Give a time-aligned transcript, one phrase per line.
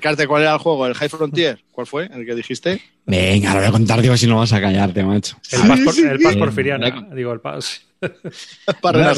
[0.00, 0.86] Carte, ¿cuál era el juego?
[0.86, 1.62] ¿El High Frontier?
[1.72, 2.06] ¿Cuál fue?
[2.12, 2.80] ¿El que dijiste?
[3.06, 5.36] Venga, lo voy a contar, digo, si no vas a callarte, macho.
[5.52, 6.36] El pas, por- sí, el sí.
[6.36, 7.82] porfiriana, digo, el pas.
[8.80, 9.14] Para.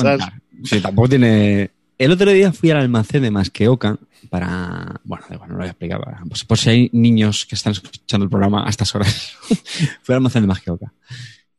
[0.64, 1.70] Sí, tampoco tiene.
[1.98, 3.96] El otro día fui al almacén de Masqueoka
[4.28, 5.00] para.
[5.04, 6.00] Bueno, no lo voy a explicar.
[6.00, 9.34] para- Pues, por si hay niños que están escuchando el programa a estas horas.
[10.02, 10.92] fui al almacén de Masqueoka.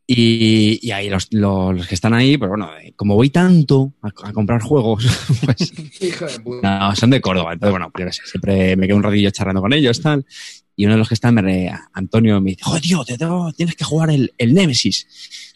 [0.10, 4.08] Y, y ahí los, los, que están ahí, pues bueno, eh, como voy tanto a,
[4.30, 5.06] a comprar juegos,
[5.46, 6.80] pues Hijo de puta.
[6.80, 7.52] no, son de Córdoba.
[7.54, 10.26] Entonces, bueno, yo sé, siempre me quedo un ratillo charlando con ellos, tal.
[10.78, 13.76] Y uno de los que me re- Antonio, me dice, joder, tío, te tengo- tienes
[13.76, 15.08] que jugar el, el Nemesis.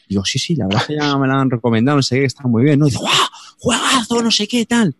[0.09, 2.25] Digo, sí, sí, la verdad es que ya me lo han recomendado, no sé qué,
[2.25, 2.77] está muy bien.
[2.79, 3.13] No, y dice, ¡guau!
[3.57, 4.21] ¡Juegazo!
[4.21, 4.93] No sé qué, tal.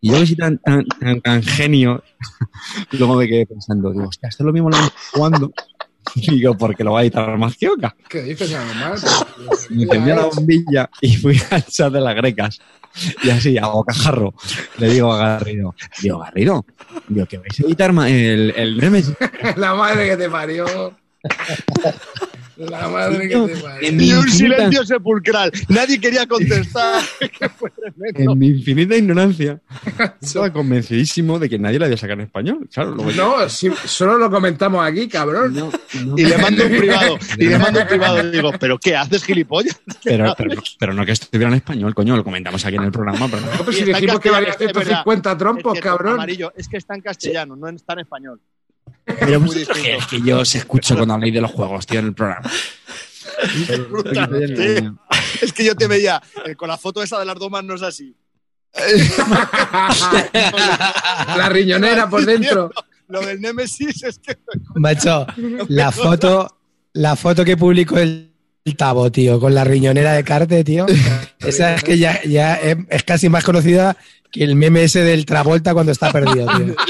[0.00, 2.04] Y yo que soy tan, tan, tan, tan genio,
[2.92, 5.52] luego me quedé pensando, digo, hostia, esto es lo mismo lo que jugando.
[6.28, 7.94] Digo, porque lo va a editar más que Oca.
[8.08, 8.98] ¿Qué dices, normal?
[9.70, 12.58] Me encendí la bombilla y fui al chat de las grecas.
[13.22, 14.32] Y así, a bocajarro,
[14.78, 16.64] le digo a Garrido, digo, Garrido,
[17.08, 19.14] digo, que vais a editar el, el Nemesis.
[19.56, 20.96] La madre que te parió.
[22.56, 24.02] La madre que te parió.
[24.02, 25.52] Y un silencio sepulcral.
[25.68, 27.02] Nadie quería contestar.
[27.20, 28.32] que fue tremendo.
[28.32, 29.60] En mi infinita ignorancia,
[30.20, 32.68] estaba convencidísimo de que nadie la había sacado en español.
[32.72, 35.54] Claro, No, si, solo lo comentamos aquí, cabrón.
[35.54, 35.70] No,
[36.04, 36.14] no.
[36.16, 37.18] Y le mando un privado.
[37.36, 38.30] Y le mando un privado.
[38.30, 39.80] Digo, ¿pero qué haces, gilipollas?
[40.02, 43.28] Pero, pero, pero no que estuviera en español, coño, lo comentamos aquí en el programa.
[43.28, 43.64] Pero no.
[43.64, 45.02] Pues Y si dijimos que valía castellano, es verdad.
[45.04, 46.14] 150 trompos, Es que, cabrón.
[46.14, 48.40] Amarillo, es que está en castellano, no está en español.
[49.06, 52.14] Pero vosotros creéis que yo os escucho cuando habléis de los juegos, tío, en el
[52.14, 52.50] programa.
[53.88, 54.98] brutal,
[55.40, 57.82] Es que yo te veía eh, con la foto esa de las domas, no es
[57.82, 58.14] así.
[61.36, 62.70] La riñonera por dentro.
[63.08, 64.36] Lo del Nemesis es que.
[64.74, 65.26] Macho,
[65.68, 66.58] la foto,
[66.92, 68.32] la foto que publicó el,
[68.64, 70.86] el Tabo, tío, con la riñonera de Carte, tío.
[71.38, 73.96] Esa es que ya, ya es, es casi más conocida
[74.30, 76.74] que el meme ese del Travolta cuando está perdido, tío.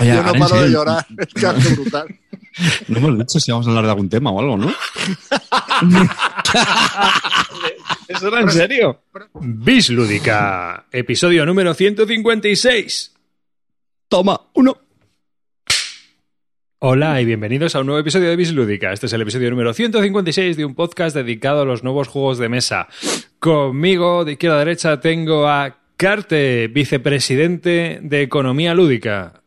[0.00, 1.06] Oye, yo no paro de llorar.
[1.18, 2.08] Es que hace brutal.
[2.88, 4.66] No hemos dicho si vamos a hablar de algún tema o algo, ¿no?
[8.08, 9.02] ¿Eso era en serio?
[9.40, 13.14] Bis Lúdica, episodio número 156.
[14.08, 14.76] Toma, uno.
[16.80, 18.92] Hola y bienvenidos a un nuevo episodio de Bis Lúdica.
[18.92, 22.48] Este es el episodio número 156 de un podcast dedicado a los nuevos juegos de
[22.48, 22.88] mesa.
[23.38, 29.42] Conmigo, de izquierda a derecha, tengo a Carte, vicepresidente de Economía Lúdica.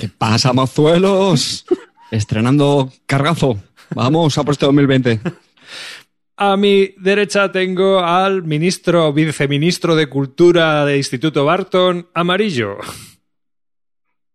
[0.00, 1.64] ¿Qué pasa, mozuelos?
[2.10, 3.58] Estrenando cargazo.
[3.94, 5.20] Vamos a por este 2020.
[6.38, 12.76] A mi derecha tengo al ministro, viceministro de Cultura de Instituto Barton, Amarillo.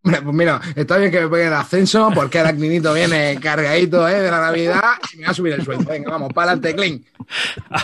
[0.01, 4.19] Pues mira, está bien que me peguen el ascenso porque el acninito viene cargadito ¿eh?
[4.19, 5.91] de la Navidad y me va a subir el sueldo.
[5.91, 7.05] Venga, vamos, para adelante, clean.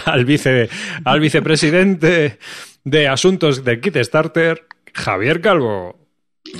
[0.05, 0.67] al, vice,
[1.05, 2.39] al vicepresidente
[2.83, 6.06] de Asuntos de Kickstarter, Javier Calvo.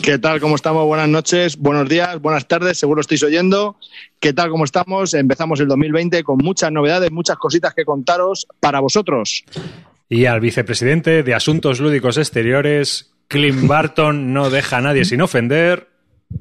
[0.02, 0.40] ¿Qué tal?
[0.40, 0.86] ¿Cómo estamos?
[0.86, 3.78] Buenas noches, buenos días, buenas tardes, seguro estáis oyendo.
[4.20, 4.50] ¿Qué tal?
[4.50, 5.14] ¿Cómo estamos?
[5.14, 9.44] Empezamos el 2020 con muchas novedades, muchas cositas que contaros para vosotros.
[10.09, 15.88] Y al vicepresidente de Asuntos Lúdicos Exteriores, Clint Barton, no deja a nadie sin ofender.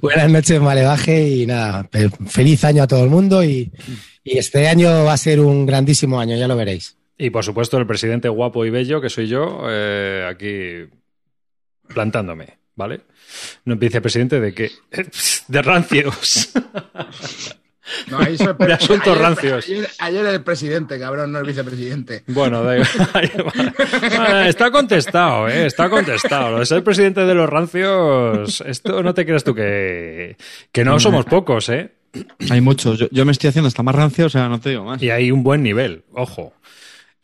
[0.00, 1.88] Buenas noches, Malevaje, y nada,
[2.26, 3.70] feliz año a todo el mundo y,
[4.24, 6.96] y este año va a ser un grandísimo año, ya lo veréis.
[7.18, 10.90] Y por supuesto el presidente guapo y bello, que soy yo, eh, aquí
[11.92, 13.00] plantándome, ¿vale?
[13.64, 14.70] No vicepresidente de qué?
[15.48, 16.52] De rancios.
[18.08, 19.64] No, ahí soy- De asuntos ayer- rancios.
[19.66, 22.22] Ayer, ayer el presidente, cabrón, no el vicepresidente.
[22.28, 23.72] Bueno, da igual.
[24.18, 25.66] Vale, Está contestado, ¿eh?
[25.66, 26.52] Está contestado.
[26.52, 30.36] Lo de ser presidente de los rancios, esto no te creas tú que,
[30.70, 31.92] que no somos pocos, ¿eh?
[32.50, 32.98] Hay muchos.
[32.98, 35.02] Yo, yo me estoy haciendo hasta más rancio, o sea, no te digo más.
[35.02, 36.52] Y hay un buen nivel, ojo.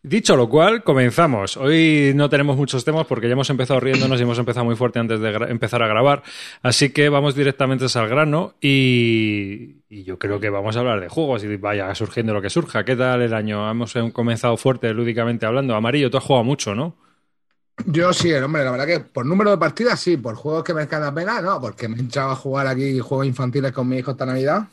[0.02, 1.56] Dicho lo cual, comenzamos.
[1.56, 5.00] Hoy no tenemos muchos temas porque ya hemos empezado riéndonos y hemos empezado muy fuerte
[5.00, 6.22] antes de empezar a grabar.
[6.62, 11.42] Así que vamos directamente al grano y, yo creo que vamos a hablar de juegos
[11.42, 12.84] y vaya surgiendo lo que surja.
[12.84, 13.68] ¿Qué tal el año?
[13.68, 15.74] Hemos eh, comenzado fuerte lúdicamente hablando.
[15.74, 16.96] Amarillo, tú has jugado mucho, ¿no?
[17.86, 21.02] Yo sí, hombre, la verdad que por número de partidas sí, por juegos que merezcan
[21.02, 24.12] la pena, no, porque me he echado a jugar aquí juegos infantiles con mi hijo
[24.12, 24.68] esta Navidad.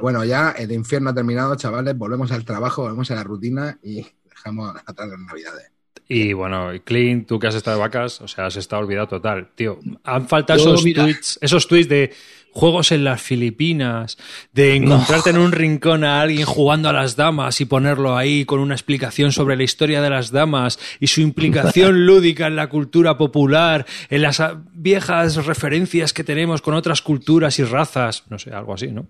[0.00, 4.04] Bueno, ya el infierno ha terminado, chavales, volvemos al trabajo, volvemos a la rutina y
[4.44, 5.70] dejamos atrás las Navidades.
[6.06, 9.48] Y bueno, Clint, tú que has estado de vacas, o sea, has estado olvidado total.
[9.54, 11.04] Tío, han faltado Yo, esos mira.
[11.04, 12.12] tweets, esos tweets de
[12.50, 14.18] juegos en las Filipinas,
[14.52, 18.60] de encontrarte en un rincón a alguien jugando a las damas y ponerlo ahí con
[18.60, 23.16] una explicación sobre la historia de las damas y su implicación lúdica en la cultura
[23.16, 24.40] popular, en las
[24.72, 29.06] viejas referencias que tenemos con otras culturas y razas, no sé, algo así, ¿no?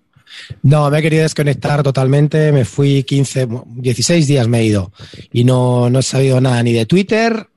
[0.63, 4.93] No, me he querido desconectar totalmente, me fui 15, 16 días me he ido
[5.33, 7.49] y no, no he sabido nada ni de Twitter,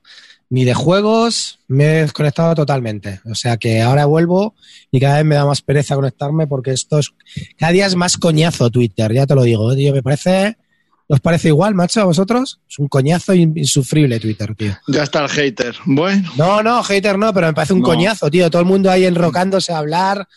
[0.50, 3.20] ni de juegos, me he desconectado totalmente.
[3.30, 4.54] O sea que ahora vuelvo
[4.90, 7.10] y cada vez me da más pereza conectarme porque esto es.
[7.58, 9.74] Cada día es más coñazo Twitter, ya te lo digo.
[9.74, 10.56] Tío, me parece.
[11.10, 12.60] ¿Os parece igual, macho, a vosotros?
[12.68, 14.76] Es un coñazo in- insufrible Twitter, tío.
[14.88, 15.74] Ya está el hater.
[15.86, 17.86] Bueno, No, no, hater no, pero me parece un No.
[17.86, 18.50] coñazo, tío.
[18.50, 20.28] Todo el mundo ahí enrocándose a hablar.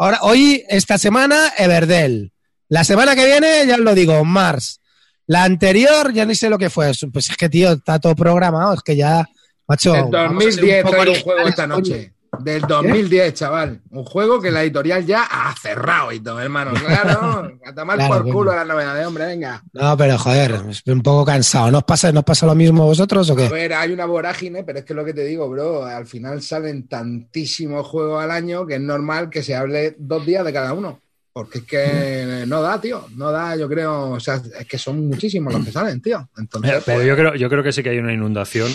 [0.00, 2.32] Ahora, hoy, esta semana, Everdell.
[2.68, 4.80] La semana que viene, ya os lo digo, Mars.
[5.26, 6.92] La anterior, ya ni sé lo que fue.
[7.12, 8.74] Pues es que, tío, está todo programado.
[8.74, 9.28] Es que ya,
[9.66, 9.92] macho.
[9.92, 12.14] Ser 2010 poco traigo un juego esta noche.
[12.40, 13.80] Del 2010, chaval.
[13.90, 16.72] Un juego que la editorial ya ha cerrado y todo, hermano.
[16.74, 18.34] Claro, a tomar Claro, por coño.
[18.34, 19.62] culo las novedades, hombre, venga.
[19.72, 21.70] No, pero joder, estoy un poco cansado.
[21.70, 23.48] ¿No os pasa, ¿no os pasa lo mismo a vosotros o A qué?
[23.48, 26.86] ver, hay una vorágine, pero es que lo que te digo, bro, al final salen
[26.86, 31.00] tantísimos juegos al año que es normal que se hable dos días de cada uno.
[31.38, 33.06] Porque es que no da, tío.
[33.14, 34.10] No da, yo creo.
[34.10, 36.28] O sea, es que son muchísimos los que salen, tío.
[36.36, 38.68] Entonces, Pero, pero pues, yo creo, yo creo que sí que hay una inundación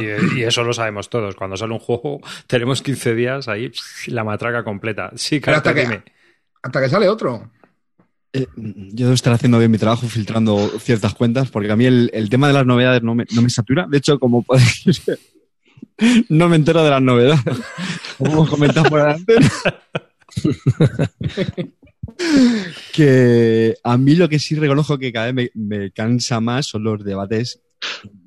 [0.00, 1.34] y, y eso lo sabemos todos.
[1.34, 3.70] Cuando sale un juego, tenemos 15 días ahí,
[4.06, 5.10] la matraca completa.
[5.16, 6.02] Sí, Carter, hasta que-
[6.62, 7.50] hasta que sale otro.
[8.32, 12.08] Eh, yo debo estar haciendo bien mi trabajo filtrando ciertas cuentas, porque a mí el,
[12.14, 13.86] el tema de las novedades no me, no me satura.
[13.86, 15.18] De hecho, como podéis ver,
[16.30, 17.42] no me entero de las novedades.
[18.16, 19.34] Como por delante.
[22.92, 27.04] que a mí lo que sí reconozco que cada vez me, cansa más son los
[27.04, 27.60] debates,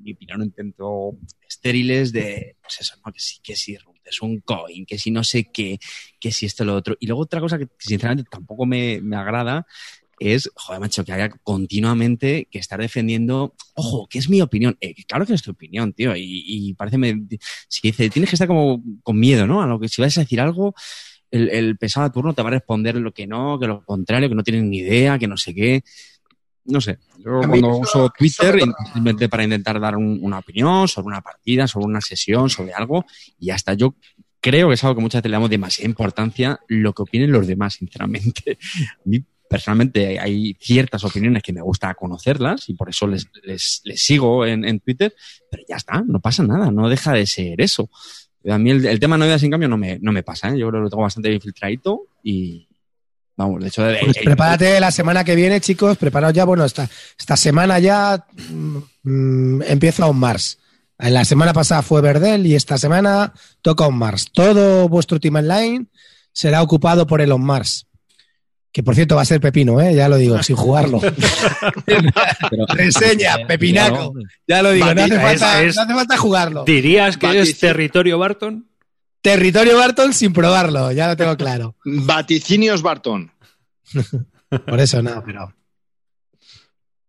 [0.01, 1.17] mi opinión, un tanto
[1.47, 3.11] estériles de, pues eso, ¿no?
[3.11, 5.79] que sí, que es un coin, que si no sé qué,
[6.19, 6.95] que si esto lo otro.
[6.99, 9.65] Y luego otra cosa que sinceramente tampoco me, me agrada
[10.21, 14.77] es, joder, macho, que haya continuamente que estar defendiendo, ojo, que es mi opinión.
[14.79, 16.15] Eh, claro que es tu opinión, tío.
[16.15, 17.23] Y, y parece, me,
[17.67, 19.63] si dice, tienes que estar como con miedo, ¿no?
[19.63, 20.75] A lo que si vas a decir algo,
[21.31, 24.29] el, el pesado de turno te va a responder lo que no, que lo contrario,
[24.29, 25.83] que no tienen ni idea, que no sé qué.
[26.65, 26.99] No sé.
[27.17, 28.59] Yo A cuando uso Twitter,
[28.93, 33.05] simplemente para intentar dar un- una opinión sobre una partida, sobre una sesión, sobre algo,
[33.39, 33.95] y hasta yo
[34.39, 37.47] creo que es algo que muchas veces le damos demasiada importancia lo que opinen los
[37.47, 38.57] demás, sinceramente.
[38.93, 43.81] A mí, personalmente, hay ciertas opiniones que me gusta conocerlas y por eso les, les,
[43.83, 45.13] les sigo en, en Twitter,
[45.49, 47.89] pero ya está, no pasa nada, no deja de ser eso.
[48.49, 50.57] A mí el, el tema de novedades, en cambio, no me, no me pasa, ¿eh?
[50.57, 52.67] Yo creo que lo tengo bastante bien filtradito y,
[53.35, 53.87] vamos, de hecho...
[53.89, 55.97] eh, Pues eh, prepárate la semana que viene, chicos.
[55.97, 56.45] Preparaos ya.
[56.45, 56.89] Bueno, esta,
[57.19, 60.57] esta semana ya mm, mm, empieza un Mars.
[60.97, 64.27] La semana pasada fue Verdel y esta semana toca un Mars.
[64.31, 65.87] Todo vuestro team online
[66.31, 67.87] será ocupado por Elon Mars.
[68.73, 69.93] Que por cierto va a ser pepino, ¿eh?
[69.93, 71.01] ya lo digo, sin jugarlo.
[71.85, 74.13] pero- Reseña, Claro, pepinaco.
[74.47, 76.63] Ya lo digo, no hace, falta, es- no hace falta jugarlo.
[76.63, 78.67] ¿Dirías que es territorio Barton?
[79.21, 81.75] Territorio Barton sin probarlo, ya lo tengo claro.
[81.85, 83.31] vaticinios Barton.
[84.65, 85.53] Por eso no, pero.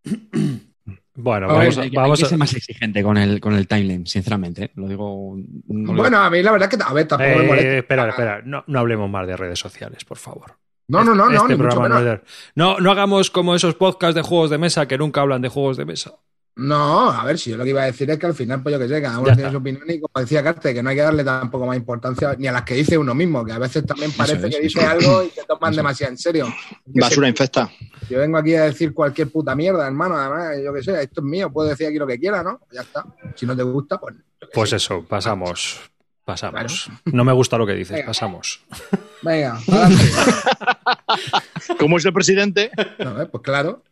[1.15, 3.53] Bueno, vamos, a, hay, que- vamos hay que a- ser más exigente con el, con
[3.53, 4.63] el timeline, sinceramente.
[4.63, 4.71] ¿eh?
[4.73, 5.37] Lo digo.
[5.67, 7.77] no lo- Bueno, a mí la verdad que, a ver, tampoco me Eh, molesta.
[7.77, 10.57] espera, espera, no, no hablemos más de redes sociales, por favor.
[10.87, 12.19] No, no, no, no, Este ni mucho programa no, menos.
[12.55, 15.77] no, no hagamos como esos podcasts de juegos de mesa que nunca hablan de juegos
[15.77, 16.13] de mesa.
[16.55, 18.73] No, a ver, si yo lo que iba a decir es que al final, pues
[18.73, 19.51] yo que sé, cada uno Ya tiene está.
[19.53, 22.45] su opinión y como decía Carte, que no hay que darle tampoco más importancia ni
[22.45, 25.23] a las que dice uno mismo, que a veces también parece es, que dice algo
[25.23, 26.45] y te toman demasiado en serio.
[26.93, 27.71] Que Basura se- infecta.
[28.07, 31.25] Yo vengo aquí a decir cualquier puta mierda, hermano, además, yo que sé, esto es
[31.25, 32.59] mío, puedo decir aquí lo que quiera, ¿no?
[32.71, 33.03] Ya está.
[33.35, 34.13] Si no te gusta, pues...
[34.53, 34.75] Pues sé.
[34.75, 35.79] eso, pasamos.
[36.25, 36.89] Pasamos.
[37.05, 38.07] No me gusta lo que dices, Venga.
[38.07, 38.61] pasamos.
[39.21, 40.03] Venga, adelante.
[41.79, 43.83] Como es el presidente, No, eh, pues claro.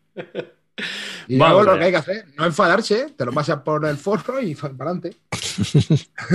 [1.27, 3.97] Y Vamos luego lo que hay que hacer, no enfadarse, te lo pasas por el
[3.97, 5.15] forro y para adelante.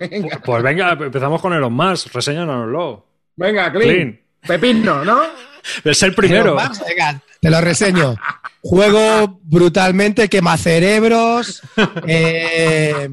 [0.00, 3.06] venga, Pues venga, empezamos con Elon Musk, reseñanoslo.
[3.36, 3.88] venga, clean.
[3.88, 4.20] Clean.
[4.46, 5.22] Pepino, ¿no?
[5.84, 6.56] Es el primero.
[6.56, 8.16] Venga, te lo reseño.
[8.62, 11.62] Juego brutalmente, quema cerebros,
[12.06, 13.08] eh,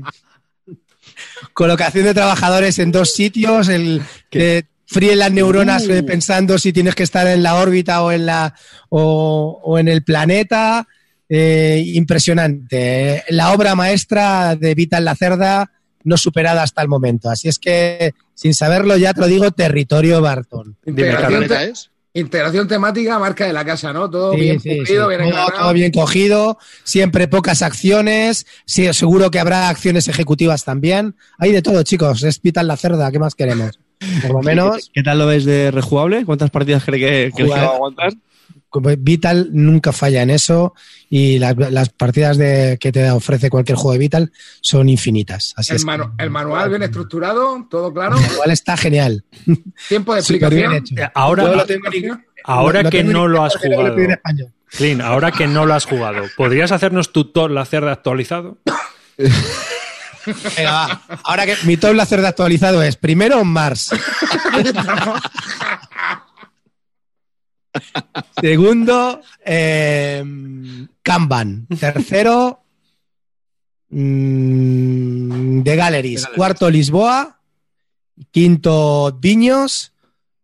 [1.54, 6.96] colocación de trabajadores en dos sitios, el que fríen las neuronas eh, pensando si tienes
[6.96, 8.56] que estar en la órbita o en la
[8.90, 10.88] o, o en el planeta.
[11.30, 13.16] Eh, impresionante.
[13.18, 15.70] Eh, La obra maestra de Vital la Cerda
[16.06, 17.30] no superada hasta el momento.
[17.30, 20.78] Así es que, sin saberlo, ya te lo digo, territorio Barton.
[20.86, 21.92] Dime, ¿qué Integración, planeta es?
[22.20, 24.10] Integración temática, marca de la casa, ¿no?
[24.10, 25.16] Todo Sí, bien sí, cumplido, sí.
[25.18, 31.16] bien Todo- todo bien cogido, siempre pocas acciones, sí, seguro que habrá acciones ejecutivas también.
[31.38, 33.80] Hay de todo, chicos, es Vital la cerda, ¿qué más queremos?
[34.22, 36.24] Por lo menos, ¿Qué tal lo ves de rejugable?
[36.26, 38.14] ¿Cuántas partidas cree que, que Jugar- va a aguantar?
[39.00, 40.74] Vital nunca falla en eso
[41.10, 44.32] y las, las partidas de, que te ofrece cualquier juego de Vital
[44.62, 45.54] son infinitas.
[45.56, 45.86] Así El, es.
[45.86, 48.18] que- el manual bien estructurado, todo claro.
[48.34, 49.24] Igual está genial.
[49.88, 50.74] Tiempo de explicación.
[50.76, 51.66] Eh, Ahora, lo
[52.84, 54.52] lo que no lo has lo jugado, español.
[54.70, 58.58] Clean, ahora que no lo has jugado, ¿podrías hacernos tu la cerda actualizado?
[60.58, 61.02] Venga, va.
[61.24, 63.92] Ahora que mi top láser de actualizado es primero Mars.
[68.42, 70.24] Segundo, eh,
[71.02, 71.68] Kanban.
[71.80, 72.64] Tercero,
[73.90, 76.28] mm, The Galleries.
[76.36, 77.40] Cuarto, Lisboa.
[78.32, 79.94] Quinto, Viños.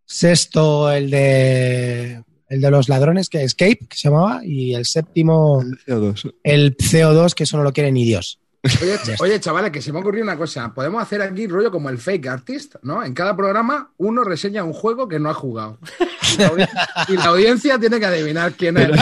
[0.06, 4.42] Sexto, el de, el de los ladrones, que Escape, que se llamaba.
[4.46, 5.64] Y el séptimo,
[6.44, 8.40] el CO2, que eso no lo quiere ni Dios.
[8.82, 10.74] Oye, oye, chavales, que se me ha ocurrido una cosa.
[10.74, 13.04] Podemos hacer aquí rollo como el fake artist, ¿no?
[13.04, 15.80] En cada programa uno reseña un juego que no ha jugado.
[16.34, 16.70] Y la, audi-
[17.10, 18.90] y la audiencia tiene que adivinar quién es.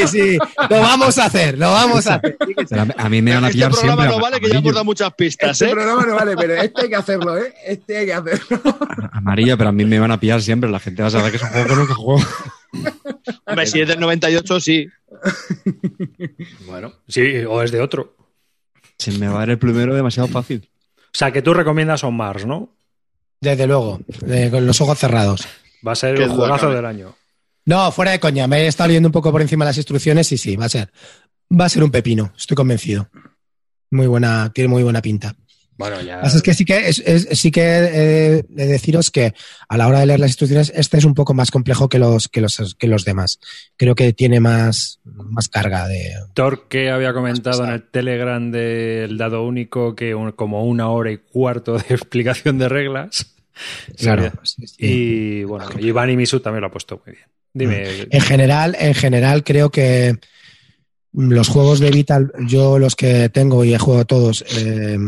[0.00, 0.38] sí, sí,
[0.70, 2.36] lo vamos a hacer, lo vamos a hacer.
[2.68, 4.16] Pero a- mí me van a Este pillar programa siempre.
[4.16, 5.70] no vale, que ya hemos dado muchas pistas, Este ¿eh?
[5.74, 7.54] programa no vale, pero este hay que hacerlo, ¿eh?
[7.66, 8.60] Este hay que hacerlo.
[9.12, 10.70] Amarillo, pero a mí me van a pillar siempre.
[10.70, 12.20] La gente va a saber que es un juego que nunca juego.
[13.46, 14.88] Hombre, si es del 98, sí.
[16.66, 18.16] Bueno, sí, o es de otro.
[18.98, 20.68] Se me va a dar el primero demasiado fácil.
[20.98, 22.74] O sea, que tú recomiendas On Mars, ¿no?
[23.40, 24.00] Desde luego,
[24.50, 25.46] con los ojos cerrados.
[25.86, 27.14] Va a ser Qué el juegazo del año.
[27.64, 30.38] No, fuera de coña, me he estado leyendo un poco por encima las instrucciones y
[30.38, 30.92] sí, va a ser.
[31.52, 33.08] Va a ser un pepino, estoy convencido.
[33.90, 35.34] Muy buena, tiene muy buena pinta.
[35.78, 36.16] Bueno, ya.
[36.16, 39.34] Lo que pasa es que sí que es, es- sí que he de deciros que
[39.68, 42.28] a la hora de leer las instrucciones, este es un poco más complejo que los,
[42.28, 43.38] que los, que los demás.
[43.76, 46.12] Creo que tiene más, más carga de.
[46.34, 51.10] Thor que había comentado en el Telegram del dado único que un- como una hora
[51.12, 53.34] y cuarto de explicación de reglas.
[53.98, 54.30] Claro.
[54.42, 54.74] sí, sí.
[54.78, 57.26] Y bueno, Iván y Misu también lo ha puesto muy bien.
[57.54, 60.18] Dime, En general, en general creo que
[61.16, 64.98] los juegos de Vital, yo los que tengo y he jugado todos, eh,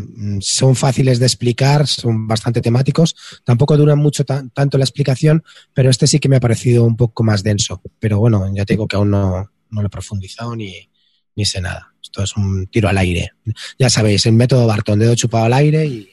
[0.41, 3.15] son fáciles de explicar, son bastante temáticos.
[3.45, 6.97] Tampoco duran mucho tan- tanto la explicación, pero este sí que me ha parecido un
[6.97, 7.83] poco más denso.
[7.99, 10.89] Pero bueno, ya te digo que aún no, no lo he profundizado ni,
[11.37, 11.93] ni sé nada.
[12.03, 13.33] Esto es un tiro al aire.
[13.79, 16.09] Ya sabéis, el método Barton, dedo chupado al aire y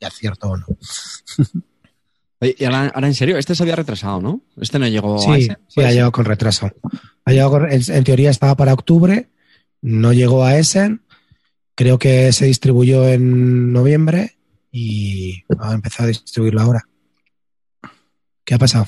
[0.00, 0.66] acierto o no.
[2.40, 4.42] Oye, y ahora, ahora, en serio, este se había retrasado, ¿no?
[4.60, 5.56] Este no llegó a Sí, ese.
[5.68, 6.70] sí, ha llegado con retraso.
[7.24, 9.28] Ha llegado con- en, en teoría estaba para octubre,
[9.80, 11.02] no llegó a Essen,
[11.74, 14.36] creo que se distribuyó en noviembre
[14.72, 16.82] y ha empezado a distribuirlo ahora.
[18.44, 18.86] ¿Qué ha pasado?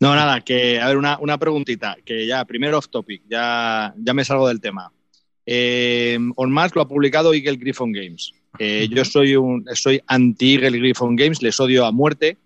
[0.00, 4.14] No, nada, que, a ver, una, una preguntita, que ya, primero off topic, ya, ya
[4.14, 4.90] me salgo del tema.
[5.44, 8.32] Eh, On Mars lo ha publicado Eagle Griffon Games.
[8.58, 12.38] Eh, Yo soy un soy anti Eagle Griffon Games, les odio a muerte,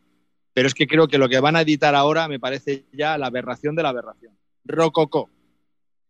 [0.55, 3.27] pero es que creo que lo que van a editar ahora me parece ya la
[3.27, 4.33] aberración de la aberración.
[4.65, 5.29] Rococo,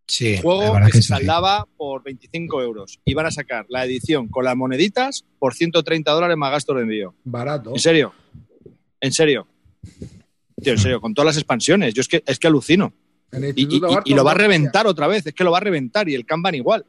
[0.06, 1.08] Sí, juego que se sí.
[1.08, 3.00] saldaba por 25 euros.
[3.06, 6.82] Y van a sacar la edición con las moneditas por 130 dólares más gasto de
[6.82, 7.14] envío.
[7.24, 7.70] Barato.
[7.72, 8.12] ¿En serio?
[9.00, 9.46] ¿En serio?
[10.62, 11.94] Tío, en serio, con todas las expansiones.
[11.94, 12.92] Yo es que, es que alucino.
[13.56, 15.26] Y, y- lo va a reventar otra vez.
[15.26, 16.06] Es que lo va a reventar.
[16.08, 16.84] Y el Kanban igual.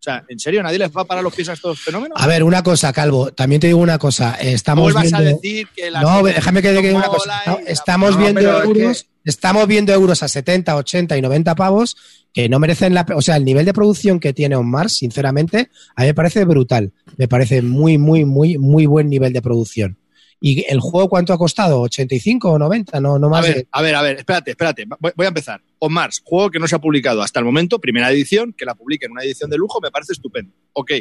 [0.00, 2.16] O sea, ¿en serio nadie les va a parar los pies a estos fenómenos?
[2.20, 4.36] A ver, una cosa, Calvo, también te digo una cosa.
[4.40, 5.18] eh, no Estamos vuelvas viendo...
[5.18, 7.42] a decir que la No, déjame que diga una cosa.
[7.46, 11.96] No, estamos No, viendo es euros, estamos viendo euros a 70, 80 y 90 pavos
[12.32, 15.68] que no merecen la, o sea, el nivel de producción que tiene On Mars, sinceramente,
[15.96, 16.92] a mí me parece brutal.
[17.16, 19.98] Me parece muy, muy, muy, muy buen nivel de producción.
[20.40, 21.82] ¿Y el juego cuánto ha costado?
[21.82, 23.00] ¿85 o 90?
[23.00, 24.84] No, no A más ver, de- a ver, a ver, espérate, espérate.
[25.00, 25.60] Voy, voy a empezar.
[25.80, 28.74] On Mars, juego que no se ha publicado hasta el momento, primera edición, que la
[28.76, 30.52] publique en una edición de lujo, me parece estupendo.
[30.74, 30.92] Ok.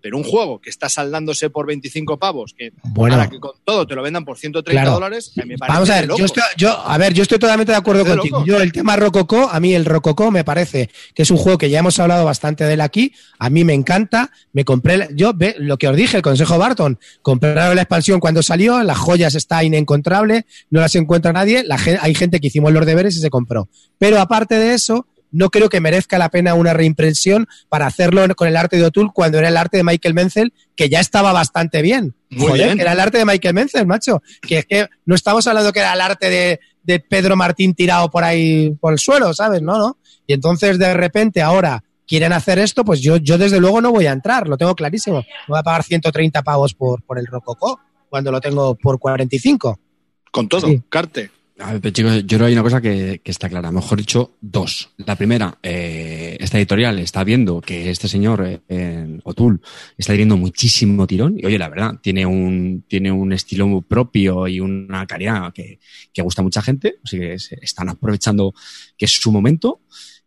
[0.00, 3.14] Pero un juego que está saldándose por 25 pavos, que Bueno.
[3.16, 4.94] ahora que con todo te lo vendan por 130 Claro.
[4.94, 6.18] dólares, a mí me parece Vamos a ver, locos.
[6.20, 8.44] yo estoy, yo, a ver, yo estoy totalmente de acuerdo contigo.
[8.44, 11.70] Yo, el tema Rococó, a mí el Rococó me parece que es un juego que
[11.70, 13.12] ya hemos hablado bastante de él aquí.
[13.38, 14.30] A mí me encanta.
[14.52, 18.42] Me compré, yo, ve, lo que os dije, el consejo Barton, compraron la expansión cuando
[18.42, 21.64] salió, las joyas está inencontrable, no las encuentra nadie.
[21.64, 23.68] La, hay gente que hicimos los deberes y se compró.
[23.98, 28.48] Pero aparte de eso, no creo que merezca la pena una reimpresión para hacerlo con
[28.48, 31.82] el arte de O'Toole cuando era el arte de Michael Menzel, que ya estaba bastante
[31.82, 32.14] bien.
[32.30, 32.76] Muy Joder, bien.
[32.76, 34.22] que era el arte de Michael Menzel, macho.
[34.40, 38.10] Que es que no estamos hablando que era el arte de, de Pedro Martín tirado
[38.10, 39.60] por ahí por el suelo, ¿sabes?
[39.62, 39.98] No, no.
[40.26, 44.06] Y entonces de repente ahora quieren hacer esto, pues yo, yo desde luego no voy
[44.06, 45.18] a entrar, lo tengo clarísimo.
[45.18, 49.80] No voy a pagar 130 pavos por, por el Rococó cuando lo tengo por 45.
[50.30, 50.82] Con todo, Sí.
[50.88, 51.30] carte.
[51.64, 53.72] A ver, chicos, yo creo que hay una cosa que, que está clara.
[53.72, 54.90] Mejor dicho, dos.
[54.98, 59.60] La primera, eh, esta editorial está viendo que este señor, eh, en O'Toole,
[59.96, 61.38] está teniendo muchísimo tirón.
[61.38, 65.80] Y oye, la verdad, tiene un, tiene un estilo propio y una calidad que,
[66.12, 66.96] que gusta a mucha gente.
[67.02, 68.52] Así que se están aprovechando
[68.98, 69.80] que es su momento.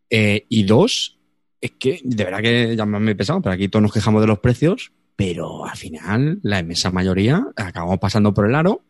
[0.10, 1.20] Eh, y dos,
[1.62, 4.28] es que de verdad que ya me he pesado, pero aquí todos nos quejamos de
[4.28, 8.82] los precios, pero al final la inmensa mayoría acabamos pasando por el aro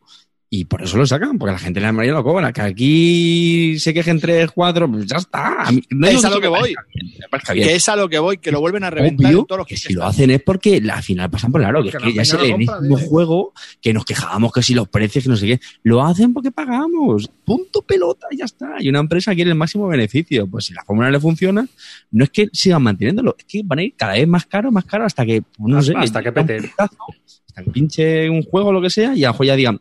[0.49, 2.53] Y por eso lo sacan, porque la gente en la mayoría lo cobra.
[2.53, 5.63] Que aquí se quejen tres, cuatro, pues ya está.
[5.63, 6.69] A mí- no Es a lo que voy.
[6.69, 7.11] bien,
[7.53, 7.67] bien.
[7.67, 9.67] Que es a lo que voy, que lo vuelven a reventar Obvio en todos los
[9.67, 9.97] que si Kickstarter.
[9.97, 12.13] lo hacen es porque al final pasan por el aro, que, Que es la que
[12.13, 15.47] ya el compra, mismo juego que nos quejábamos que si los precios, que no sé
[15.47, 15.59] qué.
[15.83, 17.29] Lo hacen porque pagamos.
[17.43, 18.75] Punto pelota, y ya está.
[18.79, 20.47] Y una empresa quiere el máximo beneficio.
[20.47, 21.67] Pues si la fórmula le funciona,
[22.11, 24.85] no es que sigan manteniéndolo, es que van a ir cada vez más caro, más
[24.85, 26.67] caro, hasta que, no sé, Hasta que llega un pete.
[26.69, 26.97] puntazo,
[27.57, 29.79] hasta que pinche un juego o lo que sea, y a lo mejor ya digan,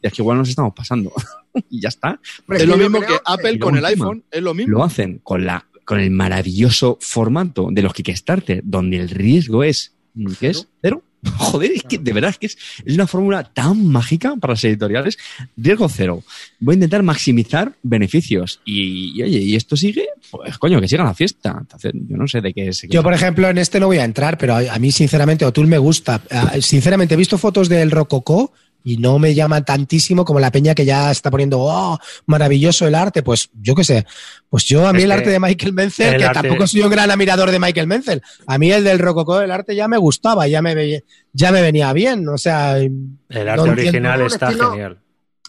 [0.00, 1.12] es que igual nos estamos pasando.
[1.70, 2.18] y ya está.
[2.48, 4.78] Es lo mismo que Apple con el iPhone, es lo mismo.
[4.78, 9.94] Lo hacen con la con el maravilloso formato de los Kickstarter, donde el riesgo es
[10.38, 10.68] ¿qué es?
[10.80, 11.02] ¿Cero?
[11.36, 14.64] Joder, es que de verdad es que es, es una fórmula tan mágica para las
[14.64, 15.18] editoriales.
[15.56, 16.22] Riesgo cero.
[16.58, 18.60] Voy a intentar maximizar beneficios.
[18.64, 21.56] Y, y, oye, y esto sigue, pues coño, que siga la fiesta.
[21.60, 22.82] Entonces, yo no sé de qué es.
[22.88, 25.68] Yo, por ejemplo, en este no voy a entrar, pero a a mí, sinceramente, O'Toole
[25.68, 26.22] me gusta.
[26.30, 28.52] Ah, Sinceramente, he visto fotos del Rococó
[28.84, 32.94] y no me llama tantísimo como la peña que ya está poniendo, oh, maravilloso el
[32.94, 33.22] arte.
[33.22, 34.06] Pues yo qué sé.
[34.48, 36.80] Pues yo, a mí Es el arte de Michael Menzel, el que arte- tampoco soy
[36.82, 39.96] un gran admirador de Michael Menzel, a mí el del Rococó del arte ya me
[39.98, 42.26] gustaba, ya me, ve- ya me venía bien.
[42.28, 44.98] O sea, El arte No original está estilo- genial.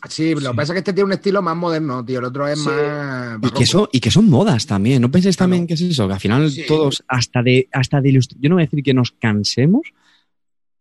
[0.10, 2.18] Sí, lo que pasa es que este tiene un estilo más moderno, tío.
[2.18, 3.38] El otro es más.
[3.44, 5.00] Y que, son, y que son modas también.
[5.00, 5.50] ¿No penséis Claro.
[5.52, 6.08] también que es eso?
[6.08, 6.64] Que al final Sí.
[6.68, 9.84] todos, hasta de, hasta de ilustrar, yo no voy a decir que nos cansemos,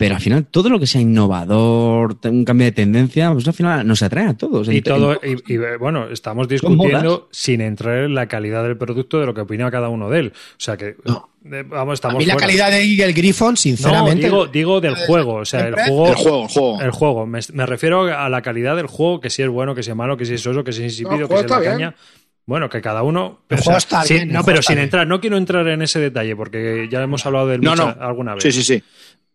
[0.01, 3.87] pero al final todo lo que sea innovador, un cambio de tendencia, pues al final
[3.87, 4.67] nos atrae a todos.
[4.69, 8.79] Y En- todo, en- y, y, bueno, estamos discutiendo sin entrar en la calidad del
[8.79, 10.33] producto de lo que opina cada uno de él.
[10.35, 11.29] O sea que, No.
[11.53, 12.47] eh, vamos, a estamos mí la fuera.
[12.47, 14.25] calidad de Eagle Griffon, No, sinceramente.
[14.25, 16.81] digo, digo del juego, o sea, el juego, El juego, el juego.
[16.81, 17.27] el juego.
[17.27, 19.97] Me, me refiero a la calidad del juego, que si es bueno, que si es
[19.97, 21.57] malo, que si es soso, que si es insípido, No, el que si es la
[21.59, 21.95] está caña.
[22.47, 23.43] Bueno, que cada uno.
[23.51, 24.85] El o juego sea, está sin- bien, el no, juego pero está sin bien.
[24.85, 28.03] entrar, no quiero entrar en ese detalle, porque ya hemos hablado del No, mucha- no.
[28.03, 28.43] alguna vez.
[28.43, 28.83] Sí, sí, sí.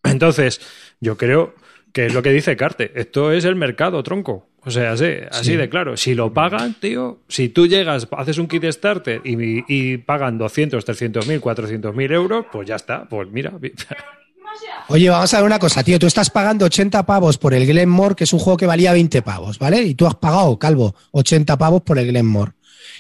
[0.06, 0.62] Entonces,
[1.00, 1.54] yo creo
[1.94, 2.92] que es lo que dice Carte.
[2.96, 4.48] Esto es el mercado, tronco.
[4.68, 5.96] O sea, así, así de claro.
[5.96, 10.84] Si lo pagan, tío, si tú llegas, haces un kit starter y, y pagan 200,
[10.84, 13.06] 300 mil, 400 mil euros, pues ya está.
[13.08, 13.54] Pues mira.
[14.88, 16.00] Oye, vamos a ver una cosa, tío.
[16.00, 19.22] Tú estás pagando 80 pavos por el Glenmore, que es un juego que valía 20
[19.22, 19.82] pavos, ¿vale?
[19.84, 22.53] Y tú has pagado, Calvo, 80 pavos por el Glenmore.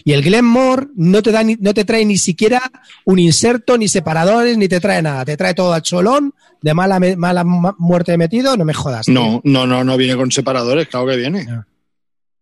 [0.03, 2.61] Y el Glenmore no te, da ni- no te trae ni siquiera
[3.05, 5.23] un inserto, ni separadores, ni te trae nada.
[5.25, 6.33] Te trae todo al cholón,
[6.65, 9.05] de mala, mala ma- muerte metido, no me jodas.
[9.05, 9.13] tío.
[9.13, 11.45] No, no, no, no viene con separadores, claro que viene.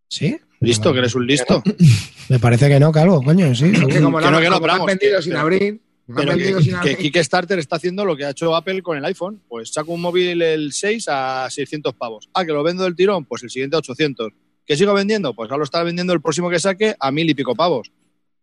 [0.07, 0.37] ¿Sí?
[0.61, 1.61] Listo, que eres un listo.
[2.29, 3.69] Me parece que no, Calvo, coño, sí.
[3.73, 5.81] Que como Que lo no, han- que no, vendido que- sin abrir.
[6.15, 6.95] Pero que.
[6.97, 9.41] Kickstarter está haciendo lo que ha hecho Apple con el iPhone.
[9.49, 12.29] Pues saco un móvil el 6 a 600 pavos.
[12.33, 14.31] Ah, que lo vendo del tirón, pues el siguiente a 800.
[14.65, 15.33] ¿Que sigo vendiendo?
[15.33, 17.91] Pues ahora lo está vendiendo el próximo que saque a mil y pico pavos.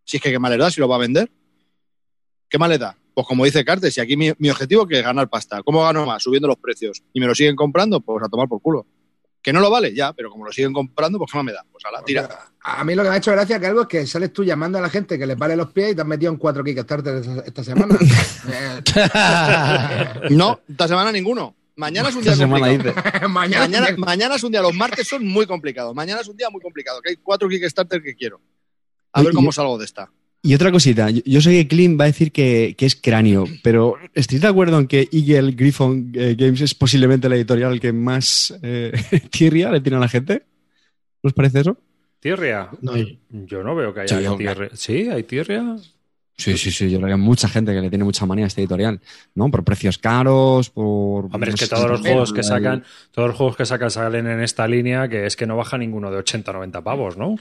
[0.04, 1.30] Si es que qué mal le da si lo va a vender.
[2.50, 2.96] ¿Qué mal le da?
[3.20, 5.62] Pues como dice Cartes, si aquí mi, mi objetivo que es ganar pasta.
[5.62, 6.22] ¿Cómo gano más?
[6.22, 7.02] Subiendo los precios.
[7.12, 8.00] ¿Y me lo siguen comprando?
[8.00, 8.86] Pues a tomar por culo.
[9.42, 11.62] Que no lo vale, ya, pero como lo siguen comprando, pues qué más me da.
[11.70, 12.28] Pues a la tira.
[12.62, 14.80] A mí lo que me ha hecho gracia, Calvo, es que sales tú llamando a
[14.80, 17.62] la gente que les vale los pies y te has metido en cuatro Kickstarter esta,
[17.62, 17.98] semana.
[18.48, 21.54] Eh, No, esta semana ninguno.
[21.76, 22.94] Mañana es un día complicado.
[23.28, 25.94] mañana, Mañana, mañana es un día, los martes son muy complicados.
[25.94, 28.40] Mañana es un día muy complicado, que hay cuatro Kickstarter que quiero.
[29.12, 30.10] A ver Y- cómo salgo de esta.
[30.42, 33.96] Y otra cosita, yo, sé que Clint va a decir que, que es cráneo, pero
[34.14, 38.58] ¿estáis de acuerdo en que Eagle Griffon eh, Games es posiblemente la editorial que más
[38.62, 38.92] eh,
[39.30, 40.44] tirria le tiene a la gente?
[41.22, 41.76] ¿No os parece eso?
[42.20, 42.70] ¿Tierra?
[42.80, 42.92] No,
[43.28, 44.68] Yo no veo que Sí, haya tierra.
[44.74, 45.76] Sí, hay tierra.
[46.40, 48.48] Sí, sí, sí, yo creo que hay mucha gente que le tiene mucha manía a
[48.48, 49.00] esta editorial,
[49.34, 49.50] ¿no?
[49.50, 51.26] Por precios caros, por...
[51.26, 54.40] Hombre, es que todos los juegos que sacan, todos los juegos que sacan salen en
[54.40, 57.36] esta línea, que es que no baja ninguno de 80 o 90 pavos, ¿no?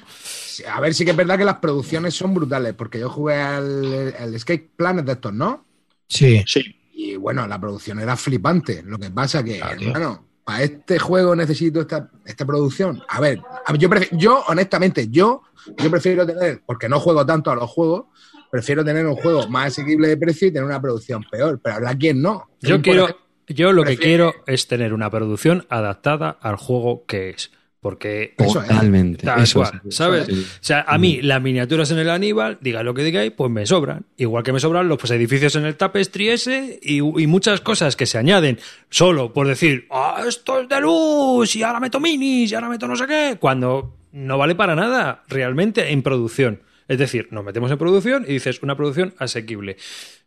[0.70, 4.14] A ver, sí que es verdad que las producciones son brutales, porque yo jugué al,
[4.20, 5.66] al Escape Planet de estos, ¿no?
[6.08, 6.44] Sí.
[6.46, 6.76] Sí.
[6.94, 8.84] Y bueno, la producción era flipante.
[8.84, 9.88] Lo que pasa que, Claro, tío.
[9.88, 13.04] hermano, para este juego necesito esta, esta producción.
[13.08, 13.40] A ver,
[13.78, 15.44] yo, yo honestamente, yo,
[15.78, 18.06] yo prefiero tener, porque no juego tanto a los juegos,
[18.50, 21.60] prefiero tener un juego más asequible de precio y tener una producción peor.
[21.62, 22.50] Pero habrá quien no.
[22.62, 27.30] Yo quiero, ejemplo, yo lo que quiero es tener una producción adaptada al juego que
[27.30, 27.52] es.
[27.82, 28.34] Porque.
[28.38, 29.26] Totalmente.
[29.26, 29.96] Tal eso cual, es.
[29.96, 30.26] ¿sabes?
[30.26, 30.34] Sí.
[30.34, 33.66] O sea, a mí las miniaturas en el Aníbal, diga lo que digáis, pues me
[33.66, 34.06] sobran.
[34.18, 37.96] Igual que me sobran los pues, edificios en el Tapestry ese y, y muchas cosas
[37.96, 42.52] que se añaden solo por decir, ah, esto es de luz y ahora meto minis
[42.52, 46.64] y ahora meto no sé qué, cuando no vale para nada realmente en producción.
[46.88, 49.78] Es decir, nos metemos en producción y dices una producción asequible.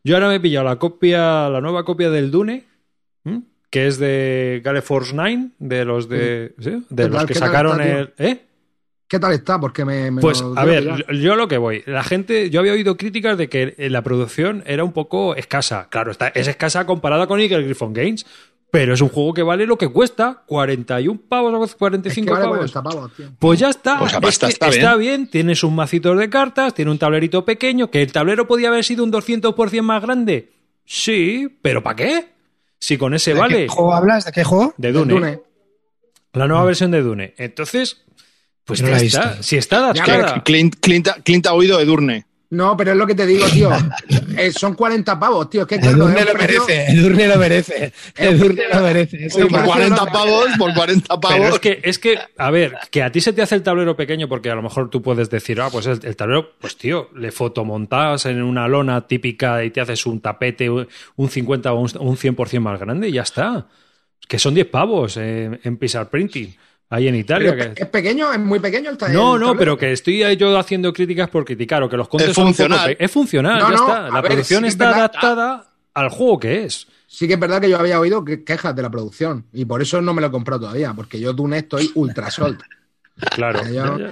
[0.04, 2.64] Yo ahora me he pillado la copia, la nueva copia del Dune,
[3.24, 3.42] ¿m?
[3.72, 6.84] Que es de Gale Force 9, de los de, ¿sí?
[6.90, 8.12] de ¿Qué los tal- que sacaron está, el.
[8.18, 8.42] ¿Eh?
[9.08, 9.58] ¿Qué tal está?
[9.58, 10.10] Porque me.
[10.10, 11.82] me Pues lo a ver, yo lo que voy.
[11.86, 15.88] La gente, yo había oído críticas de que la producción era un poco escasa.
[15.90, 18.26] Claro, está, es escasa comparada con Eagle Griffon Games,
[18.70, 22.30] pero es un juego que vale lo que cuesta, 41 pavos o Es 45 que
[22.32, 22.72] vale pavos.
[22.72, 23.26] 40 pavos, tío.
[23.38, 23.98] Pues ya está.
[23.98, 25.20] Pues Es pasta que está está bien.
[25.22, 25.30] bien.
[25.30, 29.02] Tiene sus macitos de cartas, tiene un tablerito pequeño, que el tablero podía haber sido
[29.04, 30.50] un 200% más grande.
[30.84, 32.32] Sí, pero ¿para qué?
[32.82, 33.56] Si con ese ¿De vale.
[33.58, 34.24] qué juego hablas?
[34.24, 34.74] ¿De qué juego?
[34.76, 35.14] De Dune.
[35.14, 35.40] Dune.
[36.32, 37.32] La nueva versión de Dune.
[37.38, 38.02] Entonces,
[38.64, 39.26] pues No ya la he está.
[39.28, 39.42] visto.
[39.44, 40.42] Si está Ya, adaptada.
[40.42, 42.26] Clint, Clint, Clint ha oído Edurne.
[42.54, 43.70] No, pero es lo que te digo, tío.
[44.34, 45.60] Eh, son 40 pavos, tío.
[45.62, 47.92] Es que El claro, Durne es lo merece, el Durne lo merece.
[48.16, 49.28] El Durne lo merece.
[49.30, 51.48] Por Por es- 40 pavos, por 40 Pero pavos.
[51.54, 54.28] es que, es que, a ver, que a ti se te hace el tablero pequeño
[54.30, 57.30] porque a lo mejor tú puedes decir, ah, pues el, el tablero, pues tío, le
[57.30, 60.88] fotomontas en una lona típica y te haces un tapete, un
[61.28, 63.66] 50 o un, un 100% más grande y ya está.
[64.26, 66.56] Que son 10 pavos en, en Pixar Printing,
[66.94, 67.54] ahí en Italia.
[67.56, 69.58] Pero que- es pequeño, es muy pequeño el ta- No, no, tablero.
[69.58, 72.52] pero que estoy yo haciendo críticas por criticar o que los contes Es son un
[72.52, 72.96] poco funcional.
[72.98, 74.02] Es funcional, No, ya no, está.
[74.10, 74.98] La ver, producción sí está verdad.
[75.00, 76.86] adaptada al juego que es.
[77.06, 79.82] Sí que es verdad que yo había oído que- quejas de la producción y por
[79.82, 82.58] eso no me lo he comprado todavía, porque yo Dune estoy ultra sold.
[83.34, 83.60] Claro,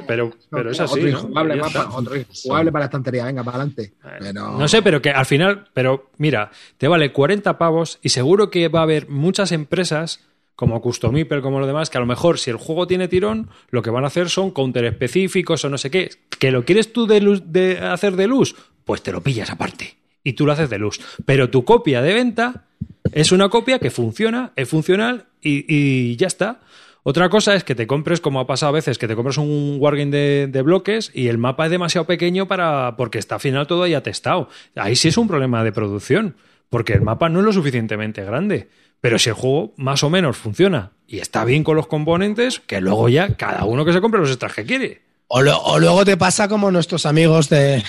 [0.06, 0.92] pero, pero es así.
[0.92, 1.08] Otro ¿no?
[1.08, 1.88] injugable, Ya más está.
[1.88, 3.94] pa- otro injugable para la estantería, venga, para adelante.
[4.20, 4.58] Pero...
[4.58, 8.68] No sé, pero que al final, pero mira, te vale 40 pavos y seguro que
[8.68, 10.20] va a haber muchas empresas
[10.60, 13.48] como Custom Hyper, como lo demás, que a lo mejor si el juego tiene tirón,
[13.70, 16.10] lo que van a hacer son counter específicos o no sé qué.
[16.38, 18.54] ¿Que lo quieres tú de, luz, de hacer de luz?
[18.84, 21.00] Pues te lo pillas aparte y tú lo haces de luz.
[21.24, 22.66] Pero tu copia de venta
[23.10, 26.60] es una copia que funciona, es funcional y, ya está.
[27.04, 29.78] Otra cosa es que te compres, como ha pasado a veces, que te compres un
[29.80, 33.66] wargame de, de bloques y el mapa es demasiado pequeño para porque está al final
[33.66, 34.50] todo ahí atestado.
[34.76, 36.36] Ahí sí es un problema de producción,
[36.68, 38.68] porque el mapa no es lo suficientemente grande.
[39.00, 42.80] Pero si el juego más o menos funciona y está bien con los componentes, que
[42.80, 45.02] luego ya cada uno que se compre los extras que quiere.
[45.28, 47.82] O, lo- o luego te pasa como nuestros amigos de,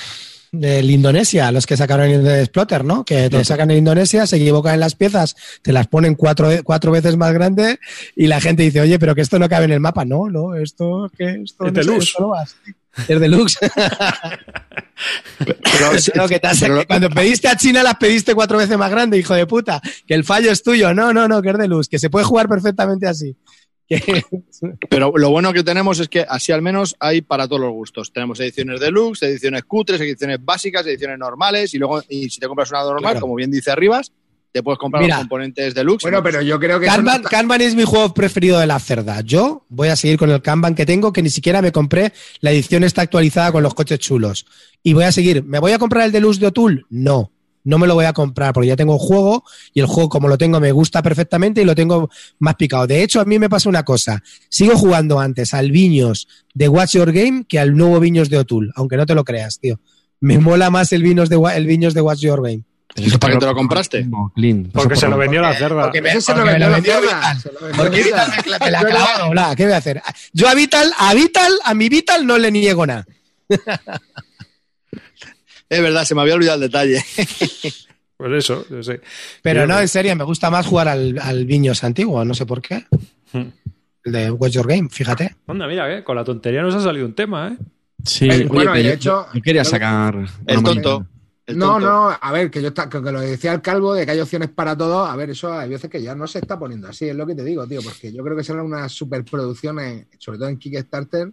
[0.51, 3.03] de Indonesia, los que sacaron el de Exploter, ¿no?
[3.03, 6.91] Que te sacan en Indonesia, se equivocan en las piezas, te las ponen cuatro, cuatro
[6.91, 7.79] veces más grande
[8.15, 10.05] y la gente dice, oye, pero que esto no cabe en el mapa.
[10.05, 12.55] No, no, esto, que esto, Es no sé, esto no va así.
[13.07, 13.57] Es deluxe.
[15.39, 18.77] Pero, lo que te hace- pero- que cuando pediste a China las pediste cuatro veces
[18.77, 19.81] más grande, hijo de puta.
[20.05, 20.93] Que el fallo es tuyo.
[20.93, 21.89] No, no, no, que es deluxe.
[21.89, 23.35] Que se puede jugar perfectamente así.
[24.89, 28.13] Pero lo bueno que tenemos es que así al menos hay para todos los gustos.
[28.13, 32.69] Tenemos ediciones deluxe, ediciones cutres, ediciones básicas, ediciones normales y luego y si te compras
[32.71, 33.21] una normal, Claro.
[33.21, 34.11] como bien dice Arribas,
[34.51, 35.15] te puedes comprar Mira.
[35.15, 36.03] los componentes deluxe.
[36.03, 36.85] Bueno, pero yo creo que...
[36.87, 39.21] no Kanban, está- Kanban es mi juego preferido de la cerda.
[39.21, 42.11] Yo voy a seguir con el Kanban que tengo, que ni siquiera me compré.
[42.41, 44.45] La edición está actualizada con los coches chulos.
[44.83, 45.43] Y voy a seguir.
[45.43, 46.83] ¿Me voy a comprar el Deluxe de O'Toole?
[46.89, 47.31] No.
[47.63, 50.27] No me lo voy a comprar porque ya tengo el juego y el juego como
[50.27, 52.09] lo tengo me gusta perfectamente y lo tengo
[52.39, 52.87] más picado.
[52.87, 54.23] De hecho, a mí me pasa una cosa.
[54.49, 58.71] Sigo jugando antes al Viños de Watch Your Game que al nuevo Viños de O'Toole,
[58.75, 59.79] aunque no te lo creas, tío.
[60.19, 62.63] Me mola más el Viños de, el Viños de Watch Your Game.
[63.19, 64.07] ¿Para qué te lo compraste?
[64.35, 64.69] Clean.
[64.73, 65.83] Porque se lo vendió la cerda.
[65.83, 67.39] Porque lo porque me vendió la vendió cerda, Vital.
[67.41, 68.31] se lo vendió Porque Vital.
[68.61, 69.55] Me, la ha clavado.
[69.55, 70.01] ¿Qué voy a hacer?
[70.33, 73.05] Yo a Vital, a Vital, a mi Vital no le niego nada.
[75.69, 77.03] Es verdad, se me había olvidado el detalle.
[78.17, 79.01] Pues eso, yo sé.
[79.41, 82.45] Pero Yo- no, en serio, me gusta más jugar al, al Viños antiguo, no sé
[82.45, 82.85] por qué.
[83.33, 83.45] Hmm.
[84.03, 85.35] El de Watch Your Game, fíjate.
[85.47, 86.03] Anda, mira, ¿eh?
[86.03, 87.57] con la tontería nos ha salido un tema, ¿eh?
[88.05, 90.15] Sí, oye, bueno, y de yo- hecho- yo quería sacar.
[90.45, 91.07] El tonto.
[91.55, 94.11] No, no, a ver, que yo está, que, que lo decía el calvo de que
[94.11, 95.09] hay opciones para todos.
[95.09, 97.35] A ver, eso hay veces que ya no se está poniendo así, es lo que
[97.35, 101.31] te digo, tío, porque yo creo que serán unas superproducciones, sobre todo en Kickstarter,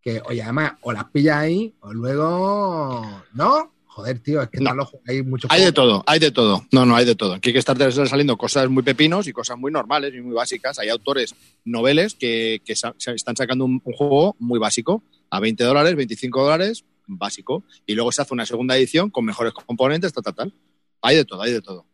[0.00, 3.02] que, oye, además, o las pillas ahí, o luego.
[3.34, 3.72] ¿No?
[3.86, 4.74] Joder, tío, es que No.
[4.74, 6.66] los- hay muchos Hay de todo, hay de todo.
[6.70, 7.34] No, no, hay de todo.
[7.34, 10.78] En Kickstarter están saliendo cosas muy pepinos y cosas muy normales y muy básicas.
[10.78, 15.40] Hay autores noveles que, que sa- se están sacando un, un juego muy básico a
[15.40, 17.64] 20 dólares, 25 dólares, básico.
[17.86, 20.54] Y luego se hace una segunda edición con mejores componentes, tal, tal, tal.
[21.02, 21.86] Hay de todo, hay de todo.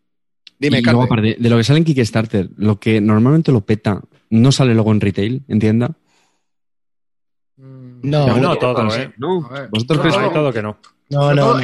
[0.59, 1.13] Dime, y luego, Carmen.
[1.29, 4.93] aparte, de lo que sale en Kickstarter, lo que normalmente lo peta, no sale luego
[4.93, 5.89] en retail, en tienda.
[7.57, 9.03] Mm, No, No, todo, sé.
[9.03, 9.13] ¿eh?
[9.19, 10.31] No, vosotros No, no.
[10.33, 10.79] todo que no.
[11.11, 11.55] no, no.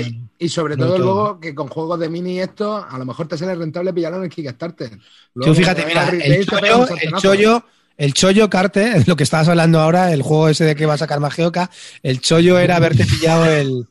[0.40, 1.04] Y sobre No todo todo.
[1.04, 4.18] luego que con juegos de mini y esto, a lo mejor te sale rentable pillarlo
[4.18, 4.90] en el Kickstarter.
[4.90, 4.96] Tú
[5.34, 7.20] Luego, fíjate, en mira, el chollo, el sartenazo.
[7.22, 7.64] chollo,
[7.98, 10.98] el chollo Carte, lo que estabas hablando ahora, el juego ese de que va a
[10.98, 11.70] sacar Magioca,
[12.02, 13.86] el chollo era haberte pillado el,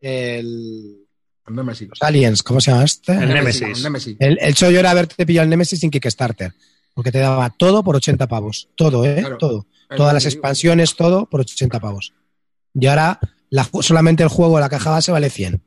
[0.00, 0.96] el
[1.46, 1.88] El Nemesis.
[1.88, 3.12] los aliens, ¿cómo se llama este?
[3.12, 4.16] El Nemesis.
[4.18, 6.54] el chollo era haberte pillado el Nemesis sin Kickstarter.
[6.94, 8.68] Porque te daba todo por 80 pavos.
[8.74, 9.16] Todo, ¿eh?
[9.20, 9.38] Claro.
[9.38, 9.66] Todo.
[9.96, 12.12] Todas las expansiones, todo por 80 pavos.
[12.74, 15.62] Y ahora la solamente el juego, la caja base vale 100.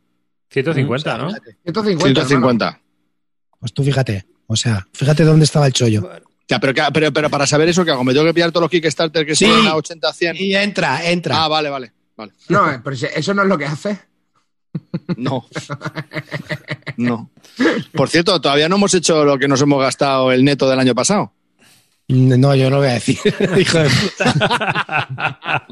[0.50, 1.32] 150, ¿no?
[1.32, 2.26] 150.
[2.26, 2.82] 150.
[3.60, 4.26] Pues tú fíjate.
[4.48, 6.10] O sea, fíjate dónde estaba el chollo.
[6.48, 8.04] Ya, pero, que- pero, pero para saber eso, que hago?
[8.04, 9.46] ¿Me tengo que pillar todos los Kickstarter que Sí.
[9.46, 10.36] son a 80, 100?
[10.38, 11.44] Y entra, entra.
[11.44, 11.92] Ah, vale, vale.
[12.18, 12.34] vale.
[12.50, 14.00] No, eh, pero eso no es lo que hace.
[15.18, 15.46] No.
[16.98, 17.30] No.
[17.94, 20.96] Por cierto, todavía no hemos hecho lo que nos hemos gastado el neto del año
[20.96, 21.32] pasado.
[22.10, 23.18] No, yo no voy a decir.
[23.58, 25.68] Hijo de puta.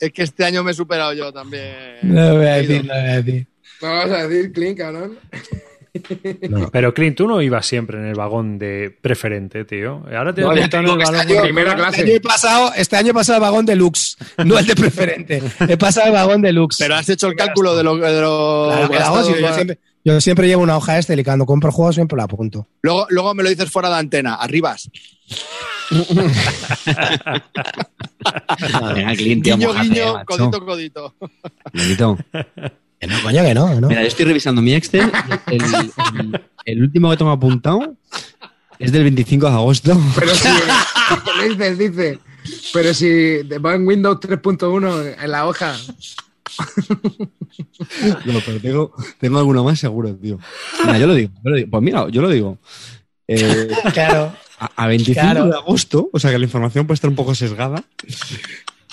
[0.00, 1.98] Es que este año me he superado yo también.
[2.02, 3.46] No voy a decir, no voy a decir.
[3.82, 5.18] No vas a decir, Clean, cabrón.
[6.48, 6.70] No.
[6.70, 10.02] Pero Clint, tú no ibas siempre en el vagón de preferente, tío.
[10.16, 12.02] Ahora te No, te en el digo que vagón este año- Primera Este clase.
[12.02, 15.42] año, he pasado, este año he pasado el vagón deluxe, no el de preferente.
[15.68, 16.76] He pasado el vagón deluxe.
[16.78, 20.46] Pero has hecho el cálculo de lo, de lo Claro gastado yo, siempre, yo siempre
[20.48, 22.66] llevo una hoja este y cuando compro juegos siempre la apunto.
[22.82, 24.90] Luego, luego me lo dices fuera de antena, arribas.
[28.94, 31.14] Venga, Clint, tío, Guiño, guiño, codito, codito.
[33.00, 33.68] Que no, coño, que no.
[33.74, 33.88] que no.
[33.88, 35.10] Mira, yo estoy revisando mi Excel.
[35.46, 37.96] El, el- el último que tengo apuntado
[38.78, 39.98] es del 25 de agosto.
[40.18, 40.48] Pero si.
[41.48, 42.18] dices, dice.
[42.72, 45.74] Pero si va en Windows 3.1 en la hoja.
[48.24, 50.38] No, pero tengo, tengo alguno más seguro, tío.
[50.84, 51.30] Mira, yo lo digo.
[51.44, 51.70] yo lo digo.
[51.70, 52.58] Pues mira, yo lo digo.
[53.28, 54.32] Eh, Claro.
[54.58, 55.46] a, a 25 Claro.
[55.46, 57.84] de agosto, o sea que la información puede estar un poco sesgada,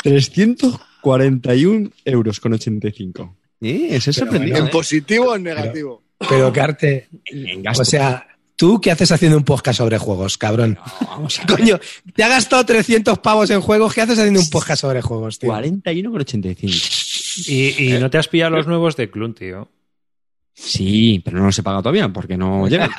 [0.04, 3.36] 341 euros con 85.
[3.62, 4.58] Ese es sorprendido.
[4.58, 4.70] ¿En ¿eh?
[4.70, 6.04] positivo o en negativo?
[6.30, 7.82] Pero Carte, En gasto.
[7.82, 10.78] o sea, ¿tú qué haces haciendo un podcast sobre juegos, cabrón?
[11.02, 11.80] vamos a Coño,
[12.16, 15.50] te ha gastado 300 pavos en juegos, ¿qué haces haciendo un podcast sobre juegos, tío?
[15.50, 16.74] 41 con 85.
[17.48, 19.70] Y, y no te has pillado los nuevos de Clun, tío.
[20.54, 22.90] Sí, pero no los he pagado todavía porque no llegan.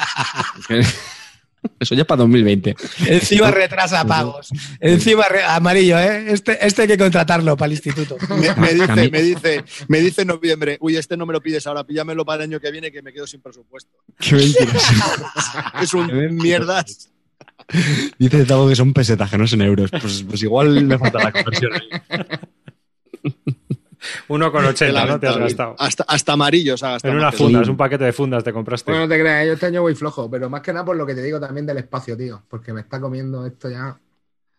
[1.81, 2.75] Eso ya es para 2020.
[3.07, 4.51] Encima retrasa pagos.
[4.81, 6.27] Encima re- amarillo, ¿eh?
[6.33, 8.17] Este, este hay que contratarlo para el instituto.
[8.31, 11.67] Me, me dice, me dice, me dice en noviembre, uy, este no me lo pides
[11.67, 13.91] ahora, píllamelo para el año que viene que me quedo sin presupuesto.
[14.19, 14.79] Qué mentiroso.
[15.81, 17.11] Es un mierdas.
[18.19, 19.91] Dice Tavo que son pesetas, que no son euros.
[19.91, 23.33] Pues, pues igual me falta la conversión ahí.
[24.29, 25.21] Uno con 80, ¿no?
[25.21, 25.77] Te has gastado.
[25.79, 27.13] Hasta, hasta amarillos ha gastado.
[27.13, 27.71] En unas más que fundas, eso.
[27.71, 28.91] un paquete de fundas te compraste.
[28.91, 31.07] Bueno, no te creas, yo este año voy flojo, pero más que nada por lo
[31.07, 32.43] que te digo también del espacio, tío.
[32.49, 33.99] Porque me está comiendo esto ya.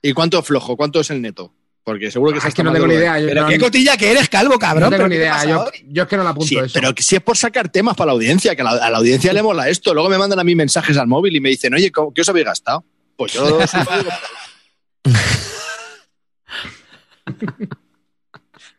[0.01, 0.75] ¿Y cuánto es flojo?
[0.77, 1.53] ¿Cuánto es el neto?
[1.83, 3.17] Porque seguro que Ah, se es que no tengo ni idea.
[3.17, 4.83] Yo, Pero no, qué cotilla que eres, calvo, cabrón.
[4.83, 5.45] no tengo ¿Pero ni idea.
[5.45, 6.71] Yo, yo es que no la apunto Sí, eso.
[6.73, 9.31] pero si es por sacar temas para la audiencia, que a la, a la audiencia
[9.31, 9.93] le mola esto.
[9.93, 12.29] Luego me mandan a mí mensajes al móvil y me dicen, oye, ¿cómo- ¿qué os
[12.29, 12.83] habéis gastado?
[13.15, 13.57] Pues yo.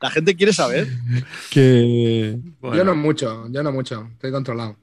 [0.00, 0.86] La gente quiere saber.
[1.50, 2.36] Que...
[2.60, 4.08] Bueno, Yo no mucho, yo no mucho.
[4.12, 4.76] Estoy controlado.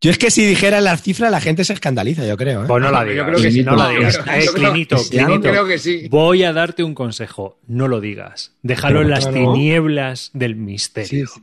[0.00, 2.62] Yo es que si dijera las cifras, la gente se escandaliza, yo creo.
[2.62, 2.66] ¿eh?
[2.68, 3.26] Pues no la Yo digas.
[3.26, 3.64] creo que sí.
[3.64, 4.14] no la No, digas.
[4.14, 5.40] yo Eh, creo- Clinito, Clinito.
[5.40, 6.06] creo que sí.
[6.08, 7.58] Voy a darte un consejo.
[7.66, 8.52] No lo digas.
[8.62, 11.26] Déjalo en las tinieblas del misterio.
[11.26, 11.40] sí.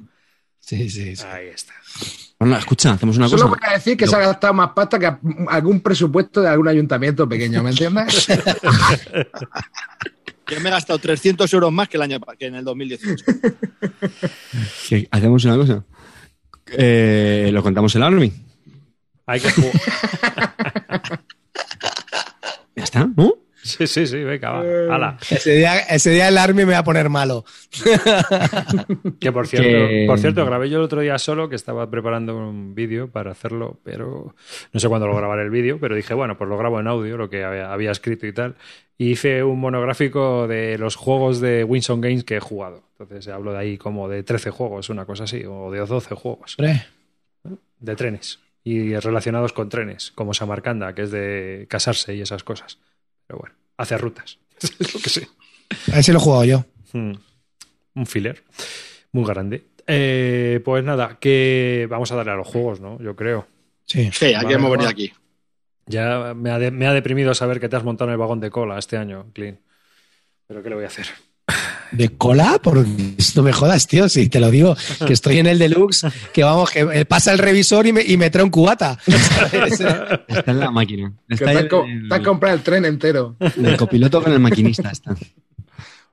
[0.60, 1.24] Sí, sí, sí.
[1.32, 1.74] Ahí está.
[2.40, 3.60] Bueno, escucha, hacemos una Solo cosa.
[3.62, 5.14] voy a decir que se ha gastado más pasta que
[5.50, 8.28] algún presupuesto de algún ayuntamiento pequeño, ¿me entiendes?
[10.47, 13.25] Yo me he gastado 300 euros más que el año que en el 2018.
[14.88, 15.86] Que hacemos una cosa.
[16.67, 18.31] Eh, lo contamos el Army.
[19.25, 19.71] Hay que jugar.
[22.77, 23.44] Ya está, ¿no?
[23.65, 24.63] Sí, sí, sí, venga, va.
[24.63, 24.88] Eh.
[24.91, 25.17] Hala.
[25.28, 27.43] Ese día, ese día el Army me va a poner malo.
[29.19, 32.38] Que por cierto, Que- por cierto, grabé yo el otro día solo que estaba preparando
[32.38, 34.36] un vídeo para hacerlo, pero
[34.71, 37.17] no sé cuándo lo grabaré el vídeo, pero dije, bueno, pues lo grabo en audio,
[37.17, 38.56] lo que había, había escrito y tal.
[38.97, 42.84] Y hice un monográfico de los juegos de Winson Games que he jugado.
[42.99, 46.56] Entonces hablo de ahí como de 13 juegos, una cosa así, o de 12 juegos
[46.60, 46.86] Hombre,
[47.80, 52.80] de trenes y relacionados con trenes, como Samarcanda, que es de casarse y esas cosas.
[53.28, 54.38] Pero bueno, hace rutas.
[54.62, 55.28] es lo que sé.
[55.92, 56.66] a ver si lo he jugado yo.
[56.94, 57.14] Mm.
[57.96, 58.44] Un filler
[59.12, 59.66] muy grande.
[59.88, 63.00] Eh, pues nada, que vamos a darle a los juegos, ¿no?
[63.02, 63.48] Yo creo.
[63.86, 64.10] Sí.
[64.12, 64.92] Sí, aquí Vale, hemos venido va.
[64.92, 65.14] aquí.
[65.88, 68.40] Ya me ha, de- me ha deprimido saber que te has montado en el vagón
[68.40, 69.60] de cola este año, Clean.
[70.48, 71.06] Pero ¿qué le voy a hacer?
[71.91, 72.60] ¿De cola?
[72.62, 72.89] Porque
[73.36, 76.71] no me jodas, tío, si te lo digo, que estoy en el deluxe, que vamos,
[76.71, 78.98] que eh, pasa el revisor y me, y me trae un cubata.
[79.06, 79.80] ¿sabes?
[80.28, 81.13] Está en la máquina.
[81.28, 83.36] Que Está te co- el, te has comprado el tren entero.
[83.39, 84.89] el copiloto con el maquinista.
[84.89, 85.15] Está.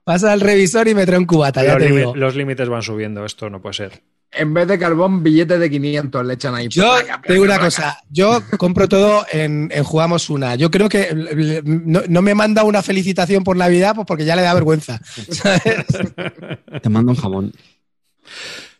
[0.05, 2.17] Pasa el revisor y me trae un cubata, ya Los, te limi- digo.
[2.17, 4.03] los límites van subiendo, esto no puede ser.
[4.35, 6.69] En vez de carbón, billetes de 500 le echan ahí.
[6.69, 10.55] Yo te digo una cosa, yo compro todo en, en Jugamos Una.
[10.55, 14.43] Yo creo que no, no me manda una felicitación por Navidad pues porque ya le
[14.43, 15.01] da vergüenza.
[15.31, 15.87] ¿sabes?
[16.83, 17.53] Te mando un jamón.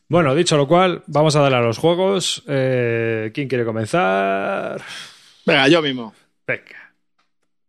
[0.09, 2.43] Bueno, dicho lo cual, vamos a darle a los juegos.
[2.47, 4.83] Eh, ¿Quién quiere comenzar?
[5.47, 6.15] Venga, yo mismo.
[6.47, 6.95] Venga.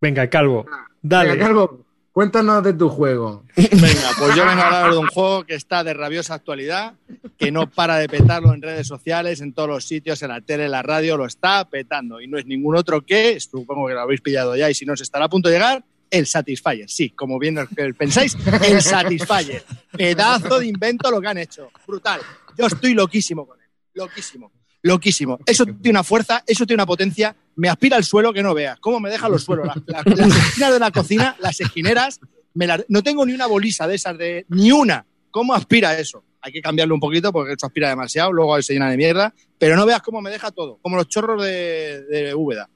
[0.02, 0.66] Venga, Calvo.
[1.02, 1.32] Dale.
[1.32, 1.83] Venga, Calvo,
[2.14, 3.44] cuéntanos de tu juego.
[3.58, 6.94] Venga, pues yo vengo a hablar de un juego que está de rabiosa actualidad,
[7.38, 10.66] que no para de petarlo en redes sociales, en todos los sitios, en la tele,
[10.66, 12.22] en la radio, lo está petando.
[12.22, 14.96] Y no es ningún otro que, supongo que lo habéis pillado ya y si no,
[14.96, 16.90] se estará a punto de llegar, el Satisfyer.
[16.90, 17.58] Sí, como bien
[17.98, 19.64] pensáis, el Satisfyer.
[19.92, 21.72] Pedazo de invento lo que han hecho.
[21.88, 22.22] Brutal.
[22.56, 23.68] Yo estoy loquísimo con él.
[23.96, 24.52] Loquísimo.
[24.84, 25.40] Loquísimo.
[25.46, 27.36] Eso tiene una fuerza, eso tiene una potencia.
[27.56, 28.80] Me aspira al suelo que no veas.
[28.80, 29.66] ¿Cómo me deja los suelos?
[29.68, 32.20] La- la- las esquinas de la cocina, las esquineras,
[32.54, 35.06] me la- no tengo ni una bolisa de esas, de ni una.
[35.32, 36.24] ¿Cómo aspira eso?
[36.42, 39.34] Hay que cambiarlo un poquito porque eso aspira demasiado, luego se llena de mierda.
[39.58, 42.70] Pero no veas cómo me deja todo, como los chorros de, de Úbeda.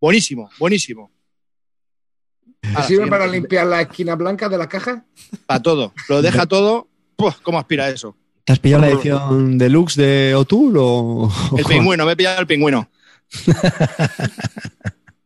[0.00, 1.12] Buenísimo, buenísimo.
[2.60, 5.04] ¿Te Ahora, sirve para limpiar las esquinas blancas de la caja?
[5.46, 5.92] Para todo.
[6.08, 6.88] Lo deja todo.
[7.16, 8.16] Puf, ¿Cómo aspira eso?
[8.44, 11.32] ¿Te has pillado la edición deluxe de O'Toole o...?
[11.56, 12.88] El pingüino, me he pillado el pingüino.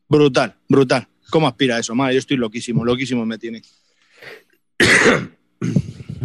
[0.09, 1.07] brutal, brutal.
[1.31, 1.95] ¿Cómo aspira eso?
[1.95, 3.63] Madre, yo estoy loquísimo, loquísimo me tiene.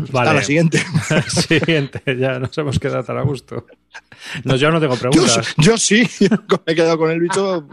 [0.03, 0.43] Hasta la Vale.
[0.43, 0.81] siguiente.
[1.27, 3.65] Siguiente, ya nos hemos quedado tan a gusto.
[4.43, 5.53] No, yo no tengo Yo, preguntas.
[5.57, 6.07] yo sí,
[6.65, 7.67] me he quedado con el bicho.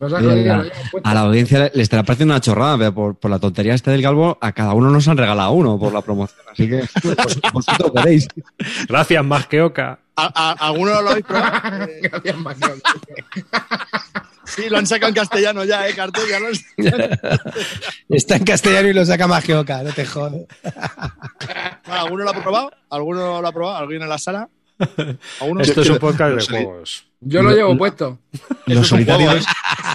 [0.00, 0.64] Nos jodido,
[1.04, 4.00] a, la audiencia le- estará pareciendo una chorrada, pero por, por la tontería esta del
[4.00, 6.40] galvo, a cada uno nos han regalado uno por la promoción.
[6.50, 8.26] Así que vos- vosotros veréis.
[8.88, 9.98] Gracias, más que Oca.
[10.16, 11.84] ¿A, a- ¿Alguno lo habéis probado?
[11.84, 12.82] Eh, Gracias, Magnón.
[14.44, 15.94] sí, lo han sacado en castellano ya, ¿eh?
[15.94, 17.10] Cartel, ya lo han-
[18.08, 20.32] Está en castellano y lo saca más que Oca, no te jodas.
[21.84, 22.70] ¿Alguno lo ha probado?
[22.90, 23.76] ¿Alguno lo ha probado?
[23.76, 24.48] ¿Alguien en la sala?
[25.60, 27.04] Esto es un podcast de juegos.
[27.20, 28.18] Yo lo llevo puesto.
[28.66, 29.44] Los solitarios,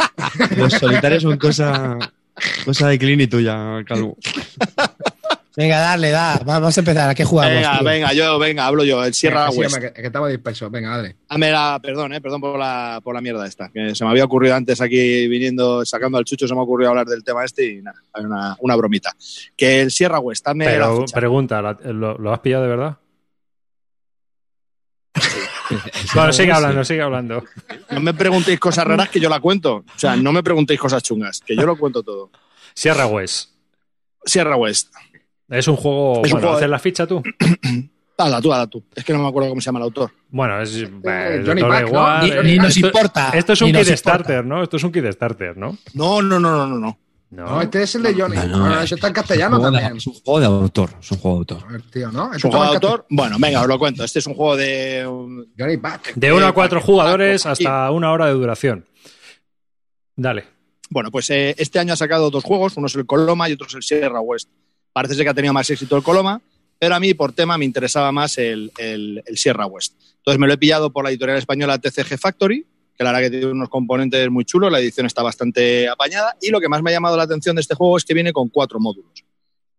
[0.57, 1.97] los solitarios son cosa,
[2.65, 4.17] cosa de Clint y tuya, Calvo.
[5.57, 6.41] Venga, dale, da.
[6.45, 7.09] Vamos a empezar.
[7.09, 7.53] ¿A qué jugamos?
[7.55, 7.85] Venga, tío?
[7.87, 9.01] venga, yo, venga, hablo yo.
[9.05, 9.77] El Sierra Venga, West.
[9.77, 10.69] que, que estamos dispersos.
[10.69, 11.15] Venga, dale.
[11.29, 13.69] Ah, me la- perdón, eh, perdón por la, por la mierda esta.
[13.69, 16.89] Que se me había ocurrido antes aquí viniendo, sacando al chucho, se me ha ocurrido
[16.89, 19.13] hablar del tema este y nada, hay una, una bromita.
[19.55, 21.15] Que el Sierra West, la Pero ficha.
[21.17, 22.97] pregunta, ¿la- ¿lo, lo has pillado de verdad?
[26.15, 27.43] Bueno, sigue hablando, sigue hablando.
[27.91, 29.77] No me preguntéis cosas raras que yo la cuento.
[29.77, 32.29] O sea, no me preguntéis cosas chungas, que yo lo cuento todo.
[32.73, 33.51] Sierra West.
[34.23, 34.93] Sierra West.
[35.49, 36.21] Es un juego.
[36.25, 37.21] Es un bueno, juego de- ¿haces la ficha tú?
[38.17, 38.81] Dala tú, dala tú.
[38.95, 40.09] Es que no me acuerdo cómo se llama el autor.
[40.29, 40.73] Bueno, es.
[40.77, 41.87] eh, Johnny Pack, ¿no?
[41.89, 42.43] igual.
[42.45, 43.29] Ni, ni nos Esto- importa.
[43.33, 43.97] Esto es un ni nos kit importa.
[44.23, 44.63] starter, ¿no?
[44.63, 45.77] Esto es un kit starter, ¿no?
[45.95, 46.97] No, no, no, no, no, no.
[47.31, 47.45] No.
[47.45, 48.35] No, este es el de Johnny.
[48.37, 49.97] No, no, Bueno, eso está en castellano también.
[49.97, 50.89] es un juego de autor.
[51.01, 51.63] Es un juego de autor.
[51.67, 52.33] A ver, tío, ¿no?
[52.33, 53.05] ¿Es un juego de autor?
[53.09, 54.03] Bueno, venga, os lo cuento.
[54.03, 55.05] Este es un juego de.
[55.07, 56.13] um, Johnny Pack.
[56.15, 58.85] De uno Eh, a cuatro para- jugadores para- hasta una hora de duración.
[60.15, 60.45] Dale.
[60.89, 63.67] Bueno, pues eh, este año ha sacado dos juegos, uno es el Coloma y otro
[63.67, 64.49] es el Sierra West.
[64.93, 66.41] Parece ser que ha tenido más éxito el Coloma,
[66.79, 69.93] pero a mí por tema me interesaba más el, el- el Sierra West.
[70.17, 72.65] Entonces me lo he pillado por la editorial española TCG Factory,
[72.97, 76.49] que la verdad que tiene unos componentes muy chulos, la edición está bastante apañada y
[76.49, 78.49] lo que más me ha llamado la atención de este juego es que viene con
[78.49, 79.25] cuatro módulos.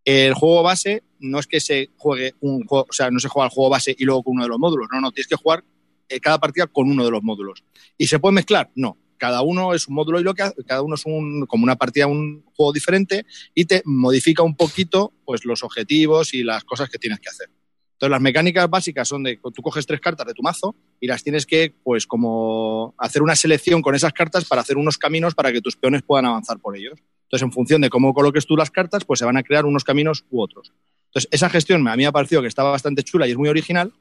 [0.05, 3.46] El juego base no es que se juegue un juego, o sea, no se juega
[3.46, 5.64] el juego base y luego con uno de los módulos, no, no, tienes que jugar
[6.09, 7.64] eh, cada partida con uno de los módulos.
[7.98, 8.70] ¿Y se puede mezclar?
[8.74, 8.96] No.
[9.18, 11.74] Cada uno es un módulo y lo que hace- cada uno es un, como una
[11.76, 13.24] partida, un juego diferente
[13.55, 17.48] y te modifica un poquito pues, los objetivos y las cosas que tienes que hacer.
[17.96, 21.24] Entonces, las mecánicas básicas son de tú coges tres cartas de tu mazo y las
[21.24, 25.50] tienes que, pues, como hacer una selección con esas cartas para hacer unos caminos para
[25.50, 26.98] que tus peones puedan avanzar por ellos.
[27.22, 29.82] Entonces, en función de cómo coloques tú las cartas, pues se van a crear unos
[29.82, 30.74] caminos u otros.
[31.06, 33.48] Entonces, esa gestión a mí me ha parecido que estaba bastante chula y es muy
[33.48, 33.94] original.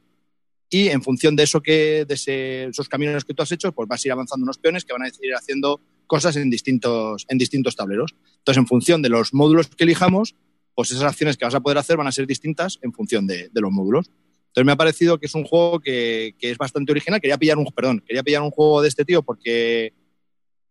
[0.69, 4.03] Y en función de eso que, de esos caminos que tú has hecho, pues vas
[4.03, 7.77] a ir avanzando unos peones que van a ir haciendo cosas en distintos, en distintos
[7.77, 8.13] tableros.
[8.39, 10.35] Entonces, en función de los módulos que elijamos,
[10.75, 13.49] pues esas acciones que vas a poder hacer van a ser distintas en función de,
[13.53, 14.11] los módulos.
[14.47, 17.19] Entonces me ha parecido que es un juego que, que es bastante original.
[17.19, 19.93] Quería pillar un, perdón, quería pillar un juego de este tío porque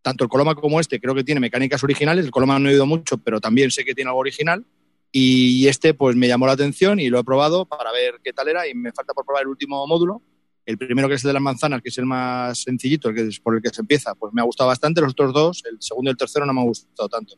[0.02, 2.26] tanto el Coloma como este creo que tiene mecánicas originales.
[2.26, 4.64] El Coloma no he oído mucho, pero también sé que tiene algo original.
[5.10, 8.48] Y este pues me llamó la atención y lo he probado para ver qué tal
[8.48, 10.22] era y me falta por probar el último módulo.
[10.66, 13.22] El primero que es el de las manzanas, que es el más sencillito, el que
[13.22, 15.00] es por el que se empieza, pues me ha gustado bastante.
[15.00, 17.36] Los otros dos, el segundo y el tercero, no me han gustado tanto.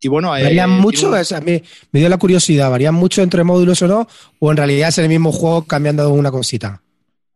[0.00, 1.08] Y bueno, eh, ¿Varían tiene mucho?
[1.08, 2.70] un- O sea, me, me dio la curiosidad.
[2.70, 4.06] ¿Varían mucho entre módulos o no?
[4.38, 6.82] ¿O en realidad es el mismo juego cambiando una cosita?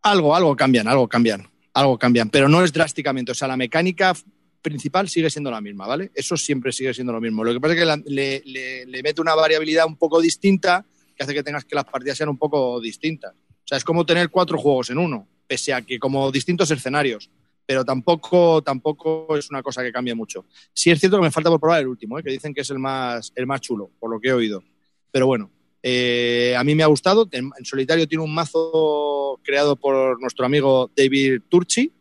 [0.03, 3.33] Algo, algo cambian, algo cambian, algo cambian, pero no es drásticamente.
[3.33, 4.15] O sea, la mecánica
[4.63, 6.11] principal sigue siendo la misma, ¿vale?
[6.15, 7.43] Eso siempre sigue siendo lo mismo.
[7.45, 10.85] Lo que pasa es que la- le, le- le mete una variabilidad un poco distinta
[11.17, 13.33] que hace que tengas que las partidas sean un poco distintas.
[13.35, 17.31] O sea, es como tener cuatro juegos en uno, pese a que como distintos escenarios,
[17.71, 20.45] pero tampoco, tampoco es una cosa que cambie mucho.
[20.75, 22.23] Sí es cierto que me falta por probar el último, ¿eh?
[22.25, 24.65] que dicen que es el más, el más chulo, por lo que he oído.
[25.13, 27.29] Pero bueno, eh, a mí me ha gustado.
[27.31, 31.93] En, en solitario tiene un mazo creado por nuestro amigo David Turchi.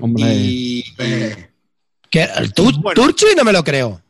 [0.00, 0.82] Hombre, Y,
[2.10, 2.26] ¿Qué?
[2.38, 2.94] ¿El Tur- Bueno.
[3.02, 3.26] Turchi?
[3.36, 4.00] No me lo creo.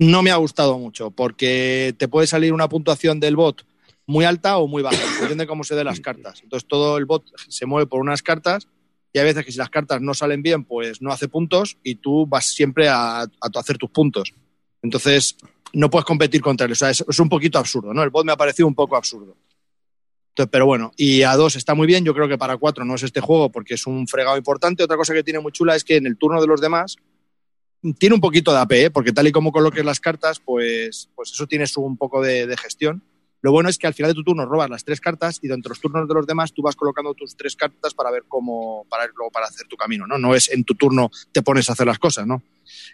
[0.00, 3.64] no me ha gustado mucho porque te puede salir una puntuación del bot
[4.04, 6.40] muy alta o muy baja, en función de cómo se den las cartas.
[6.42, 8.66] Entonces todo el bot se mueve por unas cartas
[9.16, 11.94] y hay veces que si las cartas no salen bien, pues no hace puntos y
[11.94, 14.34] tú vas siempre a, hacer tus puntos.
[14.82, 15.38] Entonces
[15.72, 16.72] no puedes competir contra él.
[16.72, 18.02] O sea, es, un poquito absurdo, ¿no?
[18.02, 19.34] El bot me ha parecido un poco absurdo.
[20.32, 22.04] Entonces, pero bueno, y a dos está muy bien.
[22.04, 24.84] Yo creo que para cuatro no es este juego porque es un fregado importante.
[24.84, 26.96] Otra cosa que tiene muy chula es que en el turno de los demás
[27.98, 28.90] tiene un poquito de AP, ¿eh?
[28.90, 32.54] porque tal y como coloques las cartas, pues, pues eso tiene su un poco de
[32.58, 33.02] gestión.
[33.46, 35.56] Lo bueno es que al final de tu turno robas las tres cartas y de
[35.56, 39.06] los turnos de los demás tú vas colocando tus tres cartas para ver cómo, para
[39.06, 40.18] luego para hacer tu camino, ¿no?
[40.18, 42.42] No es en tu turno te pones a hacer las cosas, ¿no?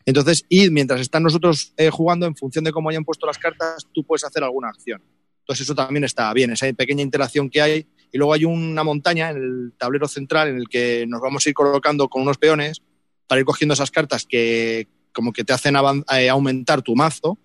[0.05, 3.89] Entonces, y mientras están nosotros eh, jugando, en función de cómo hayan puesto las cartas,
[3.95, 5.01] tú puedes hacer alguna acción.
[5.39, 7.87] Entonces eso también está bien, esa pequeña interacción que hay.
[8.13, 11.49] Y luego hay una montaña en el tablero central en el que nos vamos a
[11.49, 12.83] ir colocando con unos peones
[13.27, 15.77] para ir cogiendo esas cartas que como que te hacen
[16.15, 17.39] eh, aumentar tu mazo.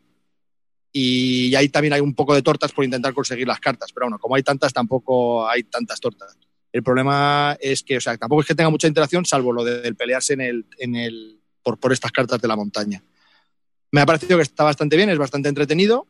[0.99, 3.91] Y ahí también hay un poco de tortas por intentar conseguir las cartas.
[3.93, 6.35] Pero bueno, como hay tantas, tampoco hay tantas tortas.
[6.71, 9.95] El problema es que, o sea, tampoco es que tenga mucha interacción, salvo lo del
[9.95, 13.03] pelearse en el, en el, por, por estas cartas de la montaña.
[13.91, 16.07] Me ha parecido que está bastante bien, es bastante entretenido,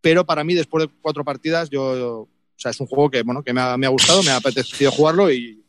[0.00, 1.82] pero para mí, después de cuatro partidas, yo,
[2.22, 4.36] o sea, es un juego que, bueno, que me ha, me ha gustado, me ha
[4.36, 5.62] apetecido jugarlo y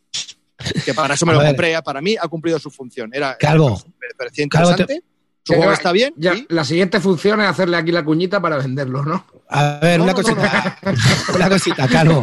[0.85, 1.49] que para eso me A lo ver.
[1.49, 1.81] compré.
[1.83, 3.11] Para mí ha cumplido su función.
[3.13, 3.77] Era, Calvo.
[3.99, 5.03] me parecía Calvo, te-
[5.47, 5.53] interesante.
[5.53, 6.13] Su juego está bien.
[6.17, 9.25] Ya, La siguiente función es hacerle aquí la cuñita para venderlo, ¿no?
[9.49, 10.77] A ver, No, una no, no, cosita.
[11.35, 12.21] Una cosita, Calvo.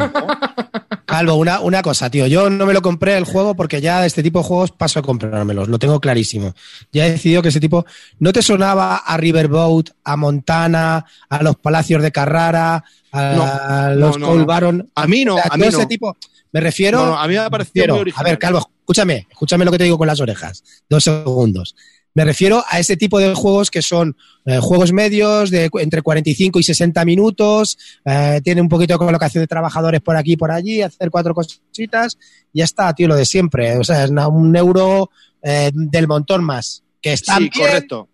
[1.05, 2.27] Calvo, una, una cosa, tío.
[2.27, 4.99] Yo no me lo compré el juego porque ya de este tipo de juegos paso
[4.99, 5.67] a comprármelos.
[5.69, 6.53] Lo tengo clarísimo.
[6.91, 7.85] Ya he decidido que ese tipo.
[8.19, 14.17] ¿No te sonaba a Riverboat, a Montana, a los Palacios de Carrara, a No, los
[14.19, 14.45] no, Cold no.
[14.45, 14.91] Baron?
[14.95, 16.15] A mí no, sea, a mí ese tipo.
[16.51, 16.99] Me refiero.
[16.99, 18.25] No, no, a mí me ha parecido refiero- muy original.
[18.25, 20.63] A ver, Calvo, escúchame, escúchame lo que te digo con las orejas.
[20.89, 21.75] Dos segundos.
[22.15, 26.59] Me refiero a ese tipo de juegos que son eh, juegos medios de entre 45
[26.59, 30.49] y 60 minutos, eh, tiene un poquito de colocación de trabajadores por aquí y por
[30.49, 32.17] allí, hacer cuatro cositas,
[32.53, 33.77] y ya está, tío, lo de siempre.
[33.77, 35.09] O sea, es un euro
[35.43, 36.83] eh, del montón más.
[37.01, 38.07] Que está Sí, bien, correcto.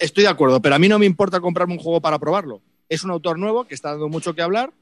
[0.00, 2.60] Estoy de acuerdo, pero a mí no me importa comprarme un juego para probarlo.
[2.88, 4.72] Es un autor nuevo que está dando mucho que hablar.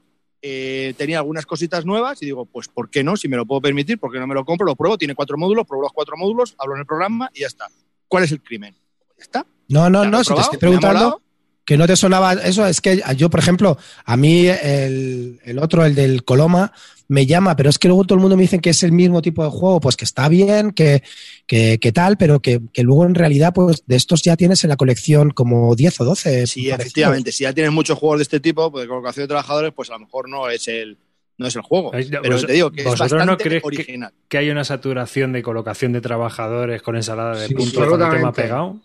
[0.41, 3.15] eh, tenía algunas cositas nuevas y digo, pues ¿por qué no?
[3.17, 4.65] Si me lo puedo permitir, ¿por qué no me lo compro?
[4.65, 7.47] Lo pruebo, tiene cuatro módulos, pruebo los cuatro módulos, hablo en el programa y ya
[7.47, 7.67] está.
[8.07, 8.73] ¿Cuál es el crimen?
[9.17, 9.45] Ya está.
[9.69, 11.21] No, no, no, si te estoy preguntando
[11.65, 15.83] que no te sonaba eso, es que yo, por ejemplo, a mí el, el otro,
[15.83, 16.71] el del Coloma,
[17.09, 19.21] me llama, pero es que luego todo el mundo me dice que es el mismo
[19.21, 21.03] tipo de juego, pues que está bien, que,
[21.45, 24.69] que, que tal, pero que, que luego en realidad, pues de estos ya tienes en
[24.69, 26.47] la colección como 10 o 12.
[26.47, 26.79] Sí, parecidos.
[26.79, 27.31] efectivamente.
[27.31, 29.93] Si ya tienes muchos juegos de este tipo, pues de colocación de trabajadores, pues a
[29.93, 30.97] lo mejor no es el,
[31.37, 31.91] no es el juego.
[31.93, 34.13] No, Pero vos- te digo que es vosotros no bastante creéis que- original.
[34.27, 38.09] Que hay una saturación de colocación de trabajadores con ensalada de Sí, puntos con el
[38.09, 38.79] tema pegado.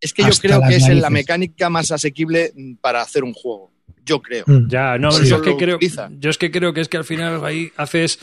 [0.00, 3.70] Es que yo Hasta creo que es la mecánica más asequible para hacer un juego.
[4.04, 4.42] Yo creo.
[4.48, 4.68] Mm.
[4.68, 5.78] Ya, no, Por yo es, que lo creo,
[6.18, 8.18] yo es que creo que es que al final ahí haces.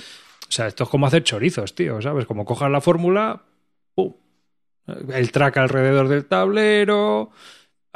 [0.49, 2.25] O sea, esto es como hacer chorizos, tío, ¿sabes?
[2.25, 3.43] Como cojas la fórmula,
[3.95, 4.13] ¡pum!
[5.13, 7.31] El track alrededor del tablero,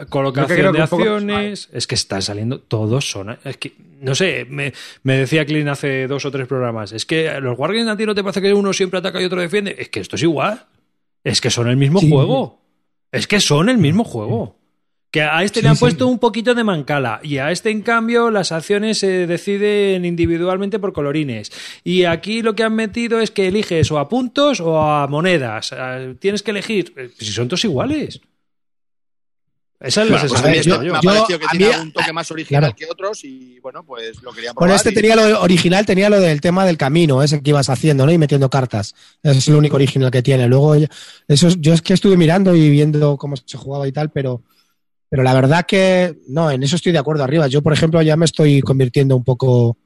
[0.10, 1.70] colocación de poco- acciones.
[1.74, 3.38] Es que están saliendo todos son.
[3.44, 4.74] Es que, no sé, me,
[5.04, 6.91] me decía Clint hace dos o tres programas.
[6.91, 9.39] Es que los Wargames a ti no te parece que uno siempre ataca y otro
[9.41, 9.76] defiende.
[9.78, 10.66] Es que esto es igual.
[11.24, 12.10] Es que son el mismo Sí.
[12.10, 12.60] juego.
[13.12, 14.58] Es que son el mismo juego.
[15.12, 15.82] Que a este Sí, le han sí.
[15.82, 20.80] puesto un poquito de mancala y a este, en cambio, las acciones se deciden individualmente
[20.80, 21.52] por colorines.
[21.84, 25.72] Y aquí lo que han metido es que eliges o a puntos o a monedas.
[25.72, 26.94] Ah, Tienes que elegir.
[26.98, 28.22] Eh, Si son todos iguales.
[29.84, 30.96] Esa es la Bueno, pues que esto tengo me yo.
[30.96, 32.76] ha yo- parecido que tiene algún toque más original claro.
[32.76, 34.70] que otros y bueno, pues lo quería probar.
[34.70, 37.70] Bueno, este y- tenía lo original, tenía lo del tema del camino, ese que ibas
[37.70, 38.12] haciendo, ¿no?
[38.14, 38.96] Y metiendo cartas.
[39.22, 40.48] Ese es el único original que tiene.
[40.48, 44.10] Luego, eso es- yo es que estuve mirando y viendo cómo se jugaba y tal,
[44.10, 44.42] pero,
[45.10, 47.48] pero la verdad que no, en eso estoy de acuerdo arriba.
[47.48, 49.78] Yo, por ejemplo, ya me estoy convirtiendo un poco.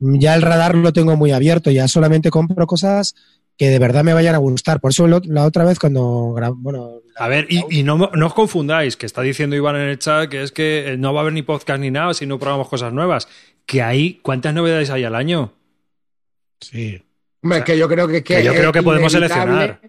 [0.00, 3.14] Ya el radar lo tengo muy abierto, ya solamente compro cosas
[3.58, 4.80] que de verdad me vayan a gustar.
[4.80, 8.32] Por eso lo- la otra vez cuando bueno, A ver, y, y no, no os
[8.34, 11.22] confundáis, que está diciendo Iván en el chat que es que eh, no va a
[11.22, 13.28] haber ni podcast ni nada si no probamos cosas nuevas.
[13.66, 15.52] Que hay, ¿cuántas novedades hay al año?
[16.60, 17.02] sí.
[17.42, 19.80] Hombre, O sea, es que yo creo que, que yo creo que podemos seleccionar.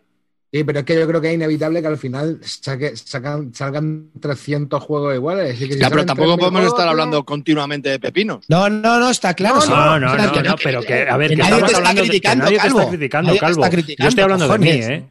[0.51, 4.09] Sí, pero es que yo creo que es inevitable que al final saque- sacan, salgan
[4.19, 5.53] 300 juegos iguales.
[5.55, 8.45] Así que si Ya, pero tampoco 3.000 podemos juegos, estar hablando continuamente de pepinos.
[8.47, 9.59] No, no, no, está claro.
[9.59, 9.65] No.
[9.67, 11.59] No, no, O sea, no, que no, pero que, a ver, que que nadie estamos
[11.59, 13.63] te está hablando de que criticando, nadie te está criticando, Nadie Calvo.
[13.63, 14.69] está Yo criticando, estoy hablando de mí.
[14.69, 15.09] ¿eh?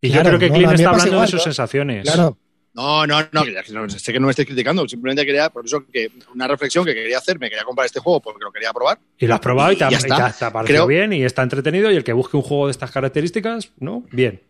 [0.00, 1.44] Y Claro, yo creo que no, Clint está hablando de sus ¿no?
[1.44, 2.02] sensaciones.
[2.04, 2.38] Claro.
[2.76, 3.44] No, no, no,
[3.90, 4.88] sé que no me estés criticando.
[4.88, 8.20] Simplemente quería, por eso que una reflexión que quería hacer, me quería comprar este juego
[8.20, 8.98] porque lo quería probar.
[9.18, 11.42] Y lo has probado y te ha, Y te ha- parecido Creo- bien y está
[11.42, 11.90] entretenido.
[11.92, 14.02] Y el que busque un juego de estas características, ¿no?
[14.10, 14.40] Bien.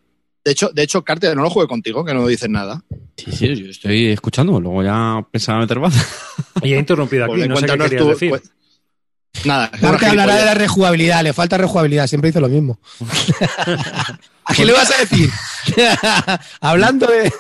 [0.45, 2.85] De hecho, de hecho, Carter, no lo juegue contigo, que no dices nada.
[3.17, 6.05] Sí, sí, yo estoy escuchando, luego ya pensaba meter baza.
[6.63, 8.31] Y he interrumpido aquí, no sé qué querías tú- decir.
[8.31, 8.41] cu-
[9.45, 9.71] Nada.
[9.81, 12.79] Marca hablará de la rejugabilidad, le falta rejugabilidad, siempre dice lo mismo.
[14.47, 15.31] ¿A qué le vas a decir?
[16.61, 17.33] Hablando de.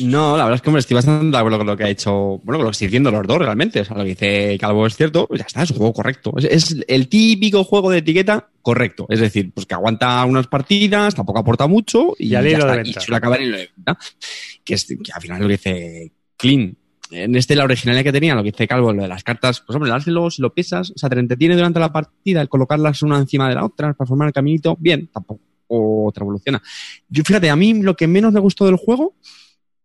[0.00, 2.12] No, la verdad es que hombre, estoy bastante de acuerdo con lo que ha hecho,
[2.44, 3.80] bueno, con lo que estoy diciendo los dos realmente.
[3.80, 6.32] O sea, lo que dice Calvo es cierto, pues ya está, es un juego correcto.
[6.38, 9.06] Es, es el típico juego de etiqueta correcto.
[9.08, 12.76] Es decir, pues que aguanta unas partidas, tampoco aporta mucho y, Y al ya está.
[12.76, 13.98] de Y suele acabar en hilo de venta.
[14.64, 16.76] Que, es, que al final lo que dice Clean.
[17.10, 19.74] En este, la originalidad que tenía, lo que dice Calvo, lo de las cartas, pues
[19.76, 23.18] hombre, dárselo, si lo piensas, o sea, te entretiene durante la partida el colocarlas una
[23.18, 26.62] encima de la otra para formar el caminito, bien, tampoco te revoluciona.
[27.08, 29.14] Yo, fíjate, a mí lo que menos me gustó del juego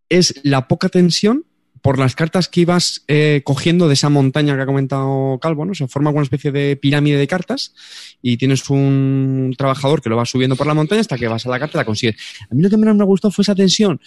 [0.07, 1.45] es la poca tensión
[1.81, 5.73] por las cartas que ibas eh, cogiendo de esa montaña que ha comentado Calvo, ¿no?
[5.73, 7.73] Se forma una especie de pirámide de cartas
[8.21, 11.49] y tienes un trabajador que lo va subiendo por la montaña hasta que vas a
[11.49, 12.17] la carta y la consigues.
[12.49, 14.01] A mí lo que menos me gustó fue esa tensión,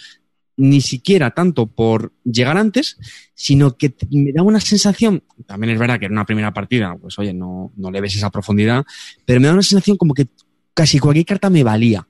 [0.55, 2.97] ni siquiera tanto por llegar antes,
[3.33, 7.17] sino que me da una sensación, también es verdad que en una primera partida, pues
[7.19, 8.85] oye, no, no le ves esa profundidad,
[9.25, 10.27] pero me da una sensación como que
[10.73, 12.07] casi cualquier carta me valía,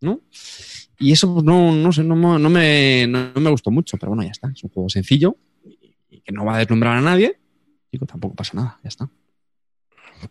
[0.00, 0.20] ¿no?
[0.98, 4.22] Y eso pues, no, no sé, no, no me, no me gustó mucho, pero bueno,
[4.22, 4.50] ya está.
[4.54, 5.36] Es un juego sencillo
[6.10, 7.40] y que no va a deslumbrar a nadie.
[7.90, 9.10] Digo, tampoco pasa nada, ya está.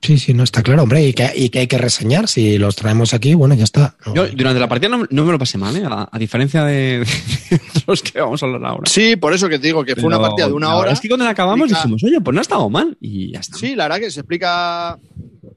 [0.01, 2.27] Sí, sí, no está claro, hombre, y que, y que hay que reseñar.
[2.27, 3.95] Si los traemos aquí, bueno, ya está.
[4.05, 5.83] No, Yo durante la partida no, no me lo pasé mal, ¿eh?
[5.85, 6.99] a, a diferencia de,
[7.49, 8.89] de los que vamos a hablar ahora.
[8.89, 10.91] Sí, por eso que te digo que fue una partida de una hora.
[10.91, 13.39] Es que cuando la acabamos explica- dijimos, oye, pues no ha estado mal y ya
[13.39, 13.57] está.
[13.57, 14.99] Sí, la verdad que se explica.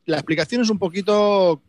[0.07, 1.63] La explicación es un poquito.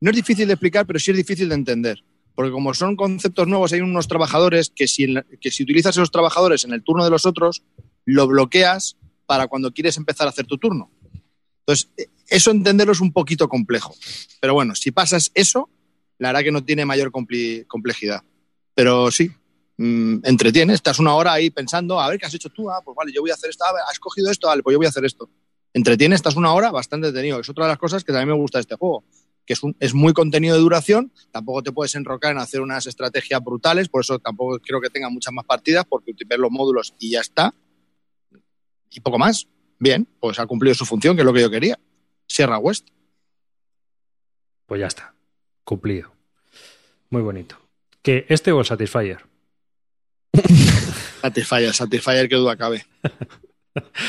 [0.00, 2.02] No es difícil de explicar, pero sí es difícil de entender.
[2.34, 5.94] Porque como son conceptos nuevos, hay unos trabajadores que si, en la- que si utilizas
[5.96, 7.62] esos trabajadores en el turno de los otros,
[8.06, 8.96] lo bloqueas
[9.26, 10.90] para cuando quieres empezar a hacer tu turno.
[11.70, 11.88] Entonces,
[12.28, 13.94] eso entenderlo es un poquito complejo.
[14.40, 15.68] Pero bueno, si pasas eso,
[16.18, 18.22] la verdad que no tiene mayor complejidad.
[18.74, 19.30] Pero sí,
[19.76, 20.74] mm, entretiene.
[20.74, 22.70] Estás una hora ahí pensando, a ver qué has hecho tú.
[22.70, 23.64] Ah, pues vale, yo voy a hacer esto.
[23.64, 25.28] Ah, has cogido esto, vale, pues yo voy a hacer esto
[25.72, 27.38] entretiene, estás una hora bastante detenido.
[27.38, 29.04] Es otra de las cosas que también me gusta de este juego,
[29.46, 32.88] que es, un- es muy contenido de duración, tampoco te puedes enrocar en hacer unas
[32.88, 36.92] estrategias brutales, por eso tampoco creo que tenga muchas más partidas, porque ves los módulos
[36.98, 37.54] y ya está.
[38.90, 39.46] Y poco más.
[39.80, 41.78] Bien, pues ha cumplido su función, que es lo que yo quería.
[42.28, 42.88] Sierra West.
[44.66, 45.14] Pues ya está.
[45.64, 46.12] Cumplido.
[47.08, 47.56] Muy bonito.
[48.02, 49.24] ¿Que este o el Satisfyer?
[51.22, 52.86] Satisfyer, Satisfyer, que duda cabe.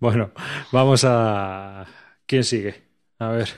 [0.00, 0.32] Bueno,
[0.70, 1.86] vamos a.
[2.26, 2.82] ¿Quién sigue?
[3.18, 3.48] A ver.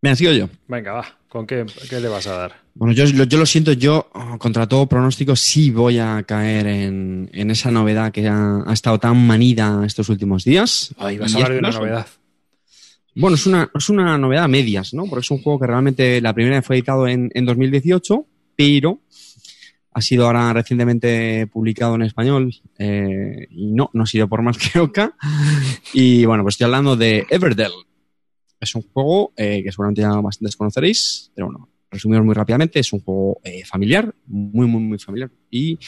[0.00, 0.48] Me sigo yo.
[0.66, 1.17] Venga, va.
[1.28, 2.52] ¿Con qué, qué le vas a dar?
[2.74, 6.66] Bueno, yo, lo- yo lo siento, yo oh, contra todo pronóstico sí voy a caer
[6.66, 10.94] en, en esa novedad que ha, ha estado tan manida estos últimos días.
[10.98, 12.06] Ay, vas a hablar de una novedad.
[13.14, 15.04] Bueno, es una, es una novedad a medias, ¿no?
[15.06, 18.24] Porque es un juego que realmente la primera vez fue editado en, en 2018,
[18.56, 19.00] pero
[19.92, 24.56] ha sido ahora recientemente publicado en español eh, y no, no ha sido por más
[24.56, 25.14] que Oca.
[25.92, 27.72] Y bueno, pues estoy hablando de Everdell.
[28.60, 32.92] Es un juego eh, que seguramente ya bastantes conoceréis, pero bueno, resumimos muy rápidamente, es
[32.92, 35.30] un juego eh, familiar, muy, muy, muy familiar.
[35.50, 35.78] Y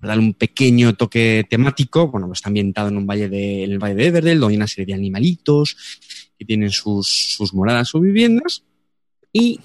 [0.00, 3.78] darle un pequeño toque temático, bueno, pues está ambientado en un valle de, en el
[3.78, 5.76] valle de Everdell, donde hay una serie de animalitos
[6.38, 8.64] que tienen sus, sus moradas, sus viviendas.
[9.32, 9.60] Y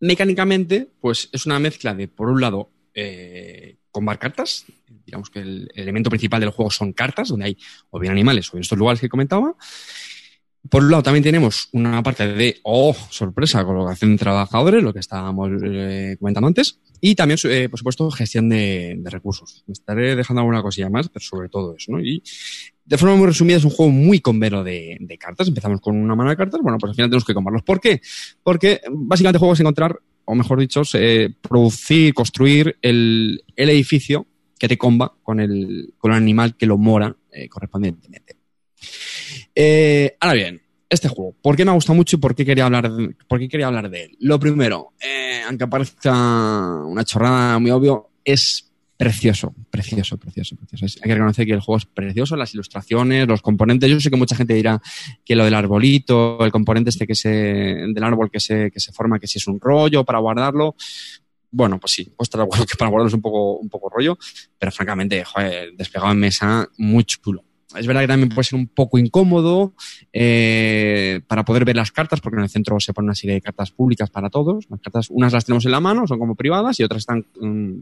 [0.00, 4.64] mecánicamente, pues es una mezcla de, por un lado, eh, combar cartas.
[5.06, 7.58] Digamos que el elemento principal del juego son cartas, donde hay
[7.90, 9.54] o bien animales o bien estos lugares que comentaba.
[10.70, 15.00] Por un lado, también tenemos una parte de, oh, sorpresa, colocación de trabajadores, lo que
[15.00, 16.80] estábamos eh, comentando antes.
[17.02, 19.62] Y también, eh, por supuesto, gestión de, de recursos.
[19.68, 22.00] Estaré dejando alguna cosilla más, pero sobre todo eso, ¿no?
[22.00, 22.22] Y
[22.82, 25.48] de forma muy resumida, es un juego muy convero de, cartas.
[25.48, 27.62] Empezamos con una mano de cartas, bueno, pues al final tenemos que combarlos.
[27.62, 28.00] ¿Por qué?
[28.42, 34.26] Porque básicamente el juego es encontrar, o mejor dicho, eh, producir, construir el, el edificio
[34.58, 37.14] que te comba con el, con el animal que lo mora
[37.50, 38.36] correspondientemente.
[39.54, 42.66] Eh, ahora bien, este juego, ¿por qué me ha gustado mucho y por qué quería
[42.66, 44.16] hablar de, por qué quería hablar de él?
[44.20, 46.12] Lo primero, eh, aunque parezca
[46.84, 50.98] una chorrada muy obvio, es precioso, precioso, precioso, precioso.
[51.02, 53.90] Hay que reconocer que el juego es precioso, las ilustraciones, los componentes.
[53.90, 54.80] Yo sé que mucha gente dirá
[55.24, 58.92] que lo del arbolito, el componente este que se, del árbol que se, que se
[58.92, 60.76] forma, que si es un rollo para guardarlo.
[61.50, 64.16] Bueno, pues sí, pues que para guardarlo es un poco, un poco rollo,
[64.58, 67.44] pero francamente, joder, desplegado en mesa, muy chulo.
[67.76, 69.74] Es verdad que también puede ser un poco incómodo
[70.12, 73.40] eh, para poder ver las cartas, porque en el centro se pone una serie de
[73.40, 74.66] cartas públicas para todos.
[74.68, 77.80] Las cartas, unas las tenemos en la mano, son como privadas, y otras están mm,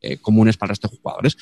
[0.00, 1.36] eh, comunes para de jugadores.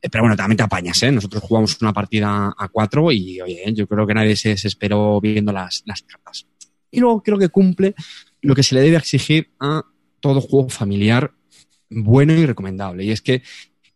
[0.00, 1.12] Eh, pero bueno, también te apañas, ¿eh?
[1.12, 5.52] Nosotros jugamos una partida a cuatro y, oye, yo creo que nadie se desesperó viendo
[5.52, 6.46] las, las cartas.
[6.90, 7.94] Y luego creo que cumple
[8.40, 9.84] lo que se le debe exigir a
[10.20, 11.32] todo juego familiar
[11.90, 13.04] bueno y recomendable.
[13.04, 13.42] Y es que,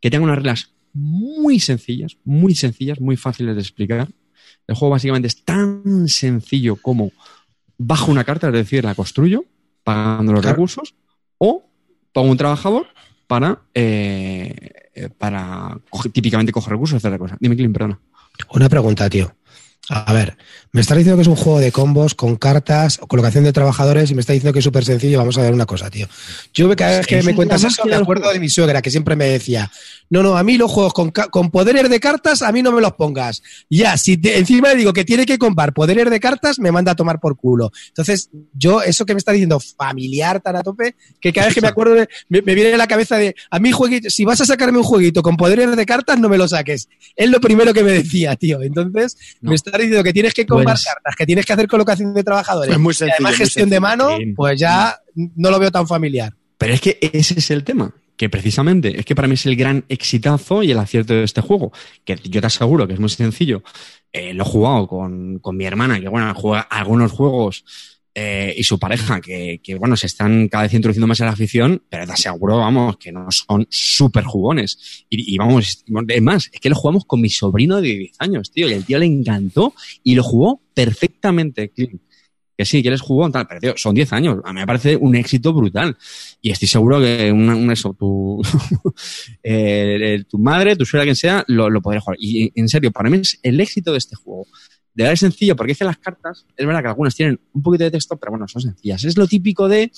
[0.00, 4.08] que tenga unas reglas muy sencillas, muy sencillas, muy fáciles de explicar,
[4.66, 7.12] El juego básicamente es tan sencillo como
[7.76, 9.44] bajo una carta, es decir, la construyo
[9.82, 10.54] pagando los Claro.
[10.56, 10.94] recursos,
[11.36, 11.68] o
[12.12, 12.86] pongo un trabajador
[13.26, 14.54] para, eh,
[14.94, 15.78] eh, para
[16.12, 17.36] típicamente coger recursos, hacer cosas.
[17.40, 18.00] Dime, Clint, perdona.
[18.54, 19.34] Una pregunta, tío.
[19.90, 20.38] A ver,
[20.72, 24.10] me está diciendo que es un juego de combos con cartas o colocación de trabajadores
[24.10, 25.18] y me está diciendo que es súper sencillo.
[25.18, 26.08] Vamos a ver una cosa, tío.
[26.54, 29.26] Yo cada vez que me cuentas eso me acuerdo de mi suegra que siempre me
[29.26, 29.70] decía,
[30.08, 32.92] no, no, a mí los juegos con, poderes de cartas a mí no me los
[32.94, 33.42] pongas.
[33.68, 36.92] Ya, si te- encima le digo que tiene que comprar poderes de cartas, me manda
[36.92, 37.70] a tomar por culo.
[37.88, 41.60] Entonces, yo eso que me está diciendo familiar tan a tope, que cada vez que
[41.60, 44.40] me acuerdo de- me, me viene a la cabeza de, a mí jueguito, si vas
[44.40, 46.88] a sacarme un jueguito con poderes de cartas, no me lo saques.
[47.16, 48.62] Es lo primero que me decía, tío.
[48.62, 49.50] Entonces, No.
[49.50, 52.22] me está diciendo que tienes que comprar Pues- cartas, que tienes que hacer colocación de
[52.24, 52.72] trabajadores.
[52.72, 56.32] Es muy y además gestión de mano, pues ya no lo veo tan familiar.
[56.58, 59.56] Pero es que ese es el tema, que precisamente es que para mí es el
[59.56, 61.72] gran exitazo y el acierto de este juego,
[62.04, 63.62] que yo te aseguro que es muy sencillo.
[64.12, 67.64] Eh, lo he jugado con, con mi hermana, que bueno, juega algunos juegos
[68.14, 71.32] eh, y su pareja, que, que bueno, se están cada vez introduciendo más en la
[71.32, 75.04] afición, pero te aseguro, vamos, que no son súper jugones.
[75.10, 78.50] Y, y vamos, es más, es que lo jugamos con mi sobrino de 10 años,
[78.52, 81.72] tío, y el tío le encantó y lo jugó perfectamente.
[82.56, 84.38] Que sí, que les jugó, tal, pero tío, son 10 años.
[84.44, 85.96] A mí me parece un éxito brutal.
[86.40, 88.40] Y estoy seguro que una, una- eso, tu,
[89.42, 92.16] eh, eh, tu madre, tu suegra, quien sea, lo, lo podría jugar.
[92.20, 94.46] Y en serio, para mí es el éxito de este juego.
[94.94, 97.62] De verdad es sencillo, porque es que las cartas, es verdad que algunas tienen un
[97.62, 99.02] poquito de texto, pero bueno, son sencillas.
[99.04, 99.90] Es lo típico de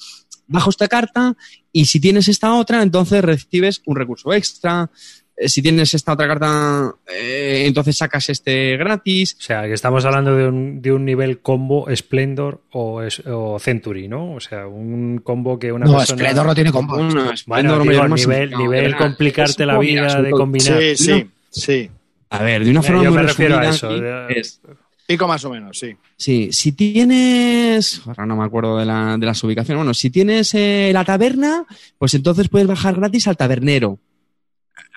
[0.46, 1.36] bajo esta carta
[1.72, 4.90] y si tienes esta otra, entonces recibes un recurso extra.
[5.38, 9.36] Eh, Si tienes esta otra carta, eh, entonces sacas este gratis.
[9.38, 13.58] O sea, que estamos hablando de un, de un nivel combo Splendor o, es- o
[13.58, 14.32] Century, ¿no?
[14.32, 16.20] O sea, un combo que una No, persona...
[16.20, 16.96] Splendor no tiene combo.
[17.36, 18.50] Splendor, digo, nivel,
[18.92, 20.78] no, complicarte la vida mira, de combinar.
[20.80, 21.90] Sí, sí, sí.
[22.30, 23.90] A ver, de una forma Yo muy me refiero a eso.
[23.90, 24.60] aquí de- es-
[25.06, 25.94] Pico más o menos, sí.
[26.16, 28.02] Sí, si tienes.
[28.06, 29.78] Ahora no me acuerdo de, la- de las ubicaciones.
[29.78, 31.64] Bueno, si tienes eh, la taberna,
[31.98, 33.98] pues entonces puedes bajar gratis al tabernero.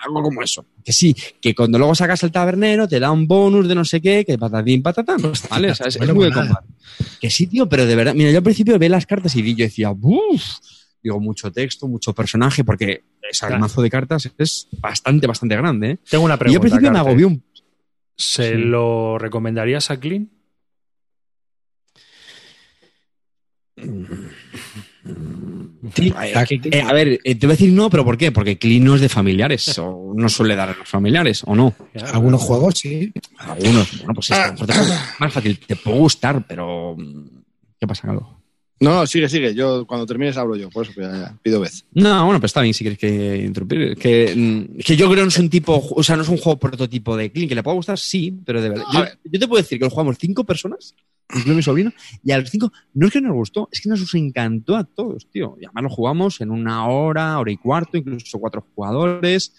[0.04, 0.64] Algo como eso.
[0.84, 4.00] Que sí, que cuando luego sacas al tabernero te da un bonus de no sé
[4.00, 5.20] qué, que patatín, patatán.
[5.50, 5.70] ¿Vale?
[5.70, 6.48] O sea, es, es Bueno, muy pues.
[7.20, 8.14] Que sí, tío, pero de verdad.
[8.14, 10.42] Mira, yo al principio vi las cartas y yo decía, uff.
[11.02, 13.58] Digo, mucho texto, mucho personaje, porque ese Claro.
[13.60, 15.92] mazo de cartas es bastante, bastante grande.
[15.92, 15.98] ¿eh?
[16.10, 16.58] Tengo una Y yo pregunta.
[16.58, 17.42] al principio me agobió un
[18.20, 18.58] ¿Se Sí.
[18.58, 20.28] lo recomendarías a Clean?
[25.94, 28.30] Sí, Eh, eh, a ver, eh, te voy a decir no, pero ¿por qué?
[28.30, 31.74] Porque Clean no es de familiares, o no suele dar a los familiares, o no.
[32.12, 33.12] algunos juegos, sí.
[33.38, 34.74] Algunos, bueno, pues puede-
[35.18, 36.94] más fácil, te puede gustar, pero.
[36.98, 37.28] mm,
[37.78, 38.24] ¿Qué pasa, Carlos?
[38.82, 39.54] No, no, sigue, sigue.
[39.54, 41.84] Yo cuando termines hablo yo, por eso que ya, ya, pido vez.
[41.92, 43.94] No, bueno, pues está bien si quieres que interrumpir.
[43.96, 46.38] Que, mm, que yo creo que no es un tipo, o sea, no es un
[46.38, 48.84] juego prototipo de Clean, que le puede gustar, sí, pero de verdad.
[49.24, 50.94] Yo, te puedo decir que lo jugamos cinco personas,
[51.28, 51.92] incluido mi sobrino,
[52.24, 55.26] y a los cinco, no es que nos gustó, es que nos encantó a todos,
[55.30, 55.58] tío.
[55.60, 59.52] Y además lo jugamos en una hora, hora y cuarto, incluso cuatro jugadores.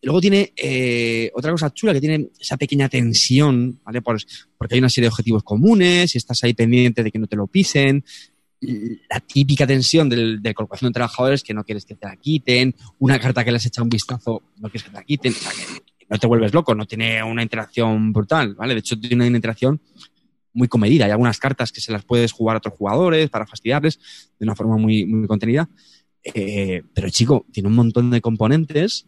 [0.00, 4.00] Luego tiene eh, otra cosa chula que tiene esa pequeña tensión, ¿vale?
[4.00, 4.20] Por-
[4.56, 7.36] porque hay una serie de objetivos comunes y estás ahí pendiente de que no te
[7.36, 8.02] lo pisen.
[9.10, 12.74] La típica tensión del- de colocación de trabajadores que no quieres que te la quiten,
[12.98, 15.36] una carta que le has echado un vistazo, no quieres que te la quiten, o
[15.36, 18.74] sea, que no te vuelves loco, no tiene una interacción brutal, ¿vale?
[18.74, 19.80] De hecho, tiene una interacción
[20.52, 21.04] muy comedida.
[21.04, 23.98] Hay algunas cartas que se las puedes jugar a otros jugadores para fastidiarles
[24.38, 25.68] de una forma muy, muy contenida.
[26.22, 29.06] Eh, pero chico, tiene un montón de componentes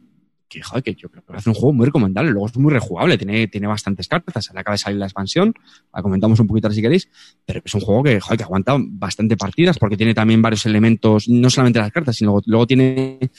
[0.48, 2.30] que, joder, que yo creo que hace un juego muy recomendable.
[2.30, 4.50] Luego es muy rejugable, tiene, tiene bastantes cartas.
[4.52, 5.54] Le acaba de salir la expansión,
[5.94, 7.08] la comentamos un poquito ahora si queréis,
[7.44, 11.28] pero es un juego que, joder, que aguanta bastante partidas porque tiene también varios elementos,
[11.28, 13.30] no solamente las cartas, sino luego, luego tiene,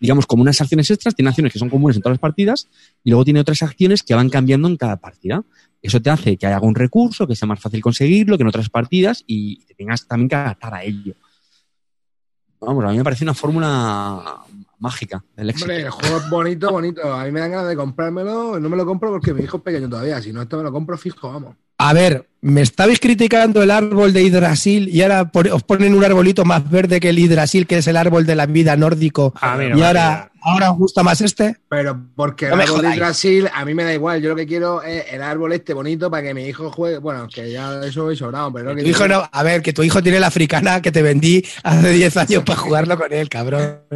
[0.00, 2.68] digamos, como unas acciones extras, tiene acciones que son comunes en todas las partidas
[3.04, 5.44] y luego tiene otras acciones que van cambiando en cada partida.
[5.80, 8.68] Eso te hace que haya algún recurso, que sea más fácil conseguirlo que en otras
[8.68, 11.14] partidas y te tengas también que adaptar a ello.
[12.60, 14.44] Vamos, a mí me parece una fórmula
[14.82, 15.66] mágica del éxito.
[15.66, 17.12] Hombre, el juego es bonito, bonito.
[17.12, 18.58] A mí me dan ganas de comprármelo.
[18.58, 20.20] No me lo compro porque mi hijo es pequeño todavía.
[20.20, 21.56] Si no, esto me lo compro fijo, vamos.
[21.84, 26.04] A ver, me estabais criticando el árbol de Hidrasil y ahora por- os ponen un
[26.04, 29.32] arbolito más verde que el Hidrasil, que es el árbol de la vida nórdico.
[29.40, 31.56] A mí no y ahora, ahora os gusta más este.
[31.68, 32.98] Pero porque el No árbol de jodáis.
[33.00, 34.20] Brasil a mí me da igual.
[34.22, 36.98] Yo lo que quiero es el árbol este bonito para que mi hijo juegue.
[36.98, 39.72] Bueno, que ya eso voy sobrado, pero lo que Tu hijo no, a ver, que
[39.72, 43.28] tu hijo tiene la africana que te vendí hace 10 años para jugarlo con él,
[43.28, 43.80] cabrón.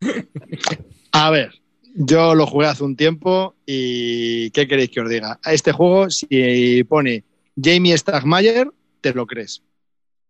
[1.12, 1.50] A ver,
[1.94, 5.38] yo lo jugué hace un tiempo y ¿qué queréis que os diga?
[5.42, 7.24] A este juego, si pone
[7.60, 8.70] Jamie Stagmayer,
[9.00, 9.62] te lo crees.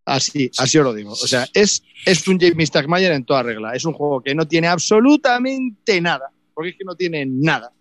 [0.04, 1.12] Así, así os lo digo.
[1.12, 3.74] O sea, es, es un Jamie Stagmayer en toda regla.
[3.74, 7.72] Es un juego que no tiene absolutamente nada, porque es que no tiene nada.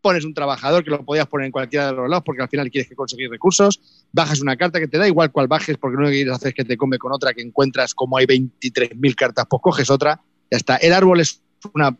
[0.00, 2.70] pones un trabajador que lo podías poner en cualquiera de los lados porque al final
[2.70, 3.80] quieres que conseguir recursos,
[4.12, 6.48] bajas una carta que te da igual cual bajes porque lo único que quieres hacer
[6.48, 10.22] es que te come con otra que encuentras como hay 23.000 cartas, pues coges otra,
[10.50, 10.76] ya está.
[10.76, 11.42] El árbol es
[11.74, 11.94] una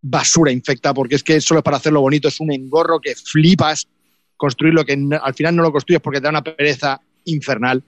[0.00, 3.88] basura infecta porque es que solo es para hacerlo bonito, es un engorro que flipas
[4.36, 7.82] construirlo que no- al final no lo construyes porque te da una pereza infernal.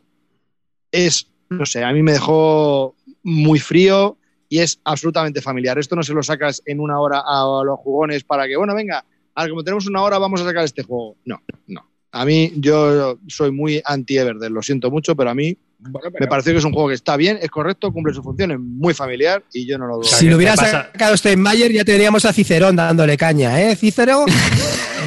[0.90, 4.16] Es, no sé, a mí me dejó muy frío
[4.48, 5.78] y es absolutamente familiar.
[5.78, 9.04] Esto no se lo sacas en una hora a los jugones para que, bueno, venga,
[9.34, 11.16] ahora como tenemos una hora vamos a sacar este juego.
[11.24, 11.86] No, no.
[12.12, 16.52] A mí yo soy muy anti-Everdell, lo siento mucho, pero a mí Bueno, me pareció
[16.52, 19.42] que es un juego que está bien, es correcto, cumple su función, es muy familiar
[19.52, 20.04] y yo no lo dudo.
[20.04, 23.74] Si lo hubiera sacado Steinmeier, ya tendríamos a Cicerón dándole caña, ¿eh?
[23.76, 24.24] Cicero.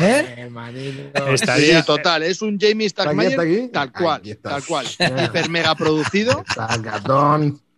[0.01, 0.33] ¿Eh?
[0.37, 1.27] Hermanito.
[1.33, 3.69] Estaría- Sí, total, es un Jamie ¿Está aquí, Starkmeyer está aquí?
[3.71, 4.87] tal cual, tal cual,
[5.25, 6.43] hiper mega producido.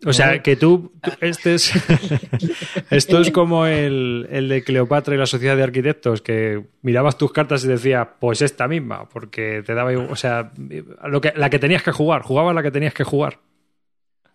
[0.06, 1.72] O sea, que tú, tú- este es,
[2.90, 7.32] esto es como el, el de Cleopatra y la sociedad de arquitectos, que mirabas tus
[7.32, 10.52] cartas y decías, pues esta misma, porque te daba, igual- o sea,
[11.08, 13.40] lo que, la que tenías que jugar, jugabas la que tenías que jugar.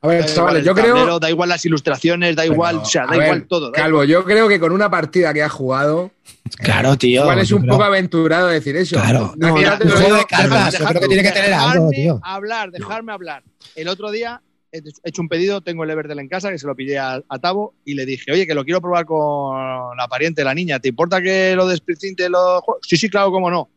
[0.03, 0.95] A ver, Da igual chavales, el yo creo.
[0.95, 3.67] tablero, da igual las ilustraciones, da igual, o sea, da ver, igual todo.
[3.71, 6.11] da Calvo, yo creo que con una partida que has jugado,
[6.57, 7.21] Claro, tío.
[7.21, 8.97] igual es un creo- poco aventurado decir eso.
[8.97, 9.35] Claro.
[9.37, 12.21] No, No, juego de cartas, yo creo que tiene que tener algo, Dejarme tío.
[12.25, 13.43] hablar, dejarme hablar.
[13.77, 14.41] El otro día
[14.73, 17.39] he hecho un pedido, tengo el Everdell en casa, que se lo pillé a, a
[17.39, 20.79] Tavo y le dije, oye, que lo quiero probar con la pariente la niña.
[20.81, 22.79] ¿Te importa que lo desprecinte juegos?
[22.83, 23.69] Sí, sí, claro, cómo no.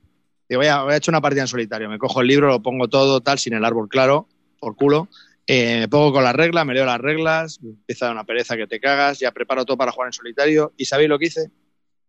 [0.47, 1.89] Digo, voy a, voy a echar una partida en solitario.
[1.89, 4.27] Me cojo el libro, lo pongo todo, tal, sin el árbol claro,
[4.59, 5.07] por culo.
[5.47, 8.67] Eh, me pongo con las reglas, me leo las reglas, me empieza una pereza que
[8.67, 10.73] te cagas, ya preparo todo para jugar en solitario.
[10.77, 11.49] ¿Y sabéis lo que hice?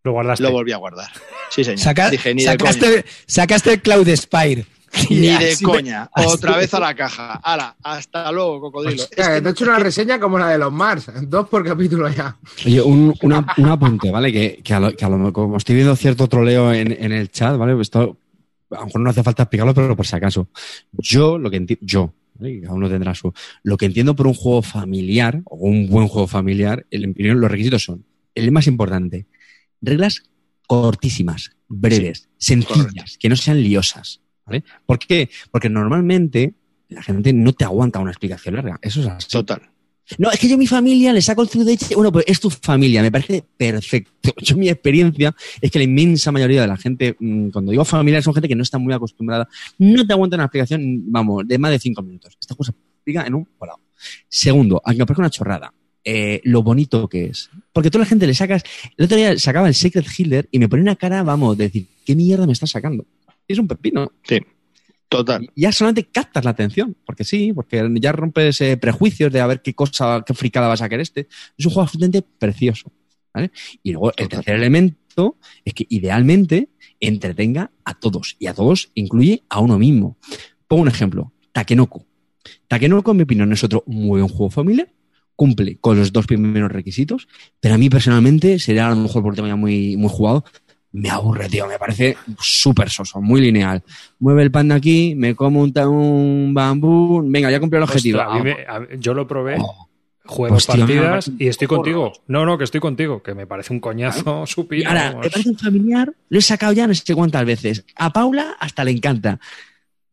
[0.04, 0.42] Lo guardaste.
[0.42, 1.10] Lo volví a guardar.
[1.50, 1.78] Sí, señor.
[1.80, 4.66] Saca- Dije, sacaste, sacaste el Cloud Spire.
[5.10, 6.08] Ni de así coña.
[6.16, 7.34] Otra vez a la caja.
[7.42, 9.04] Hala, hasta luego, cocodrilo.
[9.10, 12.36] Que te he hecho una reseña como la de los Mars, dos por capítulo ya.
[12.64, 14.32] Oye, un, una- un apunte, ¿vale?
[14.32, 17.30] Que, que a lo, que a lo- como estoy viendo cierto troleo en, en el
[17.30, 17.74] chat, ¿vale?
[17.74, 18.18] Pues Esto,
[18.70, 20.48] a lo mejor no hace falta explicarlo, pero por si acaso.
[20.92, 22.12] Yo, lo que entiendo, yo,
[22.62, 23.32] Cada uno tendrá su.
[23.62, 27.34] Lo que entiendo por un juego familiar, o un buen juego familiar, el, en primero,
[27.36, 29.26] los requisitos son, el más importante,
[29.80, 30.22] reglas
[30.66, 34.64] cortísimas, breves, sencillas, que no sean liosas, ¿vale?
[34.86, 35.30] ¿Por qué?
[35.50, 36.54] Porque normalmente
[36.88, 38.78] la gente no te aguanta una explicación larga.
[38.82, 39.28] Eso es así.
[39.28, 39.62] Total.
[40.18, 42.38] No, es que yo a mi familia le saco el through de Bueno, pues es
[42.38, 44.34] tu familia, me parece perfecto.
[44.42, 48.20] Yo mi experiencia es que la inmensa mayoría de la gente, mm, cuando digo familia,
[48.20, 51.70] son gente que no está muy acostumbrada, no te aguanta una explicación, vamos, de más
[51.70, 52.36] de cinco minutos.
[52.38, 53.80] Esta cosa explica en un volado.
[54.28, 55.72] Segundo, aunque me parezca una chorrada,
[56.04, 57.48] eh, lo bonito que es.
[57.72, 58.62] Porque toda la gente le sacas,
[58.98, 61.86] el otro día sacaba el Secret Hitler y me pone una cara, vamos, de decir,
[62.04, 63.06] ¿qué mierda me estás sacando?
[63.46, 64.12] Es un pepino.
[65.08, 65.48] Total.
[65.54, 69.46] Y ya solamente captas la atención, porque sí, porque ya rompes eh, prejuicios de a
[69.46, 71.28] ver qué cosa, qué fricada va a sacar este.
[71.56, 72.90] Es un juego absolutamente precioso.
[73.32, 73.52] ¿vale?
[73.82, 74.28] Y luego el Total.
[74.28, 76.70] tercer elemento es que idealmente
[77.00, 78.36] entretenga a todos.
[78.38, 80.16] Y a todos incluye a uno mismo.
[80.66, 81.32] Pongo un ejemplo.
[81.52, 82.06] Takenoko.
[82.66, 84.92] Takenoko, en mi opinión, es otro muy buen juego familiar.
[85.36, 87.26] Cumple con los dos primeros requisitos,
[87.58, 90.44] pero a mí personalmente sería a lo mejor por tema ya muy, muy jugado.
[90.94, 91.66] Me aburre, tío.
[91.66, 93.82] Me parece súper soso, muy lineal
[94.20, 98.20] mueve el panda aquí, me como un, un bambú, venga, ya cumplí el objetivo.
[98.20, 99.88] Ostras, me- a yo lo probé, Oh.
[100.24, 102.12] juego partidas y estoy contigo.
[102.28, 104.88] No, no, que estoy contigo, que me parece un coñazo supino.
[104.88, 107.84] ahora, me parece un familiar, lo he sacado ya no sé cuántas veces.
[107.96, 109.38] A Paula hasta le encanta.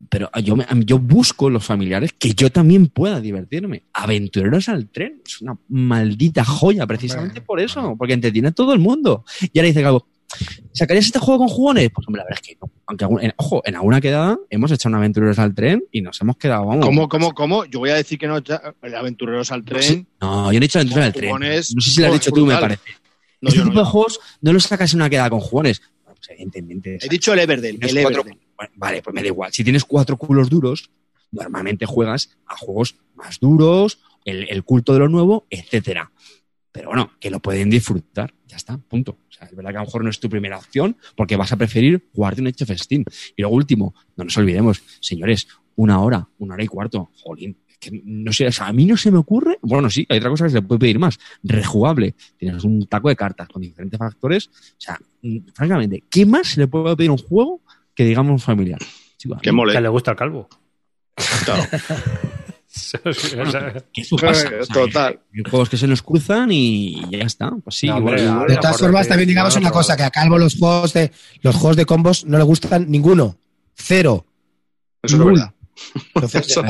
[0.08, 3.84] Pero yo, me- yo busco los familiares que yo también pueda divertirme.
[3.92, 8.80] Aventureros al tren es una maldita joya, precisamente por eso, porque entretiene a todo el
[8.80, 9.24] mundo.
[9.52, 10.08] Y ahora dice Calvo,
[10.72, 11.90] ¿sacarías este juego con jugones?
[11.94, 12.70] Pues hombre, la verdad es que no.
[12.86, 16.36] Aunque, en- ojo, en alguna quedada hemos hecho un Aventureros al tren y nos hemos
[16.36, 16.84] quedado, vamos.
[16.86, 17.64] ¿Cómo, cómo, cómo?
[17.66, 18.38] Yo voy a decir que no,
[18.96, 20.06] aventureros al tren.
[20.20, 21.28] No, yo no he dicho Aventureros al tren.
[21.30, 22.82] Jugones, No sé si lo has dicho tú, me parece.
[23.40, 25.80] No, este yo no, tipo de juegos no los sacas en una quedada con jugones.
[26.04, 26.98] Bueno, pues evidentemente.
[27.00, 28.38] He dicho el Everdell, el cuatro- Everdell.
[28.56, 29.52] Bueno, vale, pues me da igual.
[29.52, 30.90] Si tienes cuatro culos duros,
[31.32, 36.12] normalmente juegas a juegos más duros, el, el culto de lo nuevo, etcétera.
[36.70, 38.32] Pero bueno, que lo pueden disfrutar.
[38.52, 39.12] Ya está, punto.
[39.12, 41.52] O sea, es verdad que a lo mejor no es tu primera opción porque vas
[41.52, 43.02] a preferir jugarte un Age of Steam.
[43.34, 47.08] Y luego último, no nos olvidemos, señores, una hora, una hora y cuarto.
[47.22, 49.58] Jolín, es que no sé, o sea, a mí no se me ocurre.
[49.62, 51.18] Bueno, sí, hay otra cosa que se le puede pedir más.
[51.42, 52.14] Rejugable.
[52.36, 54.48] Tienes un taco de cartas con diferentes factores.
[54.48, 57.62] O sea, mm, francamente, ¿qué más se le puede pedir a un juego
[57.94, 58.80] que digamos familiar?
[59.16, 59.72] Chico, Que mole.
[59.72, 60.46] Que le gusta al calvo.
[61.46, 61.62] Claro.
[63.92, 64.48] Que eso pasa.
[64.48, 65.20] Eh, total.
[65.34, 67.50] Hay juegos que se nos cruzan y ya está.
[67.62, 70.02] Pues sí, No, igual- hombre, igual- De todas formas, también digamos no, una cosa, que
[70.02, 71.10] a Calvo los juegos de
[71.42, 73.36] los juegos de combos no le gustan ninguno.
[73.74, 74.26] Cero.
[75.02, 75.52] Eso es verdad.
[76.14, 76.62] Entonces, Eso-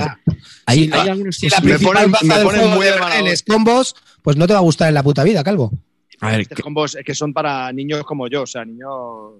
[0.67, 3.43] hay, hay algunos si la Me ponen- baza me del ponen juego muy de es
[3.43, 5.73] combos, pues no te va a gustar en la puta vida, Calvo.
[6.21, 9.33] A ver, combos es que son para niños como yo, o sea, niños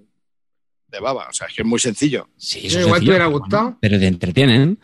[0.89, 1.27] de baba.
[1.29, 2.27] O sea, es que es muy sencillo.
[2.37, 3.63] sí, Sí, eso es igual te hubiera pero gustado.
[3.63, 4.79] bueno, Pero te entretienen.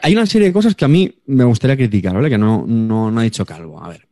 [0.00, 2.30] Hay, una serie de cosas que a mí me gustaría criticar, ¿vale?
[2.30, 3.82] Que no, no, no ha dicho Calvo.
[3.82, 4.08] A ver,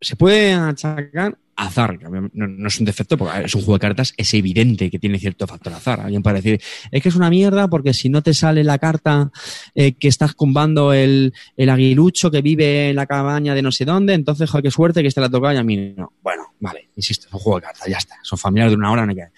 [0.00, 4.14] se puede achacar azar, no, no es un defecto, porque es un juego de cartas,
[4.16, 6.00] es evidente que tiene cierto factor azar.
[6.00, 6.60] Alguien puede decir,
[6.90, 9.30] es que es una mierda porque si no te sale la carta
[9.74, 13.84] eh, que estás combando el, el aguilucho que vive en la cabaña de no sé
[13.84, 16.12] dónde, entonces, joder, qué suerte que este la toca y a mí no.
[16.22, 18.16] Bueno, vale, insisto, es un juego de cartas, ya está.
[18.22, 19.28] Son familiares de una hora, no hay que...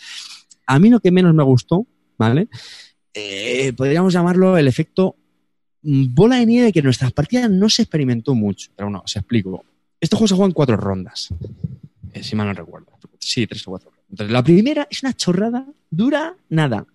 [0.67, 1.87] A mí lo que menos me gustó,
[2.17, 2.49] ¿vale?
[3.13, 5.17] Eh, podríamos llamarlo el efecto
[5.85, 8.71] bola de nieve que en nuestras partidas no se experimentó mucho.
[8.75, 9.65] Pero no, os explico.
[10.01, 11.29] Este juego se juega en cuatro rondas,
[12.13, 12.89] eh, si mal no recuerdo.
[13.19, 13.93] Sí, tres o cuatro.
[14.11, 16.87] Entonces, la primera es una chorrada, dura nada.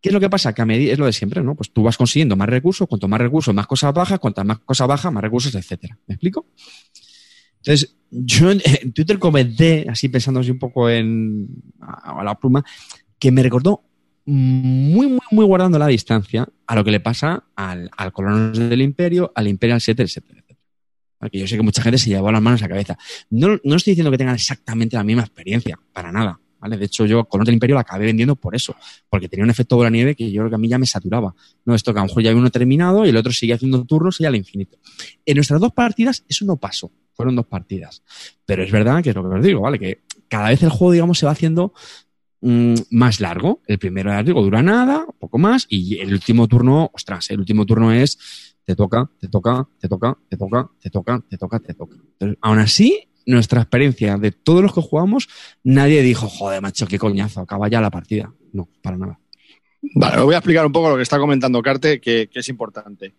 [0.00, 0.52] ¿Qué es lo que pasa?
[0.52, 1.54] Que a medida es lo de siempre, ¿no?
[1.54, 4.86] Pues tú vas consiguiendo más recursos, cuanto más recursos, más cosas bajas, cuantas más cosas
[4.86, 5.98] bajas, más recursos, etcétera.
[6.06, 6.46] ¿Me explico?
[7.56, 11.48] Entonces, yo en, Twitter comenté, así pensando un poco en
[11.80, 12.64] a la pluma,
[13.18, 13.87] que me recordó
[14.28, 18.82] muy, muy, muy guardando la distancia a lo que le pasa al, al Colonos del
[18.82, 20.44] Imperio, al Imperial 7, etcétera.
[21.18, 22.98] Porque yo sé que mucha gente se llevó las manos a la cabeza.
[23.30, 26.38] No, no estoy diciendo que tengan exactamente la misma experiencia, para nada.
[26.60, 26.76] ¿vale?
[26.76, 28.76] De hecho, yo Colonos del Imperio la acabé vendiendo por eso,
[29.08, 31.34] porque tenía un efecto bola nieve que yo creo que a mí ya me saturaba.
[31.64, 33.82] No, esto que a lo mejor ya había uno terminado y el otro sigue haciendo
[33.84, 34.78] turnos y al infinito.
[35.24, 36.92] En nuestras dos partidas eso no pasó.
[37.14, 38.02] Fueron dos partidas.
[38.44, 39.78] Pero es verdad que es lo que os digo, ¿vale?
[39.78, 41.72] Que cada vez el juego, digamos, se va haciendo
[42.40, 43.62] mm, más largo.
[43.66, 47.66] El primero, os digo, dura nada, poco más, y el último turno, ostras, el último
[47.66, 51.74] turno es te toca, te toca, te toca, te toca, te toca, te toca, te
[51.74, 51.96] toca.
[51.96, 55.28] Entonces, aún así, nuestra experiencia de todos los que jugamos,
[55.64, 58.32] nadie dijo, joder, macho, qué coñazo, acaba ya la partida.
[58.52, 59.18] No, para nada.
[59.94, 63.14] Vale, os voy a explicar un poco lo que está comentando Carte, que es importante.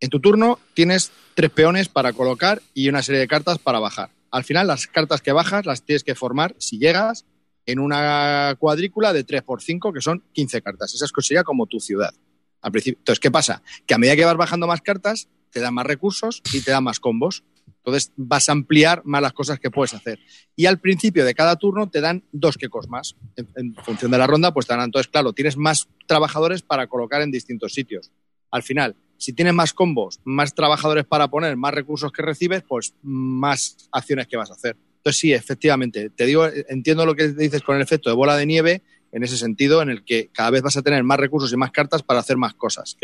[0.00, 4.10] En tu turno tienes tres peones para colocar y una serie de cartas para bajar.
[4.30, 7.24] Al final, las cartas que bajas las tienes que formar, si llegas,
[7.68, 10.94] en una cuadrícula de 3x5, que son 15 cartas.
[10.94, 12.14] Esa es sería como tu ciudad.
[12.62, 13.62] Entonces, ¿qué pasa?
[13.86, 16.82] Que a medida que vas bajando más cartas, te dan más recursos y te dan
[16.82, 17.44] más combos.
[17.66, 20.18] Entonces vas a ampliar más las cosas que puedes hacer.
[20.56, 23.16] Y al principio de cada turno te dan dos quecos más.
[23.36, 24.84] En, en función de la ronda, pues te dan.
[24.84, 28.10] Entonces, claro, tienes más trabajadores para colocar en distintos sitios.
[28.50, 32.94] Al final, si tienes más combos, más trabajadores para poner, más recursos que recibes, pues
[33.02, 34.78] más acciones que vas a hacer.
[35.08, 38.44] Entonces, sí, efectivamente, te digo, entiendo lo que dices con el efecto de bola de
[38.44, 41.56] nieve, en ese sentido, en el que cada vez vas a tener más recursos y
[41.56, 42.98] más cartas para hacer más cosas.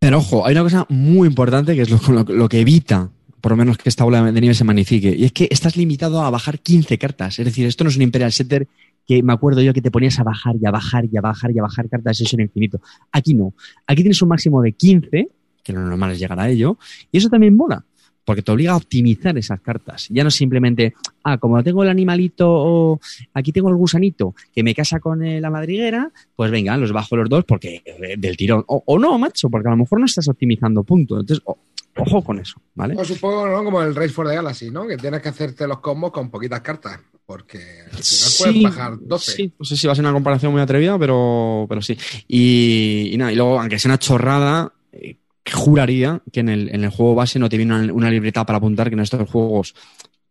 [0.00, 3.52] Pero ojo, hay una cosa muy importante que es lo, lo, lo que evita por
[3.52, 5.14] lo menos que esta bola de nieve se magnifique.
[5.16, 7.38] Y es que estás limitado a bajar 15 cartas.
[7.38, 8.66] Es decir, esto no es un Imperial Setter
[9.06, 11.52] que me acuerdo yo que te ponías a bajar y a bajar y a bajar
[11.52, 12.80] y a bajar cartas de sesión infinito.
[13.12, 13.54] Aquí no.
[13.86, 15.28] Aquí tienes un máximo de 15,
[15.62, 16.76] que lo normal es llegar a ello,
[17.12, 17.84] y eso también mola,
[18.26, 20.08] porque te obliga a optimizar esas cartas.
[20.10, 23.00] Ya no simplemente, ah, como tengo el animalito o
[23.32, 27.30] aquí tengo el gusanito que me casa con la madriguera, pues venga, los bajo los
[27.30, 27.82] dos porque
[28.18, 28.64] del tirón.
[28.66, 31.20] O, o no, macho, porque a lo mejor no estás optimizando punto.
[31.20, 31.56] Entonces, oh,
[31.98, 32.94] Ojo con eso, ¿vale?
[32.94, 33.64] Pues supongo, ¿no?
[33.64, 34.86] Como el Race for the Galaxy, ¿no?
[34.86, 37.00] Que tienes que hacerte los combos con poquitas cartas.
[37.24, 39.32] Porque al final sí, puedes bajar 12.
[39.32, 41.96] Sí, no sé si va a ser una comparación muy atrevida, pero, pero sí.
[42.28, 45.16] Y, y nada, y luego, aunque sea una chorrada, eh,
[45.52, 48.58] juraría que en el, en el juego base no te viene una, una, libreta para
[48.58, 49.74] apuntar que en estos juegos.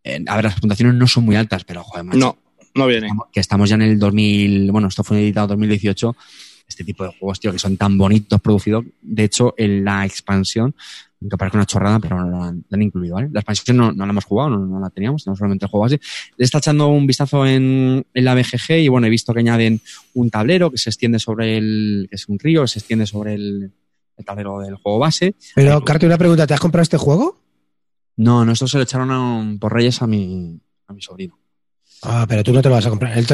[0.04, 2.38] Eh, a ver, las puntuaciones no son muy altas, pero joder, macho, No,
[2.74, 3.08] no viene.
[3.32, 4.70] Que estamos ya en el 2000.
[4.70, 6.16] Bueno, esto fue editado en 2018
[6.68, 8.84] este tipo de juegos, tío, que son tan bonitos producidos.
[9.00, 10.74] De hecho, en la expansión,
[11.20, 13.28] aunque parezca una chorrada, pero no la han, la han incluido, ¿vale?
[13.32, 15.86] La expansión no, no, la hemos jugado, no, no, la teníamos, tenemos solamente el juego
[15.86, 15.98] así.
[16.36, 19.80] Le está echando un vistazo en, en, la BGG y bueno, he visto que añaden
[20.14, 23.34] un tablero que se extiende sobre el, que es un río, que se extiende sobre
[23.34, 23.72] el,
[24.16, 25.34] el tablero del juego base.
[25.54, 27.40] Pero, Carte, una pregunta, ¿te has comprado este juego?
[28.16, 31.38] No, no, esto se lo echaron a, por Reyes a mi, a mi sobrino.
[32.02, 33.16] Ah, pero tú no te lo vas a comprar.
[33.16, 33.26] El,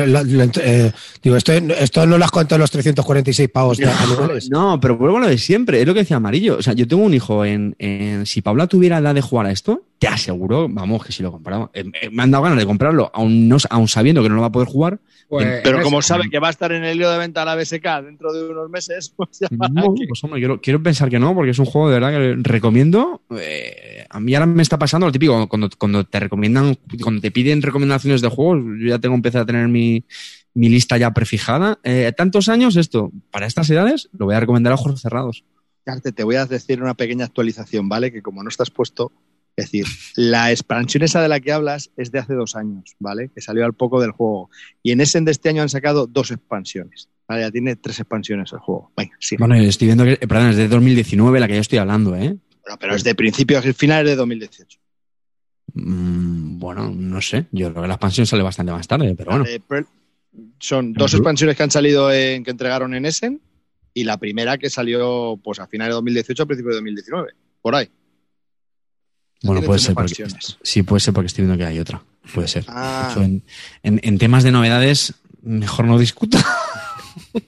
[0.60, 4.50] eh, digo, esto, esto, no lo has contado los 346 pavos no, anuales.
[4.50, 5.80] No, pero vuelvo a lo de siempre.
[5.80, 6.56] Es lo que decía Amarillo.
[6.58, 9.50] O sea, yo tengo un hijo en, en si Paula tuviera edad de jugar a
[9.50, 11.70] esto, te aseguro, vamos, que si lo compraba.
[11.72, 14.48] Eh, me han dado ganas de comprarlo, aún, no, aún sabiendo que no lo va
[14.48, 14.98] a poder jugar.
[15.28, 18.02] Pues, pero como sabe que va a estar en el lío de venta la BSK
[18.04, 21.52] dentro de unos meses, pues ya no, pues hombre, quiero, quiero, pensar que no, porque
[21.52, 23.22] es un juego de verdad que recomiendo.
[23.38, 27.30] Eh, a mí ahora me está pasando lo típico, cuando, cuando te recomiendan, cuando te
[27.30, 30.04] piden recomendaciones de juegos, yo ya tengo empezado a tener mi,
[30.52, 31.78] mi lista ya prefijada.
[31.84, 35.44] Eh, tantos años esto, para estas edades, lo voy a recomendar a ojos cerrados.
[36.14, 38.10] Te voy a decir una pequeña actualización, ¿vale?
[38.10, 39.12] Que como no estás puesto,
[39.54, 39.86] es decir,
[40.16, 43.30] la expansión esa de la que hablas es de hace dos años, ¿vale?
[43.34, 44.50] Que salió al poco del juego.
[44.82, 47.10] Y en Essen de este año han sacado dos expansiones.
[47.28, 47.42] ¿vale?
[47.42, 48.92] Ya tiene tres expansiones el juego.
[48.96, 49.12] Venga.
[49.38, 52.36] Bueno, estoy viendo que, perdón, es de 2019 la que yo estoy hablando, ¿eh?
[52.64, 54.78] Bueno, pero es de principios, el final es de 2018.
[55.74, 57.46] Mm, bueno, no sé.
[57.52, 59.44] Yo creo que la expansión sale bastante más tarde, pero bueno.
[59.46, 59.60] Eh,
[60.58, 63.42] son dos expansiones que han salido en, que entregaron en Essen
[63.92, 67.32] y la primera que salió pues a finales de 2018 a principios de 2019.
[67.60, 67.90] Por ahí.
[69.42, 69.94] Bueno, puede tres ser.
[69.94, 70.26] Porque,
[70.62, 72.02] sí, puede ser porque estoy viendo que hay otra.
[72.34, 72.64] Puede ser.
[72.68, 73.04] Ah.
[73.06, 73.42] De hecho, en,
[73.82, 76.38] en- en temas de novedades, mejor no discuto.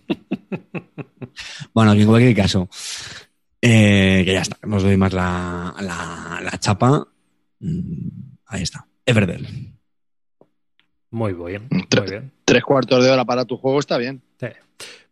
[1.73, 2.69] bueno, en cualquier caso,
[3.61, 4.59] eh, que ya está.
[4.67, 7.07] Nos doy más la, la, la chapa.
[7.61, 8.09] Mm,
[8.47, 8.87] Ahí está.
[9.07, 9.73] Everdell.
[11.11, 12.33] Muy bien, Tre- muy bien.
[12.45, 14.23] Tres cuartos de hora para tu juego está bien.
[14.41, 14.49] Sí.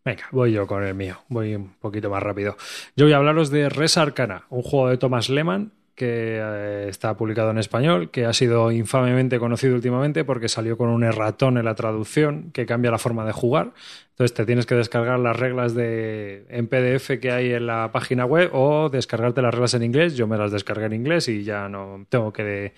[0.04, 1.18] Venga, voy yo con el mío.
[1.28, 2.56] Voy un poquito más rápido.
[2.96, 5.72] Yo voy a hablaros de Res Arcana, un juego de Thomas Lehmann
[6.02, 10.88] que eh, está publicado en español, que ha sido infamemente conocido últimamente porque salió con
[10.88, 13.70] un erratón en la traducción que cambia la forma de jugar.
[14.10, 18.24] Entonces te tienes que descargar las reglas de, en PDF que hay en la página
[18.24, 20.16] web o descargarte las reglas en inglés.
[20.16, 22.72] Yo me las descargué en inglés y ya no tengo que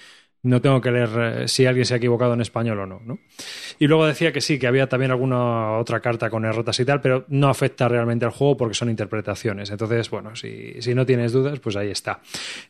[0.45, 3.19] no tengo que leer eh, si alguien se ha equivocado en español o no, ¿no?
[3.79, 7.01] Y luego decía que sí, que había también alguna otra carta con errotas y tal,
[7.01, 9.71] pero no afecta realmente al juego porque son interpretaciones.
[9.71, 12.21] Entonces, bueno, si, si no tienes dudas, pues ahí está.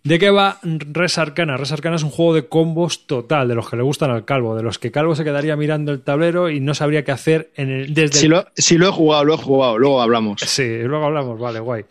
[0.03, 1.57] ¿De qué va Res Arcana?
[1.57, 4.57] Res Arcana es un juego de combos total, de los que le gustan al calvo,
[4.57, 7.71] de los que calvo se quedaría mirando el tablero y no sabría qué hacer en
[7.71, 10.41] el, desde Si lo, si lo he jugado, lo he jugado, luego hablamos.
[10.41, 11.85] Sí, luego hablamos, vale, guay.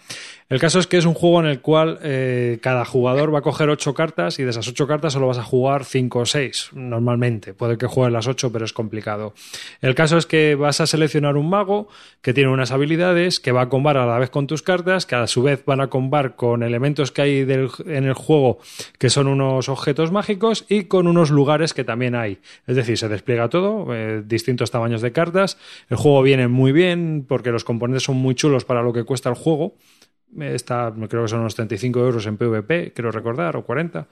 [0.49, 3.41] El caso es que es un juego en el cual eh, cada jugador va a
[3.41, 6.69] coger ocho cartas y de esas ocho cartas solo vas a jugar cinco o seis,
[6.73, 7.53] normalmente.
[7.53, 9.33] Puede que juegues las ocho, pero es complicado.
[9.81, 11.87] El caso es que vas a seleccionar un mago
[12.21, 15.15] que tiene unas habilidades, que va a combar a la vez con tus cartas, que
[15.15, 18.59] a su vez van a combar con elementos que hay en el juego,
[18.99, 22.39] que son unos objetos mágicos, y con unos lugares que también hay.
[22.67, 25.57] Es decir, se despliega todo, eh, distintos tamaños de cartas.
[25.89, 29.29] El juego viene muy bien porque los componentes son muy chulos para lo que cuesta
[29.29, 29.75] el juego.
[30.39, 34.07] Está, creo que son unos 35 euros en PvP, creo recordar, o 40.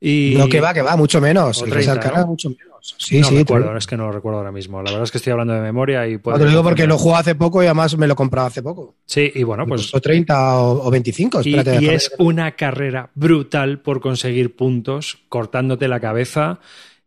[0.00, 1.60] Y No, que va, que va, mucho menos.
[1.60, 2.28] O El Res 30, Arcana, ¿no?
[2.28, 2.94] mucho menos.
[2.98, 3.38] Sí, no sí.
[3.38, 4.78] recuerdo, te- es que no lo recuerdo ahora mismo.
[4.82, 6.86] La verdad es que estoy hablando de memoria y No, puedo te lo digo porque
[6.86, 8.94] lo jugué hace poco y además me lo he comprado hace poco.
[9.04, 11.40] Sí, y bueno, Pues, costó 30 o, o 25.
[11.42, 16.60] Y, Espérate, y es una carrera brutal por conseguir puntos, cortándote la cabeza.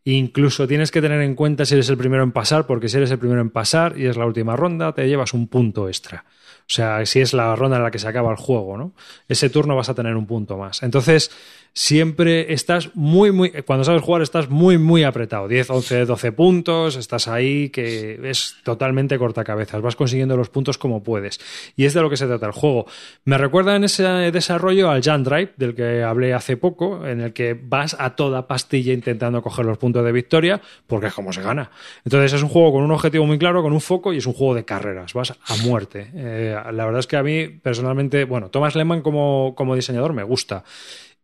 [0.03, 3.11] Incluso tienes que tener en cuenta si eres el primero en pasar, porque si eres
[3.11, 6.25] el primero en pasar y es la última ronda, te llevas un punto extra.
[6.69, 8.91] O sea, si es la ronda en la que se acaba el juego, ¿no?
[9.27, 10.83] Ese turno vas a tener un punto más.
[10.83, 11.31] Entonces,
[11.73, 13.49] siempre estás muy, muy.
[13.63, 15.47] Cuando sabes jugar, estás muy, muy apretado.
[15.47, 19.81] 10, 11, 12 puntos, estás ahí, que es totalmente cortacabezas.
[19.81, 21.39] Vas consiguiendo los puntos como puedes.
[21.75, 22.85] Y es de lo que se trata el juego.
[23.25, 27.33] Me recuerda en ese desarrollo al Jan Drive, del que hablé hace poco, en el
[27.33, 31.41] que vas a toda pastilla intentando coger los puntos de victoria, porque es como se
[31.41, 31.71] gana.
[32.05, 34.33] Entonces, es un juego con un objetivo muy claro, con un foco, y es un
[34.33, 35.13] juego de carreras.
[35.13, 36.11] Vas a muerte.
[36.13, 40.23] Eh, la verdad es que a mí, personalmente, bueno, Thomas Lehmann como, como diseñador me
[40.23, 40.63] gusta.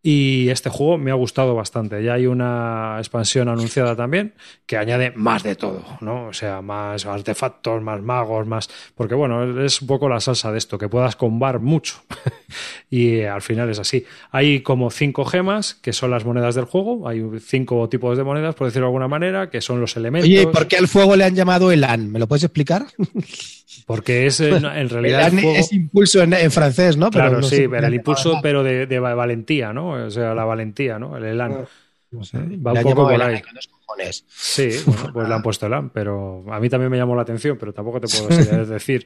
[0.07, 2.03] Y este juego me ha gustado bastante.
[2.03, 4.35] Ya hay una expansión anunciada también
[4.67, 6.27] que añade más de todo, ¿no?
[6.27, 8.69] O sea, más artefactos, más magos, más.
[8.93, 12.03] Porque bueno, es un poco la salsa de esto, que puedas combar mucho.
[12.91, 14.05] y eh, al final es así.
[14.29, 17.09] Hay como cinco gemas, que son las monedas del juego.
[17.09, 20.29] Hay cinco tipos de monedas, por decirlo de alguna manera, que son los elementos.
[20.29, 22.11] Oye, ¿y por qué al fuego le han llamado Elan?
[22.11, 22.85] ¿Me lo puedes explicar?
[23.85, 25.27] Porque es, en realidad.
[25.27, 27.09] El juego- es impulso en, en francés, ¿no?
[27.09, 30.05] Claro, no sí, pero el impulso, pero de, de valentía, ¿no?
[30.05, 31.17] O sea, la valentía, ¿no?
[31.17, 31.51] El elan.
[31.51, 31.65] Elan.
[32.11, 33.41] No sé, Va un poco por ahí.
[34.09, 37.57] Sí, bueno, pues le han puesto elan, pero a mí también me llamó la atención,
[37.59, 38.29] pero tampoco te puedo
[38.61, 39.05] es decir.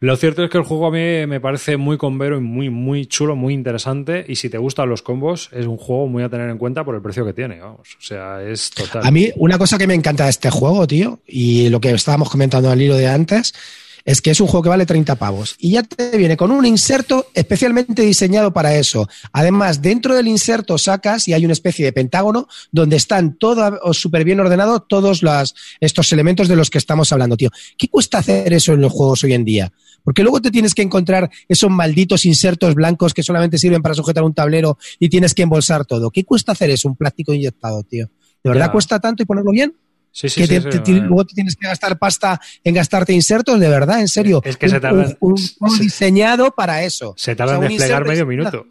[0.00, 3.06] Lo cierto es que el juego a mí me parece muy convero y muy, muy
[3.06, 4.24] chulo, muy interesante.
[4.28, 6.94] Y si te gustan los combos, es un juego muy a tener en cuenta por
[6.94, 7.96] el precio que tiene, vamos.
[7.98, 9.02] O sea, es total.
[9.06, 12.30] A mí, una cosa que me encanta de este juego, tío, y lo que estábamos
[12.30, 13.54] comentando al hilo de antes,
[14.04, 15.56] es que es un juego que vale 30 pavos.
[15.58, 19.08] Y ya te viene con un inserto especialmente diseñado para eso.
[19.32, 24.24] Además, dentro del inserto sacas y hay una especie de pentágono donde están todo súper
[24.24, 27.50] bien ordenados todos las, estos elementos de los que estamos hablando, tío.
[27.76, 29.72] ¿Qué cuesta hacer eso en los juegos hoy en día?
[30.02, 34.24] Porque luego te tienes que encontrar esos malditos insertos blancos que solamente sirven para sujetar
[34.24, 36.10] un tablero y tienes que embolsar todo.
[36.10, 38.06] ¿Qué cuesta hacer eso, un plástico inyectado, tío?
[38.42, 38.72] ¿De verdad Ya.
[38.72, 39.74] cuesta tanto y ponerlo bien?
[40.12, 42.74] Sí, sí, que sí, te- sí, te- te- luego te tienes que gastar pasta en
[42.74, 44.42] gastarte insertos, de verdad, en serio.
[44.44, 47.14] Es que Un- se tardan- Un, un se- diseñado para eso.
[47.16, 48.66] se tarda O sea, en un desplegar medio minuto.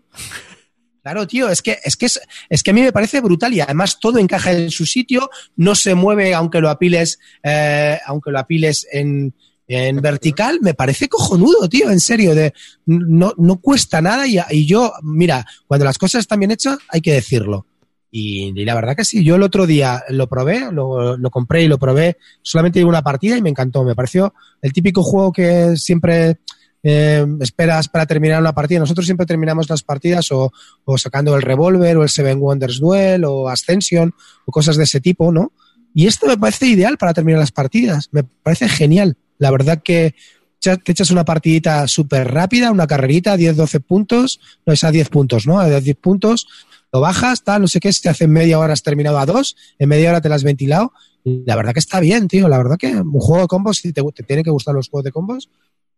[1.02, 2.20] Claro, tío, es que, es, que es,
[2.50, 5.74] es que a mí me parece brutal y además todo encaja en su sitio, no
[5.74, 9.34] se mueve aunque lo apiles, eh, aunque lo apiles en,
[9.68, 12.54] en vertical, me parece cojonudo, tío, en serio, de,
[12.86, 17.00] no, no cuesta nada y, y yo, mira, cuando las cosas están bien hechas, hay
[17.02, 17.66] que decirlo.
[18.12, 21.78] Y, la verdad que sí, yo el otro día lo probé, lo, compré y lo
[21.78, 26.39] probé, solamente una partida y me encantó, me pareció el típico juego que siempre
[26.82, 28.80] eh, esperas para terminar una partida.
[28.80, 30.51] Nosotros siempre terminamos las partidas o,
[30.97, 34.14] sacando el Revolver o el Seven Wonders Duel o Ascension
[34.45, 35.51] o cosas de ese tipo, ¿no?
[35.93, 38.10] Y esto me parece ideal para terminar las partidas.
[38.12, 39.18] Me parece genial.
[39.38, 40.16] La verdad que
[40.60, 45.47] te echas una partidita súper rápida, una carrerita, 10-12 puntos, no es a 10 puntos,
[45.47, 45.60] ¿no?
[45.60, 46.47] A 10 puntos,
[46.92, 49.56] lo bajas, tal, no sé qué, si te hace media hora has terminado a dos,
[49.78, 50.92] en media hora te la has ventilado.
[51.24, 52.48] La verdad que está bien, tío.
[52.48, 55.04] La verdad que un juego de combos, si te, te tienen que gustar los juegos
[55.04, 55.50] de combos,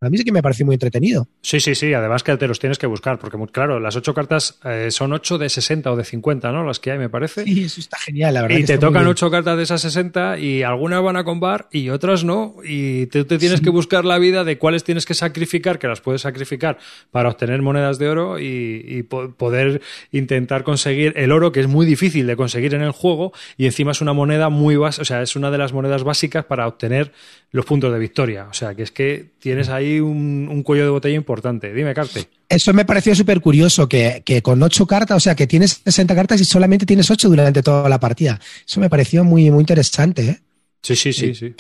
[0.02, 1.28] a mí sí que me parece muy entretenido.
[1.42, 1.94] Sí, sí, sí.
[1.94, 5.14] Además que te los tienes que buscar, porque muy claro, las ocho cartas eh, son
[5.14, 6.64] ocho de 60 o de 50, ¿no?
[6.64, 7.44] Las que hay, me parece.
[7.44, 8.58] Sí, eso está genial, la verdad.
[8.58, 11.90] Y que te tocan ocho cartas de esas 60 y algunas van a combar y
[11.90, 12.56] otras no.
[12.64, 16.02] Y tú te tienes que buscar la vida de cuáles tienes que sacrificar, que las
[16.02, 16.78] puedes sacrificar
[17.12, 19.82] para obtener monedas de oro y, y po- poder
[20.12, 23.92] intentar conseguir el oro, que es muy difícil de conseguir en el juego y encima
[23.92, 27.12] es una moneda muy básica, o sea, es una de las monedas básicas para obtener
[27.52, 28.48] los puntos de victoria.
[28.50, 31.74] O sea, que es que tienes ahí un, un cuello de botella importante.
[31.74, 32.28] Dime, Carte.
[32.48, 36.16] Eso me pareció súper curioso, que, que con ocho cartas, o sea, que tienes 60
[36.16, 38.40] cartas y solamente tienes ocho durante toda la partida.
[38.68, 40.40] Eso me pareció muy, muy interesante, ¿eh?
[40.82, 41.54] Sí, sí, sí, sí.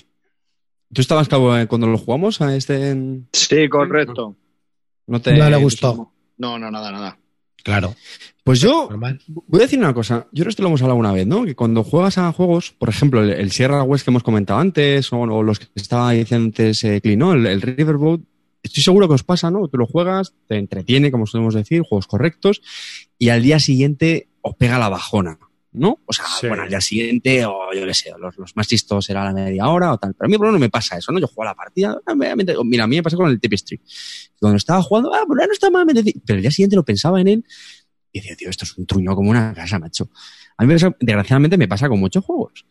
[0.94, 2.90] ¿Tú estabas Cabo, eh, cuando lo jugamos a este?
[2.90, 4.36] en- Sí, correcto.
[5.08, 6.12] No, te, No le gustó.
[6.38, 7.18] No, no, nada, nada.
[7.64, 7.96] Claro.
[8.44, 9.20] Pues yo Normal.
[9.28, 10.28] voy a decir una cosa.
[10.32, 11.46] Yo esto lo hemos hablado una vez, ¿no?
[11.46, 15.14] Que cuando juegas a juegos, por ejemplo, el, el Sierra West que hemos comentado antes,
[15.14, 17.34] o, o los que estaba diciendo antes eh, Clean, ¿no?
[17.34, 18.22] El, el Riverboat,
[18.64, 19.68] estoy seguro que os pasa, ¿no?
[19.68, 22.62] Tú lo juegas, te entretiene, como solemos decir, juegos correctos,
[23.20, 25.38] y al día siguiente os pega la bajona,
[25.74, 26.00] ¿no?
[26.06, 26.48] O sea, Sí.
[26.48, 29.68] bueno, al día siguiente, o yo qué sé, los, los más chistos será la media
[29.70, 30.14] hora o tal.
[30.14, 31.20] Pero a mí por lo menos no me pasa eso, ¿no?
[31.20, 33.80] Yo juego a la partida, ah, mira, a mí me pasa con el Tapestry.
[34.40, 36.84] Cuando estaba jugando, ah, pues no está mal, me decía- pero el día siguiente lo
[36.84, 37.46] pensaba en él
[38.12, 40.10] y decía, tío, esto es un truño como una casa, macho.
[40.58, 42.66] A mí, desgraciadamente, me pasa con muchos juegos.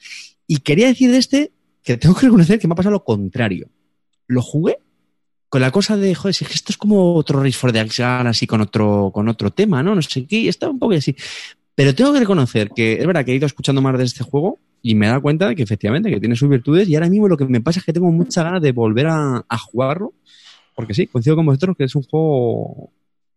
[0.47, 3.71] Y quería decir de este que tengo que reconocer que me ha pasado lo contrario.
[4.27, 4.79] Lo jugué
[5.49, 8.47] con la cosa de, joder, si esto es como otro Race for the Axiom, así
[8.47, 9.95] con otro, con otro tema, ¿no?
[9.97, 11.17] No sé qué, estaba un poco así.
[11.83, 14.59] Pero tengo que reconocer que es verdad que he ido escuchando más de este juego
[14.83, 17.27] y me he dado cuenta de que efectivamente que tiene sus virtudes y ahora mismo
[17.27, 20.13] lo que me pasa es que tengo muchas ganas de volver a, a jugarlo
[20.75, 22.91] porque sí, coincido con vosotros que es un juego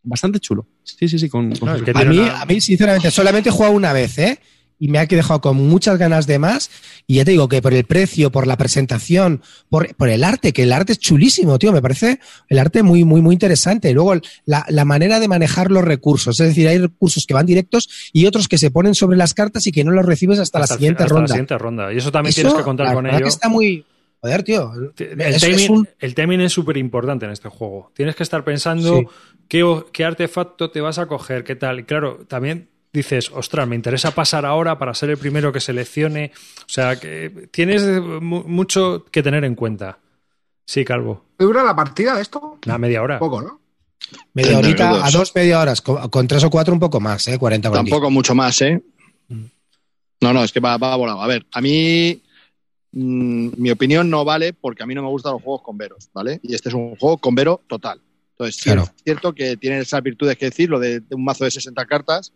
[0.03, 0.65] bastante chulo.
[0.83, 3.09] Sí, sí, sí, con, con No, sus es que A mí, una- a mí, sinceramente,
[3.11, 4.37] solamente he jugado una vez, ¿eh?
[4.84, 6.69] Y me ha dejado con muchas ganas de más.
[7.07, 10.51] Y ya te digo que por el precio, por la presentación, por, por el arte,
[10.51, 11.71] que el arte es chulísimo, tío.
[11.71, 12.19] Me parece
[12.49, 13.89] el arte muy, muy, muy interesante.
[13.89, 14.15] Y luego
[14.45, 16.38] la, la manera de manejar los recursos.
[16.39, 19.65] Es decir, hay recursos que van directos y otros que se ponen sobre las cartas
[19.67, 21.23] y que no los recibes hasta, la Hasta siguiente hasta ronda.
[21.29, 21.93] la siguiente ronda.
[21.93, 23.19] Y eso también Eso, tienes que contar la con ello.
[23.19, 23.86] que está muy.
[24.19, 24.71] Joder, tío.
[24.97, 27.91] El timing, es un- el timing es súper importante en este juego.
[27.95, 29.05] Tienes que estar pensando Sí.
[29.47, 29.63] qué,
[29.93, 31.79] qué artefacto te vas a coger, qué tal.
[31.79, 36.31] Y claro, también dices, ostras, me interesa pasar ahora para ser el primero que seleccione.
[36.59, 37.83] O sea, que tienes
[38.21, 39.97] mu- mucho que tener en cuenta.
[40.65, 41.25] Sí, Calvo.
[41.37, 42.59] ¿Dura la partida de esto?
[42.65, 43.19] Una media hora.
[43.19, 43.59] Poco, ¿no?
[44.33, 45.81] Media 30 horita a dos, media horas.
[45.81, 47.37] Con, con tres o cuatro un poco más, ¿eh?
[47.39, 48.81] 40 con Tampoco mucho más, ¿eh?
[50.21, 51.21] No, no, es que va, va volado.
[51.21, 52.21] A ver, a mí
[52.93, 56.09] mm, mi opinión no vale porque a mí no me gustan los juegos con veros,
[56.13, 56.39] ¿vale?
[56.43, 57.99] Y este es un juego con vero total.
[58.31, 58.83] Entonces, sí, Claro.
[58.83, 61.85] es cierto que tiene esas virtudes que decir, lo de, de un mazo de 60
[61.85, 62.31] cartas,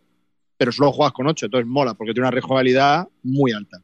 [0.58, 3.80] pero solo juegas con 8, entonces mola porque tiene una rejugabilidad muy alta.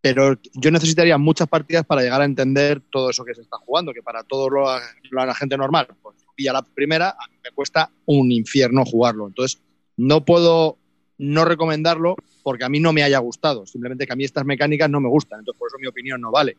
[0.00, 3.92] Pero yo necesitaría muchas partidas para llegar a entender todo eso que se está jugando,
[3.92, 7.90] que para todo lo, la gente normal, pues pilla la primera, a mí me cuesta
[8.06, 9.28] un infierno jugarlo.
[9.28, 9.60] Entonces,
[9.98, 10.78] no puedo
[11.18, 13.66] no recomendarlo porque a mí no me haya gustado.
[13.66, 15.40] Simplemente que a mí estas mecánicas no me gustan.
[15.40, 16.56] Entonces, por eso mi opinión no vale.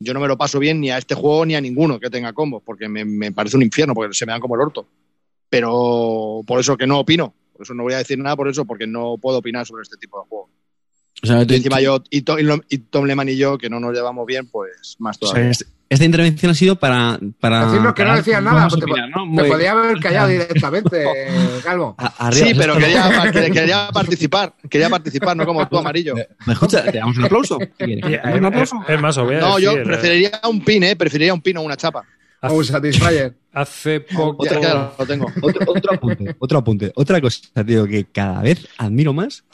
[0.00, 2.32] Yo no me lo paso bien ni a este juego ni a ninguno que tenga
[2.32, 4.88] combos, porque me, me parece un infierno, porque se me dan como el orto.
[5.50, 7.34] Pero por eso que no opino.
[7.58, 9.96] Por eso no voy a decir nada por eso, porque no puedo opinar sobre este
[9.96, 10.50] tipo de juegos.
[11.20, 12.38] O sea, Y tú- encima yo, y, Tom,
[12.68, 15.50] y Tom Lehman y yo, que no nos llevamos bien, pues más o sea, todavía.
[15.50, 17.18] es- esta intervención ha sido para.
[17.40, 19.22] para Decirnos que no decías nada, te, opinar, ¿no?
[19.24, 21.04] te Muy- podía haber callado directamente,
[21.64, 21.96] Calvo.
[21.98, 24.54] A- arriba, Sí, pero quería, pa- quería- quería participar.
[24.70, 26.14] Quería participar, no como tú, amarillo.
[26.46, 26.84] ¿Me escucha?
[26.84, 27.58] ¿Te damos un aplauso?
[27.58, 28.04] ¿Qué quieres?
[28.06, 28.76] Y, ¿Te damos un eh, aplauso?
[28.86, 30.94] es más, os voy a No, yo eh, preferiría un pin, ¿eh?
[30.94, 32.04] Preferiría un pin o una chapa.
[32.40, 33.36] Hace, Un Satisfyer.
[33.52, 34.42] hace poco.
[34.44, 35.26] Otra lo tengo.
[35.42, 36.92] Otro, otro apunte, otro apunte.
[36.94, 39.44] Otra cosa, tío, que cada vez admiro más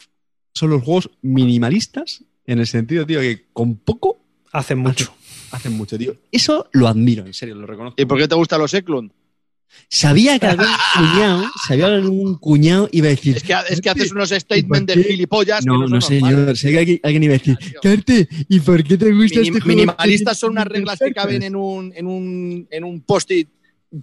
[0.54, 4.20] son los juegos minimalistas, en el sentido, tío, que con poco
[4.52, 5.12] Hacen mucho.
[5.50, 6.14] hacen mucho, tío.
[6.30, 8.00] Eso lo admiro, en serio, lo reconozco.
[8.00, 9.10] ¿Y por qué te gustan los Eklund?
[9.88, 10.66] Sabía que algún
[10.96, 13.36] cuñado, sabía que algún cuñado iba a decir.
[13.36, 15.64] Es que, es que haces unos statements de gilipollas.
[15.64, 16.04] No, que no, normales.
[16.06, 16.56] señor.
[16.56, 17.56] Sé que alguien, iba a decir.
[17.82, 19.66] Carte, ¿y por qué te gusta Minim- este juego?
[19.66, 23.48] minimalistas son unas reglas que caben en un, en un, en un post-it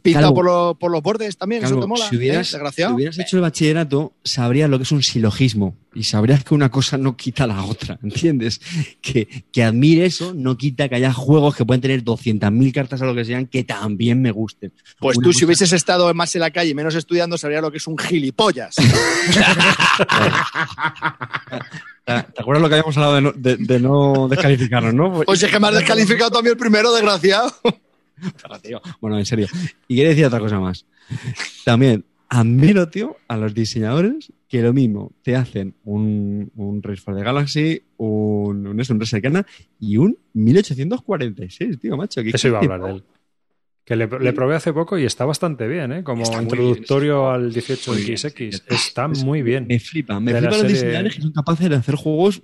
[0.02, 2.08] pintado por, lo- por los bordes también, eso te mola.
[2.08, 2.58] si hubieras, ¿eh?
[2.90, 6.70] Si hubieras hecho el bachillerato, sabrías lo que es un silogismo y sabrías que una
[6.72, 8.62] cosa no quita la otra, ¿entiendes?
[9.02, 13.06] Que, que admire eso no quita que haya juegos que pueden tener 200.000 cartas o
[13.06, 14.72] lo que sean que también me gusten.
[15.00, 17.72] Pues Una tú, si hubieses estado más en la calle y menos estudiando, sabrías lo
[17.72, 18.76] que es un gilipollas.
[22.06, 25.22] ¿Te te acuerdas lo que habíamos hablado de no, de- de no descalificarnos, no?
[25.24, 27.54] Pues es que me has descalificado también el primero, desgraciado.
[28.42, 29.48] Pero, tío, Bueno, en serio.
[29.88, 30.86] Y quería decir otra cosa más.
[31.66, 37.16] También admiro, tío, a los diseñadores que lo mismo te hacen un, un Race for
[37.16, 39.46] the Galaxy, un, un, un Race Arcana
[39.80, 42.24] y un 1846, tío, macho.
[42.24, 43.04] que- Eso iba a hablar de él.
[43.92, 46.02] Que le, le probé hace poco y está bastante bien, ¿eh?
[46.02, 47.62] Como introductorio bien, al Muy bien,
[48.18, 48.52] 18XX.
[48.54, 48.62] sí.
[48.70, 49.66] Está Es- muy bien.
[49.68, 52.42] Me flipa, me De la flipan los serie- diseñadores que son capaces de hacer juegos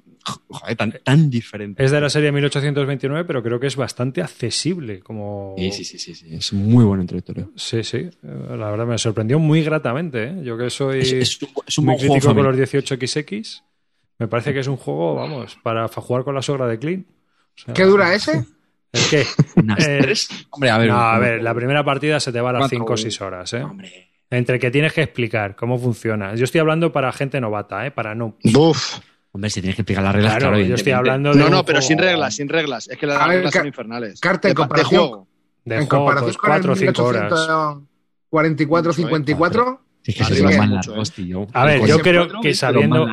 [0.50, 1.86] joder, tan, tan diferentes.
[1.86, 5.00] Es de la serie 1829, pero creo que es bastante accesible.
[5.00, 5.56] Como...
[5.58, 7.50] Sí, sí, sí, sí, sí, es muy buen introductorio.
[7.56, 8.10] Sí, sí.
[8.24, 10.26] La verdad me sorprendió muy gratamente.
[10.26, 10.42] ¿eh?
[10.44, 13.62] Yo que soy Es, es un, es un muy buen juego crítico con los 18XX,
[14.20, 17.06] me parece que es un juego, vamos, para jugar con la sogra de Clean.
[17.56, 18.44] O sea, ¿Qué dura ese?
[18.94, 19.26] ¿El qué?
[19.56, 20.30] Unas Eh, tres.
[20.50, 20.88] Hombre, a ver.
[20.90, 23.22] no, a ver, la primera partida se te va a las Cuatro, 5 o 6
[23.22, 23.64] horas, ¿eh?
[23.64, 24.10] Hombre.
[24.30, 26.36] Entre que tienes que explicar cómo funciona.
[26.36, 27.92] Yo estoy hablando para gente novata, ¿eh?
[27.92, 28.38] Para no.
[28.44, 29.00] Buf.
[29.32, 30.66] Hombre, si tienes que explicar las reglas, Claro, claro.
[30.66, 31.40] yo estoy hablando de.
[31.40, 32.88] No, no, pero juego sin reglas, sin reglas.
[32.90, 34.20] Es que las A reglas son infernales.
[34.20, 35.28] Carta en de, de juego.
[35.64, 37.34] De en juego, comparación pues con 4 o el 5 horas.
[38.32, 41.48] 1844, Si es que se largos, tío.
[41.54, 43.08] A ver, Pues yo creo que sabiendo-.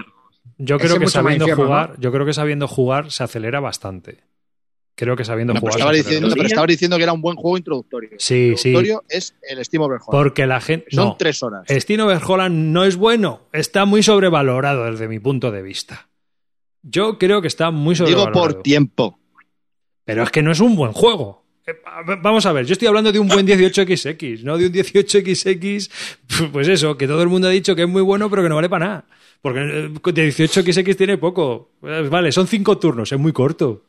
[0.56, 4.24] Yo creo que sabiendo jugar, yo creo que sabiendo jugar se acelera bastante.
[4.96, 5.78] Creo que sabiendo No, pero jugar.
[5.80, 8.10] estaba se diciendo, pero estaba diciendo que era un buen juego introductorio.
[8.18, 8.68] Sí, sí.
[8.68, 10.10] introductorio es el Steam Overhaul.
[10.10, 10.86] Porque la gente.
[10.90, 11.64] Son No, tres horas.
[11.68, 13.40] Steam Overholland no es bueno.
[13.52, 16.08] Está muy sobrevalorado desde mi punto de vista.
[16.82, 18.40] Yo creo que está muy Digo sobrevalorado.
[18.54, 19.18] por tiempo.
[20.04, 21.42] Pero es que no es un buen juego.
[21.66, 21.72] Eh,
[22.22, 25.90] Vamos a ver, yo estoy hablando de un buen 18XX, no de un 18XX,
[26.52, 28.56] pues eso, que todo el mundo ha dicho que es muy bueno, pero que no
[28.56, 29.04] vale para nada.
[29.40, 31.70] Porque eh, de 18XX tiene poco.
[31.82, 33.82] Eh, Vale, son cinco turnos, es muy corto.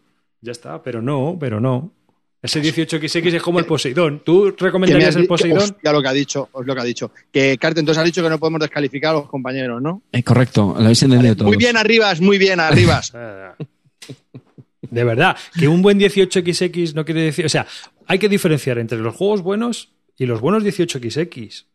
[0.45, 1.91] Ya está, pero no, pero no.
[2.39, 4.21] Ese 18XX es como el Poseidón.
[4.23, 5.57] ¿Tú has recomendarías el Poseidón?
[5.57, 7.11] Hostia, lo que ha dicho, os lo que ha dicho.
[7.31, 10.03] Que Carter, entonces ha dicho que no podemos descalificar a los compañeros, ¿no?
[10.11, 11.47] Eh, correcto, lo habéis entendido todos.
[11.47, 13.11] Muy bien, Arribas, muy bien, Arribas.
[14.81, 17.47] De verdad, que un buen 18XX no quiere decir.
[17.47, 17.65] O sea,
[18.05, 21.65] hay que diferenciar entre los juegos buenos y los buenos 18XX.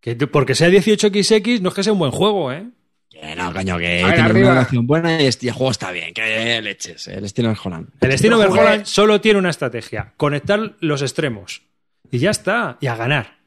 [0.00, 2.68] Que porque sea 18XX no es que sea un buen juego, ¿eh?
[3.12, 4.46] Que no, coño, que ver, tiene arriba.
[4.48, 6.14] una relación buena y este juego está bien.
[6.14, 7.88] Que leches, el estilo de Holland.
[8.00, 11.62] El jugué- Overholland solo tiene una estrategia: conectar los extremos.
[12.10, 13.38] Y ya está, y a ganar.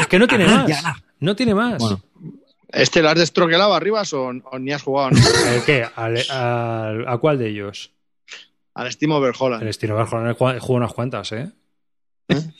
[0.00, 1.02] Es que no tiene ganar, más.
[1.20, 1.78] No tiene más.
[1.78, 2.02] Bueno,
[2.72, 5.18] ¿Este lo has destroquelado, Arribas, o, o ni has jugado, no?
[5.52, 5.86] ¿El qué?
[5.96, 7.92] ¿Al- al- ¿A cuál de ellos?
[8.74, 9.62] Al Steam Overholland.
[9.62, 11.50] El destino Overholland jugó unas cuantas, ¿eh?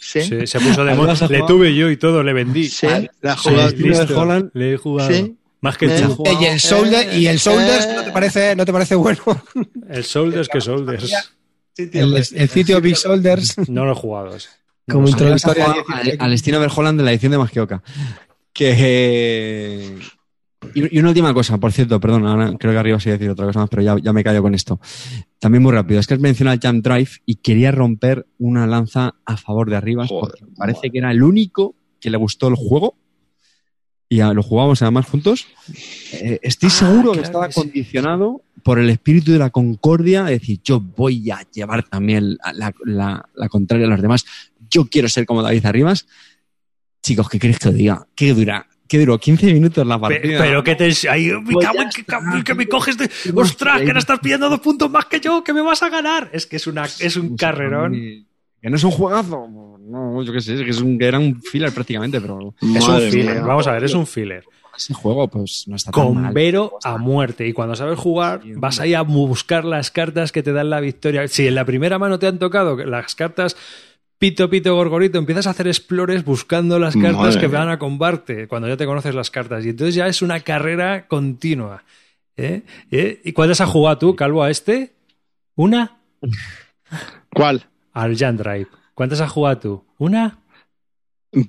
[0.01, 0.21] ¿Sí?
[0.23, 1.15] Sí, se puso de ¿Al moda.
[1.29, 2.69] Le tuve yo y todo, le vendí.
[2.69, 2.89] Sí,
[3.21, 5.11] la has Sí, el estilo Le he jugado.
[5.13, 5.37] Sí.
[5.63, 6.25] Más que Eh, tú.
[6.41, 7.95] Y el Soldier, y el Eh.
[7.97, 9.21] ¿no te parece, no te parece bueno?
[9.89, 11.13] El Shoulders que Shoulders.
[11.77, 13.57] El, el sitio Big Shoulders.
[13.69, 14.31] No lo he jugado.
[14.87, 15.13] No Como lo sé.
[15.13, 17.83] intro- Habías historia jugado de- al, al estilo de Holland de la edición de Masqueoka.
[18.53, 19.99] Que.
[20.75, 23.19] Y, y una última cosa, por cierto, perdón, ahora creo que arriba se iba a
[23.19, 24.79] decir otra cosa más, pero ya, ya me callo con esto.
[25.39, 29.15] También muy rápido, es que has mencionado el Jump Drive y quería romper una lanza
[29.25, 32.49] a favor de arriba, Joder, porque me parece que era el único que le gustó
[32.49, 32.95] el juego
[34.13, 35.47] y ya lo jugamos además juntos.
[36.13, 37.61] Eh, estoy Ah, seguro que claro estaba que sí.
[37.61, 42.75] condicionado por el espíritu de la concordia, es decir, yo voy a llevar también la,
[42.85, 44.27] la- la contraria a los demás,
[44.69, 46.07] yo quiero ser como David Arribas.
[47.03, 48.07] Chicos, ¿qué queréis que os diga?
[48.15, 48.67] ¿Qué dura?
[48.87, 49.19] ¿Qué duró?
[49.21, 50.41] ¿15 minutos la partida?
[50.41, 50.93] Pero que te.
[51.09, 52.21] Ay, me Pues cago en que, está.
[52.45, 53.09] que me coges de.
[53.37, 53.81] ¡Ostras!
[53.81, 56.29] Que ahora estás pillando dos puntos más que yo, que me vas a ganar.
[56.33, 57.93] Es que es, una, es un carrerón.
[57.93, 59.79] Que no es un juegazo.
[59.91, 62.87] No, yo qué sé, es que es un, que era un filler prácticamente, pero Es
[62.87, 63.37] un filler.
[63.37, 63.45] mía.
[63.45, 64.45] Vamos a ver, es un filler.
[64.77, 66.33] ese juego pues no está tan Con mal.
[66.33, 67.47] Vero a muerte.
[67.47, 71.27] Y cuando sabes jugar, vas ahí a buscar las cartas que te dan la victoria.
[71.29, 73.57] Si en la primera mano te han tocado las cartas
[74.19, 78.49] pito, pito, gorgorito, empiezas a hacer explores buscando las cartas Madre que van a combarte,
[78.49, 79.65] cuando ya te conoces las cartas.
[79.65, 81.83] Y entonces ya es una carrera continua.
[82.37, 82.63] ¿Eh?
[82.91, 83.21] ¿Eh?
[83.25, 84.93] ¿Y cuántas has jugado tú, Calvo, a este?
[85.57, 85.99] ¿Una?
[87.35, 87.65] ¿Cuál?
[87.93, 88.69] Al Jan Drive.
[89.01, 89.85] ¿Cuántas has jugado tú?
[89.97, 90.39] ¿Una?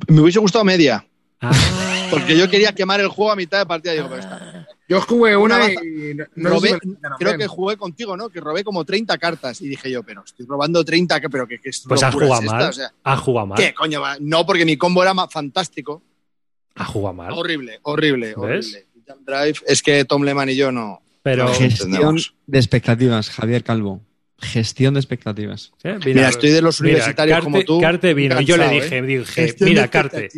[0.08, 1.06] Me hubiese gustado media.
[1.42, 1.52] Ah.
[2.10, 3.92] Porque yo quería quemar el juego a mitad de partida.
[3.92, 4.70] Digo, pero está.
[4.88, 6.80] Yo jugué una Una y no, no Robé-
[7.20, 8.30] creo que jugué contigo, ¿no?
[8.30, 9.60] Que robé como 30 cartas.
[9.60, 12.42] Y dije yo, pero estoy robando 30, que- pero que, que es Pues has jugado
[12.44, 12.70] mal.
[12.70, 13.58] O sea, Has jugado mal.
[13.58, 14.02] ¿Qué coño?
[14.22, 16.02] No, porque mi combo era más fantástico.
[16.76, 17.34] Has jugado mal.
[17.34, 18.38] Horrible, horrible, ¿Ves?
[18.38, 18.88] horrible.
[19.06, 21.02] Jump Drive, es que Tom Lehman y yo no.
[21.22, 22.18] Pero No, Gestión
[22.48, 24.00] de expectativas, Javier Calvo.
[24.42, 25.72] Gestión de expectativas.
[25.84, 25.98] ¿eh?
[26.06, 27.80] Mira, estoy de los mira, universitarios Carte- como tú.
[27.80, 28.42] Carte vino.
[28.42, 29.02] y yo le dije, ¿eh?
[29.04, 30.30] dije Gestión de mira, Carte,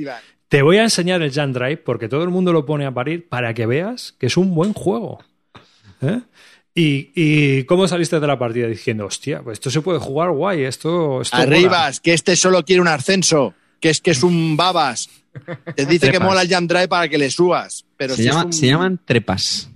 [0.49, 3.27] te voy a enseñar el Jan Drive porque todo el mundo lo pone a parir
[3.29, 5.23] para que veas que es un buen juego.
[6.01, 6.19] ¿Eh?
[6.75, 10.63] Y, y cómo saliste de la partida diciendo, hostia, pues esto se puede jugar guay,
[10.63, 11.47] esto, esto mola".
[11.47, 15.09] Arribas, que este solo quiere un ascenso, que es que es un babas.
[15.75, 17.85] Te dice que mola el Jam Drive para que le subas.
[17.97, 19.69] Pero Se, si llama- un- se llaman trepas.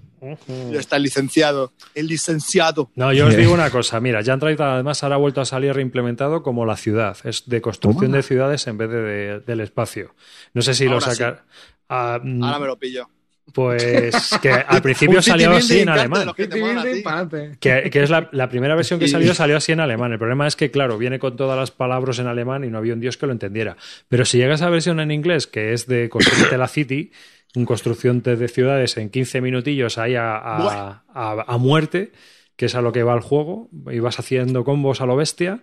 [0.74, 1.72] Está el licenciado.
[1.96, 2.90] El licenciado.
[2.96, 5.74] No, yo os digo una cosa, mira, Jan Drive además ahora ha vuelto a salir
[5.74, 10.14] reimplementado como la ciudad, es de construcción de ciudades en vez de, de- del espacio.
[10.54, 11.44] No sé si lo sacar.
[11.90, 13.08] Ah, mm, Ahora me lo pillo.
[13.54, 16.28] Pues que al principio salió así en alemán.
[16.36, 20.12] que es la, la primera versión que salió, salió así en alemán.
[20.12, 22.94] El problema es que, claro, viene con todas las palabras en alemán y no había
[22.94, 23.78] un dios que lo entendiera.
[24.10, 27.12] Pero si llega esa versión en inglés, que es de construirte la city,
[27.56, 31.04] un construcción de de ciudades en 15 minutillos ahí a, a- Buah.
[31.14, 32.12] a- a muerte,
[32.56, 35.62] que es a lo que va el juego, y vas haciendo combos a lo bestia,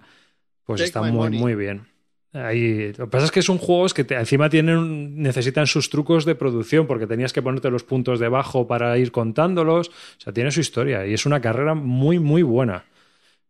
[0.64, 1.38] pues Take está muy, money.
[1.38, 1.86] muy bien.
[2.32, 6.24] Ahí, lo que pasa es que son juegos que te- encima tienen necesitan sus trucos
[6.24, 9.88] de producción porque tenías que ponerte los puntos debajo para ir contándolos.
[9.90, 12.86] O sea, tiene su historia y es una carrera muy, muy buena.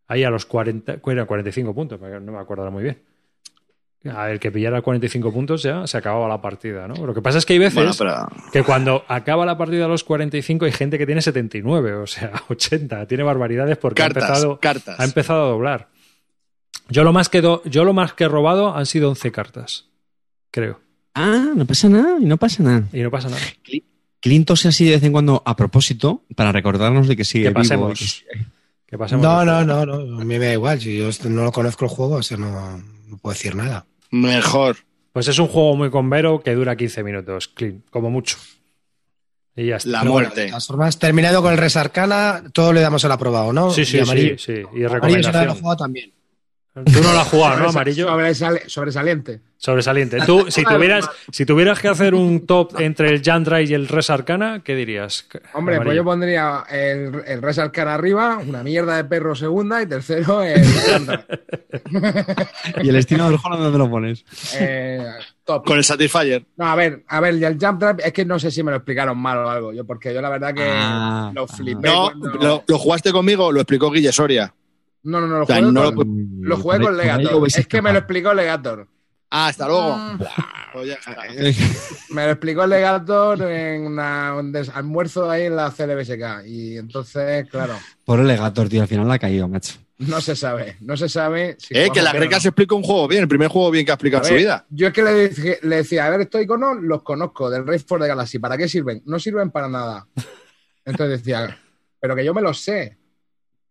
[0.06, 1.24] Ahí a los 40, ¿cuál era?
[1.26, 2.98] 45 puntos, no me acuerdo muy bien.
[4.12, 7.06] A el que pillara 45 puntos ya se acababa la partida, ¿no?
[7.06, 9.88] Lo que pasa es que hay veces Bueno, pero que cuando acaba la partida a
[9.88, 13.06] los 45 hay gente que tiene 79, o sea, 80.
[13.06, 15.00] Tiene barbaridades porque ha empezado, cartas.
[15.00, 15.88] ha empezado a doblar.
[16.90, 19.86] Yo lo más que do- yo lo más que he robado han sido 11 cartas,
[20.50, 20.80] creo.
[21.14, 22.82] Ah, no pasa nada, y no pasa nada.
[22.92, 23.40] Y no pasa nada.
[24.20, 27.48] Clint tose así de vez en cuando a propósito para recordarnos de que sigue Que
[27.50, 27.60] vivo.
[27.60, 28.00] pasemos.
[28.02, 28.24] y
[28.86, 30.20] que- pasemos No, no, no, no.
[30.20, 30.78] A mí me da igual.
[30.80, 32.78] Si yo no lo conozco el juego, o sea, no,
[33.08, 33.86] no puedo decir nada.
[34.14, 34.76] Mejor.
[35.12, 38.36] Pues es un juego muy convero que dura 15 minutos, clean, como mucho.
[39.56, 39.88] Y ya está.
[39.90, 40.40] La Pero bueno, muerte.
[40.42, 43.70] de todas formas, terminado con el Resarcana, todo le damos el aprobado, ¿no?
[43.70, 44.38] Sí, sí, Y sí, amarillo.
[44.38, 44.52] sí.
[44.52, 45.56] Y Amarillo se lo ha recomendación.
[45.60, 46.12] jugado también.
[46.74, 48.08] Tú no lo has jugado, ¿no, amarillo?
[48.08, 49.40] sobresale- sobresaliente.
[49.56, 50.18] Sobresaliente.
[50.26, 54.10] Tú, si tuvieras, si tuvieras que hacer un top entre el Jandra y el Res
[54.10, 55.28] Arcana, ¿qué dirías?
[55.52, 59.86] Hombre, pues yo pondría el, el Res Arcana arriba, una mierda de perro segunda y
[59.86, 61.24] tercero el Sandra.
[62.82, 64.24] ¿Y el estilo del juego dónde lo pones?
[64.58, 65.06] Eh,
[65.44, 65.64] top.
[65.66, 66.44] Con el Satisfyer.
[66.56, 68.70] No, a ver, a ver, y el Jump Trap es que no sé si me
[68.72, 71.88] lo explicaron mal o algo, yo porque yo la verdad que Ah, lo flipé.
[71.88, 74.52] No, cuando- lo, lo jugaste conmigo, lo explicó Guille Soria.
[75.04, 76.06] No, no, no, lo O sea, jugué, no con,
[76.40, 77.46] lo- lo jugué con Legator.
[77.46, 78.88] Es que me lo explicó Legator.
[79.30, 79.96] Ah, hasta luego.
[79.96, 80.18] Mm.
[80.72, 81.16] Pues ya está.
[82.10, 86.46] Me lo explicó Legator en una- un almuerzo ahí en la CLBSK.
[86.46, 87.74] Y entonces, claro,
[88.04, 89.74] Por el legator, tío, al final la ha caído, macho.
[89.98, 90.76] no se sabe.
[90.80, 91.76] No se sabe si.
[91.76, 92.40] Eh, que la Greca no.
[92.42, 94.66] se explica un juego bien, el primer juego bien que ha explicado en su vida.
[94.70, 97.84] Yo es que le, dije- le decía, a ver, estos iconos los conozco del Race
[97.86, 98.38] for the Galaxy.
[98.38, 99.02] ¿Para qué sirven?
[99.06, 100.06] No sirven para nada.
[100.84, 101.56] Entonces decía,
[102.00, 102.98] pero que yo me los sé.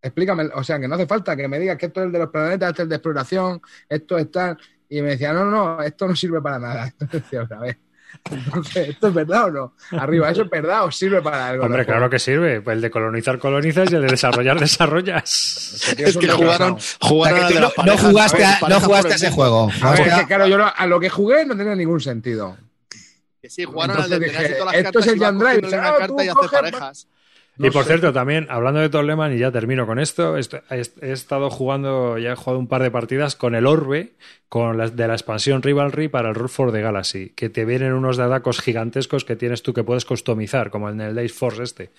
[0.04, 2.20] Explícame, o sea, que no hace falta que me digas que esto es el de
[2.20, 4.58] los planetas, esto es el de exploración, esto es tal.
[4.90, 6.86] Y me decía, no, no, esto no sirve para nada.
[7.00, 7.78] Entonces decía, a ver,
[8.30, 9.74] entonces, ¿esto es verdad o no?
[10.00, 11.66] Arriba, ¿eso es verdad o sirve para algo?
[11.66, 12.62] Hombre, No, claro que sirve.
[12.62, 15.96] Pues el de colonizar, colonizas y el de desarrollar, desarrollas.
[15.98, 16.78] Es que jugaron, desgraciado.
[17.02, 19.16] O jugaron sea, a que de no, no jugaste, ver, a, no jugaste a el
[19.16, 19.70] ese juego.
[19.82, 22.56] A ver, es que claro, yo lo- a lo que jugué no tenía ningún sentido.
[23.42, 25.16] Que sí, jugaron al de Entonces tener así dije, todas las esto es cartas el
[25.16, 25.62] y vas Jan Drive.
[25.62, 27.08] cogiéndole una Ah, carta tú y hacer coges-
[27.62, 27.90] y por sé.
[27.90, 32.32] cierto, también, hablando de Torleman, y ya termino con esto, est- he, estado jugando, ya
[32.34, 34.14] he jugado un par de partidas con el Orbe,
[34.50, 37.94] con las de la expansión Rivalry para el Root for the Galaxy, que te vienen
[37.94, 41.92] unos dadacos gigantescos que tienes tú que puedes customizar, como en el Days Force este.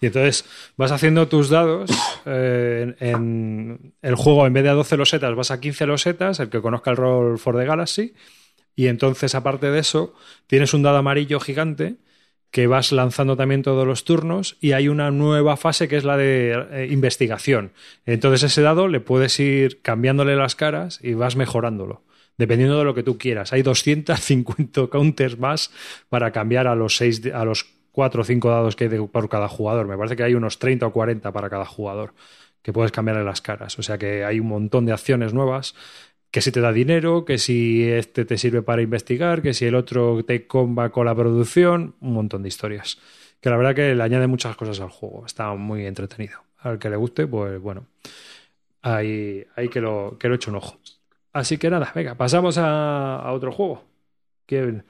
[0.00, 0.44] Y entonces
[0.76, 1.90] vas haciendo tus dados
[2.26, 6.40] eh, en, en el juego, en vez de a 12 losetas, vas a 15 losetas,
[6.40, 8.14] el que conozca el Roll for the Galaxy,
[8.76, 10.14] y entonces, aparte de eso,
[10.46, 11.96] tienes un dado amarillo gigante
[12.50, 16.16] que vas lanzando también todos los turnos y hay una nueva fase que es la
[16.16, 17.72] de eh, investigación.
[18.06, 22.02] Entonces ese dado le puedes ir cambiándole las caras y vas mejorándolo,
[22.38, 23.52] dependiendo de lo que tú quieras.
[23.52, 25.70] Hay 250 counters más
[26.08, 29.48] para cambiar a los seis, a los cuatro o cinco dados que hay por cada
[29.48, 29.86] jugador.
[29.86, 32.14] Me parece que hay unos 30 o 40 para cada jugador
[32.62, 33.78] que puedes cambiarle las caras.
[33.78, 35.74] O sea que hay un montón de acciones nuevas
[36.30, 39.74] que si te da dinero, que si este te sirve para investigar, que si el
[39.74, 42.98] otro te comba con la producción, un montón de historias.
[43.40, 45.24] Que la verdad que le añade muchas cosas al juego.
[45.26, 46.38] Está muy entretenido.
[46.58, 47.86] Al que le guste, pues bueno,
[48.82, 50.78] ahí, ahí que, lo, que lo eche un ojo.
[51.32, 53.84] Así que nada, venga, pasamos a, a otro juego.
[54.46, 54.84] ¿Quién?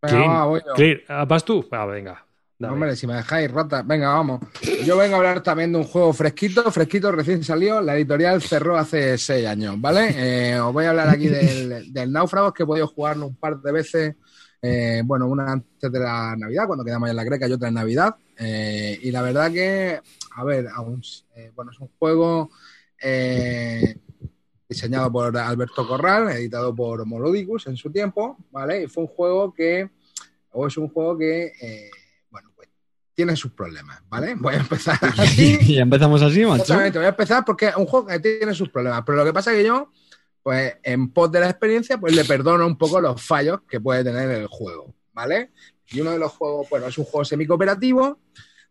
[0.00, 0.30] Venga, Clean.
[0.30, 0.72] va, voy yo.
[0.74, 1.00] Clean.
[1.08, 1.66] Ah, ¿Vas tú?
[1.70, 2.24] Ah, venga.
[2.62, 2.74] Dame.
[2.74, 4.40] Hombre, si me dejáis rata, venga, vamos.
[4.86, 7.80] Yo vengo a hablar también de un juego fresquito, fresquito, recién salió.
[7.82, 10.14] La editorial cerró hace seis años, ¿vale?
[10.16, 13.60] Eh, os voy a hablar aquí del, del Náufragos, que he podido jugarlo un par
[13.60, 14.14] de veces.
[14.62, 17.74] eh, bueno, una antes de la Navidad, cuando quedamos en la Greca, y otra en
[17.74, 18.14] Navidad.
[18.38, 20.00] Eh, y la verdad que,
[20.36, 21.02] a ver, aún,
[21.54, 22.50] bueno, es un juego
[24.68, 28.84] diseñado por Alberto Corral, editado por Molodicus en su tiempo, ¿vale?
[28.84, 29.90] Y fue un juego que,
[30.52, 31.52] o es un juego que,
[33.14, 34.34] tiene sus problemas, ¿vale?
[34.34, 35.58] Voy a empezar así.
[35.60, 36.62] y empezamos así, macho.
[36.62, 39.32] Exactamente, voy a empezar porque es un juego que tiene sus problemas, pero lo que
[39.32, 39.90] pasa es que yo,
[40.42, 44.02] pues en pos de la experiencia, pues le perdono un poco los fallos que puede
[44.04, 45.52] tener el juego, ¿vale?
[45.90, 48.18] Y uno de los juegos, bueno, es un juego semi-cooperativo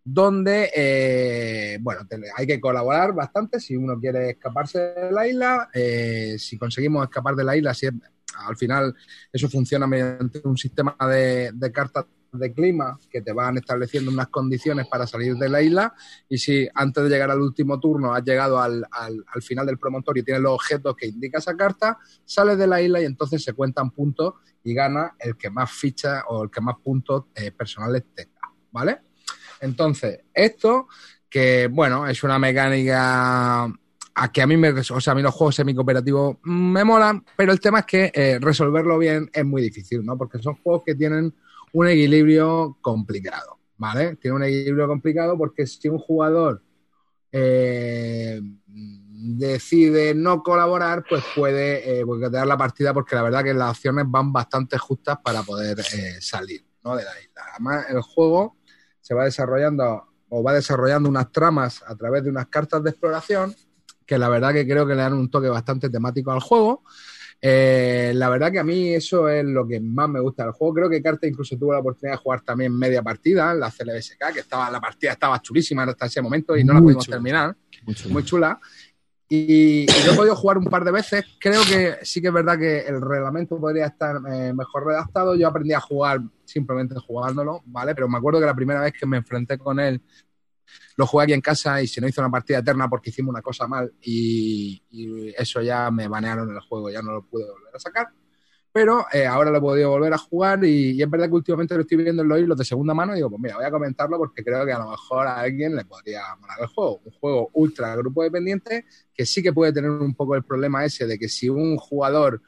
[0.04, 2.02] donde, eh, bueno,
[2.36, 5.70] hay que colaborar bastante si uno quiere escaparse de la isla.
[5.74, 7.94] eh, si conseguimos escapar de la isla, si es-
[8.48, 8.96] al final
[9.32, 14.28] eso funciona mediante un sistema de, de cartas de clima que te van estableciendo unas
[14.28, 15.94] condiciones para salir de la isla
[16.30, 19.78] y si antes de llegar al último turno has llegado al, al- al final del
[19.78, 23.44] promontorio y tienes los objetos que indica esa carta, sales de la isla y entonces
[23.44, 27.52] se cuentan puntos y gana el que más fichas o el que más puntos eh,
[27.52, 28.40] personales tenga,
[28.72, 29.00] ¿vale?
[29.60, 30.88] Entonces, esto
[31.30, 35.34] que, bueno, es una mecánica a que a mí me, o sea, a mí los
[35.34, 40.04] juegos semi-cooperativos me molan, pero el tema es que eh, resolverlo bien es muy difícil,
[40.06, 40.18] ¿no?
[40.18, 41.34] Porque son juegos que tienen
[41.74, 44.16] un equilibrio complicado, ¿vale?
[44.18, 46.62] Tiene un equilibrio complicado porque si un jugador
[47.32, 53.72] eh, decide no colaborar, pues puede eh, boicotear la partida porque la verdad que las
[53.72, 56.96] acciones van bastante justas para poder eh, salir ¿no?
[56.96, 57.44] de la isla.
[57.54, 58.58] Además, el juego
[59.00, 63.54] se va desarrollando o va desarrollando unas tramas a través de unas cartas de exploración
[64.06, 66.84] que la verdad que creo que le dan un toque bastante temático al juego.
[67.44, 70.74] Eh, la verdad que a mí eso es lo que más me gusta del juego.
[70.76, 74.34] Creo que Carta incluso tuvo la oportunidad de jugar también media partida en la CLBSK,
[74.34, 77.16] que estaba, la partida estaba chulísima hasta ese momento y no la Muy pudimos chula.
[77.18, 78.14] terminar Muy chulo.
[78.14, 78.60] muy chula.
[79.28, 81.24] Y, y yo he podido jugar un par de veces.
[81.40, 85.36] Creo que sí que es verdad que el reglamento podría estar eh, mejor redactado.
[85.36, 87.96] Yo aprendí a jugar simplemente jugándolo, ¿vale?
[87.96, 90.02] Pero me acuerdo que la primera vez que me enfrenté con él,
[90.96, 93.42] lo jugué aquí en casa y se nos hizo una partida eterna porque hicimos una
[93.42, 94.82] cosa mal y,
[95.38, 98.08] eso ya me banearon el juego, ya no lo pude volver a sacar.
[98.74, 101.76] Pero eh, ahora lo he podido volver a jugar y, y es verdad que últimamente
[101.76, 103.72] lo estoy viendo en los hilos de segunda mano y digo, pues mira, voy a
[103.72, 107.02] comentarlo porque creo que a lo mejor a alguien le podría molar el juego.
[107.04, 111.06] Un juego ultra grupo dependiente que sí que puede tener un poco el problema ese
[111.06, 112.42] de que si un jugador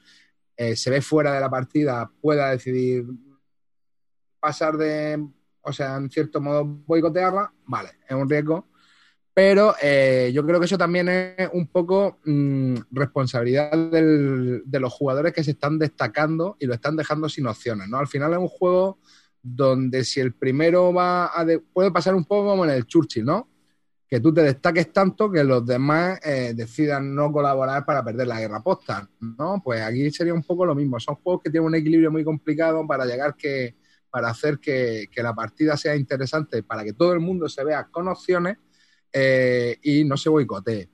[0.56, 3.06] eh, se ve fuera de la partida pueda decidir
[4.40, 5.26] pasar de,
[5.64, 8.68] o sea, en cierto modo boicotearla, vale, es un riesgo.
[9.36, 15.34] Pero eh, yo creo que eso también es un poco mm, responsabilidad de los jugadores
[15.34, 17.98] que se están destacando y lo están dejando sin opciones, ¿no?
[17.98, 19.00] Al final es un juego
[19.42, 21.44] donde si el primero va a...
[21.46, 23.50] de- puede pasar un poco como en el Churchill, ¿no?
[24.08, 28.40] Que tú te destaques tanto que los demás eh, decidan no colaborar para perder la
[28.40, 29.60] guerra posta, ¿no?
[29.64, 31.00] Pues aquí sería un poco lo mismo.
[31.00, 33.76] Son juegos que tienen un equilibrio muy complicado para llegar que...
[34.14, 37.88] para hacer que, que la partida sea interesante, para que todo el mundo se vea
[37.88, 38.60] con opciones
[39.12, 40.88] eh, y no se boicotee.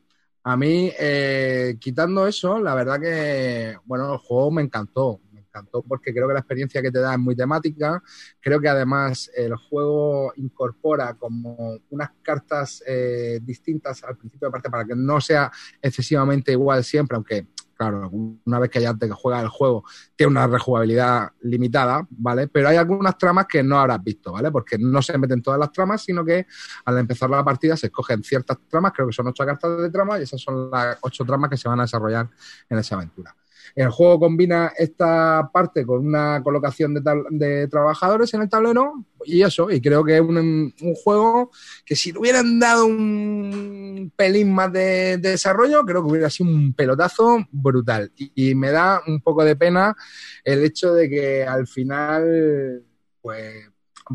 [0.44, 5.20] A mí, eh, quitando eso, la verdad que, bueno, el juego me encantó.
[5.34, 8.02] Me encantó porque creo que la experiencia que te da es muy temática.
[8.40, 14.70] Creo que además el juego incorpora como unas cartas eh, distintas al principio de parte
[14.70, 15.52] para que no sea
[15.82, 17.48] excesivamente igual siempre, aunque,
[17.80, 22.50] claro, una vez que ya te juegas el juego, tiene una rejugabilidad limitada, ¿vale?
[22.50, 24.52] Pero hay algunas tramas que no habrás visto, ¿vale?
[24.52, 26.46] Porque no se meten todas las tramas, sino que
[26.84, 30.20] al empezar la partida se escogen ciertas tramas, creo que son ocho cartas de trama,
[30.20, 32.30] y esas son las ocho tramas que se van a desarrollar
[32.70, 33.34] en esa aventura.
[33.76, 39.42] El juego combina esta parte con una colocación de, de trabajadores en el tablero y
[39.42, 41.52] eso, y creo que es un, un juego
[41.86, 46.50] que si le hubieran dado un pelín más de, de desarrollo, creo que hubiera sido
[46.50, 48.12] un pelotazo brutal.
[48.16, 49.96] Y, y me da un poco de pena
[50.44, 52.84] el hecho de que al final,
[53.22, 53.70] pues,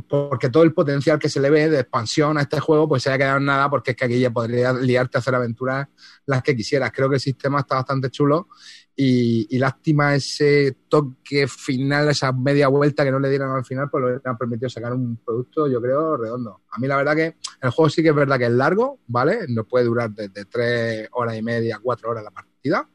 [0.08, 3.10] porque todo el potencial que se le ve de expansión a este juego, pues se
[3.10, 5.86] haya quedado en nada, porque es que aquí ya podría liarte a hacer aventuras
[6.26, 6.90] las que quisieras.
[6.92, 8.48] Creo que el sistema está bastante chulo
[8.96, 13.90] y, y lástima ese toque final, esa media vuelta que no le dieron al final,
[13.90, 16.60] pues lo han permitido sacar un producto, yo creo, redondo.
[16.70, 19.40] A mí la verdad que el juego sí que es verdad que es largo, ¿vale?
[19.48, 22.88] Nos puede durar desde tres horas y media, cuatro horas la partida.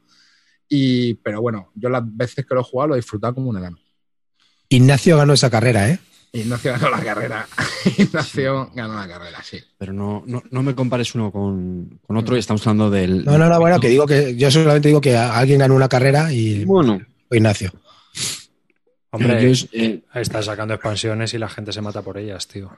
[0.68, 3.58] Y, pero bueno, yo las veces que lo he jugado lo he disfrutado como un
[3.58, 3.78] enano.
[4.68, 5.98] Ignacio ganó esa carrera, ¿eh?
[6.32, 7.46] Ignacio ganó la carrera.
[7.98, 9.58] Ignacio ganó la carrera, sí.
[9.78, 13.24] Pero no, no, no me compares uno con, con otro y estamos hablando del.
[13.24, 16.32] No, no, no, bueno, que digo que yo solamente digo que alguien ganó una carrera
[16.32, 17.72] y Bueno, fue Ignacio.
[19.12, 22.70] Hombre, yo es- eh, está sacando expansiones y la gente se mata por ellas, tío.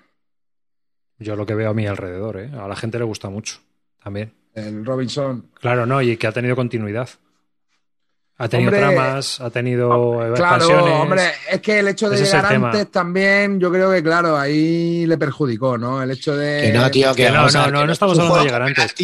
[1.18, 2.50] Yo lo que veo a mi alrededor, ¿eh?
[2.58, 3.58] A la gente le gusta mucho
[4.02, 4.32] también.
[4.54, 5.46] El Robinson.
[5.60, 7.08] Claro, no, y que ha tenido continuidad.
[8.38, 9.88] Ha tenido Hombre, tramas, ha tenido
[10.34, 11.00] Claro, expansiones.
[11.00, 15.06] hombre, es que el hecho de Ese llegar antes también, yo creo que, claro, ahí
[15.06, 16.02] le perjudicó, ¿no?
[16.02, 16.62] El hecho de.
[16.62, 18.94] Que no, tío, que, que no, no, no, no estamos hablando de llegar antes.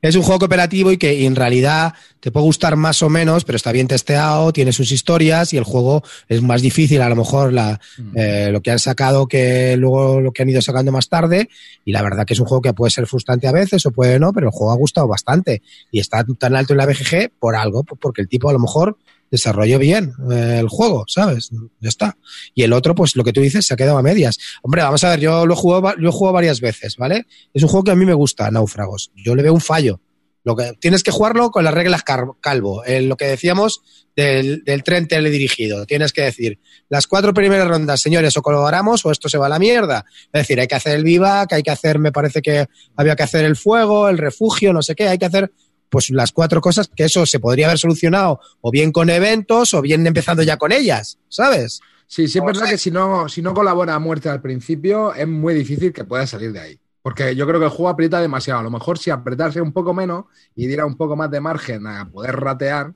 [0.00, 3.56] Es un juego cooperativo y que en realidad te puede gustar más o menos, pero
[3.56, 7.52] está bien testeado, tiene sus historias y el juego es más difícil, a lo mejor
[7.52, 7.80] la,
[8.14, 11.48] eh, lo que han sacado que luego lo que han ido sacando más tarde.
[11.84, 14.20] Y la verdad que es un juego que puede ser frustrante a veces o puede
[14.20, 17.56] no, pero el juego ha gustado bastante y está tan alto en la BGG por
[17.56, 18.96] algo, porque el tipo a lo mejor
[19.30, 21.50] desarrolló bien eh, el juego, ¿sabes?
[21.80, 22.16] Ya está.
[22.54, 24.38] Y el otro, pues lo que tú dices, se ha quedado a medias.
[24.62, 27.26] Hombre, vamos a ver, yo lo he jugado, lo varias veces, ¿vale?
[27.52, 29.12] Es un juego que a mí me gusta, Náufragos.
[29.16, 30.00] Yo le veo un fallo.
[30.44, 32.02] Lo que, tienes que jugarlo con las reglas
[32.40, 32.84] calvo.
[32.84, 33.82] Eh, lo que decíamos
[34.16, 35.84] del, del tren teledirigido.
[35.84, 39.50] Tienes que decir, las cuatro primeras rondas, señores, o colaboramos o esto se va a
[39.50, 40.06] la mierda.
[40.32, 43.24] Es decir, hay que hacer el vivac, hay que hacer, me parece que había que
[43.24, 45.52] hacer el fuego, el refugio, no sé qué, hay que hacer
[45.88, 49.82] pues las cuatro cosas que eso se podría haber solucionado o bien con eventos o
[49.82, 51.80] bien empezando ya con ellas, ¿sabes?
[52.06, 55.28] Sí, sí es verdad que si no, si no colabora a muerte al principio, es
[55.28, 56.80] muy difícil que pueda salir de ahí.
[57.02, 58.60] Porque yo creo que el juego aprieta demasiado.
[58.60, 60.24] A lo mejor si apretase un poco menos
[60.54, 62.92] y diera un poco más de margen a poder ratear,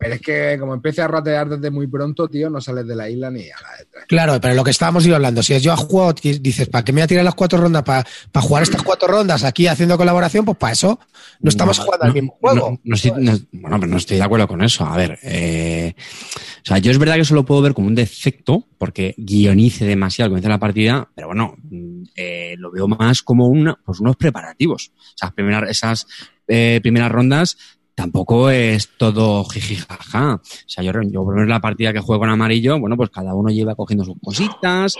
[0.00, 3.10] pero es que como empiece a ratear desde muy pronto, tío, no sales de la
[3.10, 4.04] isla ni a la de tres.
[4.08, 7.00] Claro, pero lo que estábamos ido hablando, si yo he jugado, dices, ¿para qué me
[7.00, 7.82] voy a tirar las cuatro rondas?
[7.82, 10.46] ¿Para, para jugar estas cuatro rondas aquí haciendo colaboración?
[10.46, 10.98] Pues para eso
[11.40, 12.70] no estamos No, jugando al no, mismo juego.
[12.70, 14.86] no, no estoy- no- bueno, pero no estoy de acuerdo con eso.
[14.86, 17.94] A ver, eh, o sea, yo es verdad que eso lo puedo ver como un
[17.94, 23.48] defecto, porque guionice demasiado, comienza la partida, pero bueno, mm, eh, lo veo más como
[23.48, 24.92] una, pues unos preparativos.
[24.96, 26.06] O sea, primeras, esas
[26.48, 27.56] eh, primeras rondas
[28.00, 30.34] tampoco es todo jijijaja.
[30.36, 33.10] O sea, yo, yo por lo menos la partida que juego con amarillo, bueno, pues
[33.10, 34.96] cada uno lleva cogiendo sus cositas,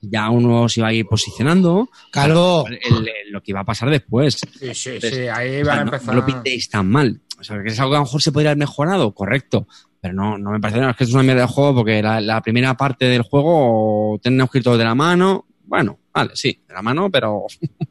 [0.00, 1.88] ya uno se va a ir posicionando.
[2.12, 2.64] Calvo.
[2.68, 2.78] El-
[3.08, 4.34] el- lo que iba a pasar después.
[4.34, 6.14] Sí, sí, Entonces, sí, ahí O sea, van a no, empezar.
[6.14, 7.20] no lo pintéis tan mal.
[7.40, 9.66] O sea, que es algo que a lo mejor se podría haber mejorado, correcto.
[10.00, 12.20] Pero no, no me parece no, es que es una mierda de juego porque la,
[12.20, 15.46] la primera parte del juego tenemos que ir todos de la mano.
[15.64, 17.44] Bueno, vale, sí, de la mano, pero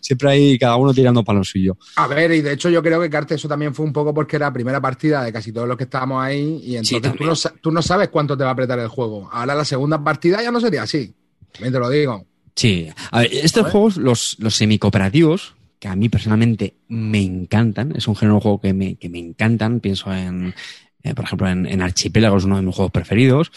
[0.00, 1.76] siempre hay cada uno tirando para lo suyo.
[1.96, 4.36] A ver, y de hecho yo creo que Carte eso también fue un poco porque
[4.36, 7.36] era la primera partida de casi todos los que estábamos ahí y entonces tú, no,
[7.36, 9.28] sa- tú no sabes cuánto te va a apretar el juego.
[9.32, 11.12] Ahora la segunda partida ya no sería así.
[11.52, 12.24] También te lo digo.
[12.54, 13.72] Sí, a ver, estos ver.
[13.72, 18.60] juegos, los, los semicooperativos, que a mí personalmente me encantan, es un género de juego
[18.60, 20.54] que me, que me encantan, pienso en,
[21.02, 23.52] eh, por ejemplo, en, en Archipiélago, es uno de mis juegos preferidos,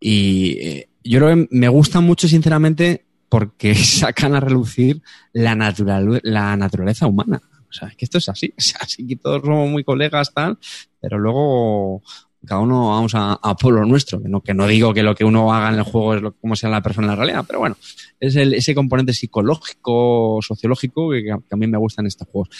[0.00, 5.00] y eh, yo creo que me gustan mucho, sinceramente, porque sacan a relucir
[5.32, 7.40] la, natural, la naturaleza humana.
[7.66, 10.34] O sea, es que esto es así, o sea, sí que todos somos muy colegas,
[10.34, 10.58] tal,
[11.00, 12.02] pero luego
[12.44, 15.14] cada uno vamos a, a por lo nuestro, que no, que no digo que lo
[15.14, 17.44] que uno haga en el juego es lo, como sea la persona en la realidad,
[17.46, 17.78] pero bueno,
[18.20, 22.50] es el, ese componente psicológico, sociológico que, mí me gustan estos juegos.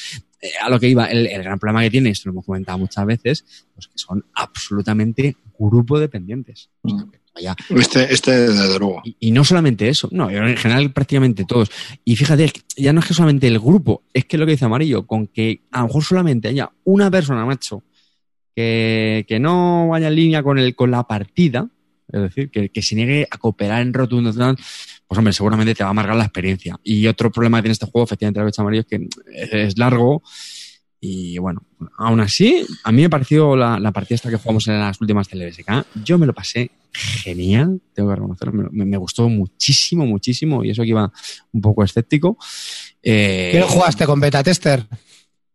[0.40, 2.78] Eh, a lo que iba, el, el gran problema que tiene, esto lo hemos comentado
[2.78, 3.44] muchas veces,
[3.74, 6.70] pues que son absolutamente grupo dependientes.
[7.34, 9.00] Vaya, Este, este desde luego.
[9.04, 11.70] y, y no solamente eso, no, en general prácticamente todos.
[12.04, 15.06] Y fíjate, ya no es que solamente el grupo, es que lo que dice Amarillo,
[15.06, 17.82] con que a lo mejor solamente haya una persona, macho,
[18.54, 21.68] que, que no vaya en línea con, el, con la partida,
[22.12, 25.88] es decir, que, que se niegue a cooperar en rotundo, pues hombre, seguramente te va
[25.88, 26.78] a amargar la experiencia.
[26.84, 29.78] Y otro problema que tiene este juego, efectivamente, lo que dicho Amarillo, es que es
[29.78, 30.22] largo.
[31.04, 31.64] Y bueno,
[31.98, 35.28] aún así, a mí me pareció la, la partida esta que jugamos en las últimas
[35.28, 35.52] del.
[36.04, 38.68] Yo me lo pasé genial, tengo que reconocerlo.
[38.70, 40.64] Me, me gustó muchísimo, muchísimo.
[40.64, 41.10] Y eso que iba
[41.52, 42.38] un poco escéptico.
[43.02, 44.86] Eh, ¿Qué jugaste con beta tester?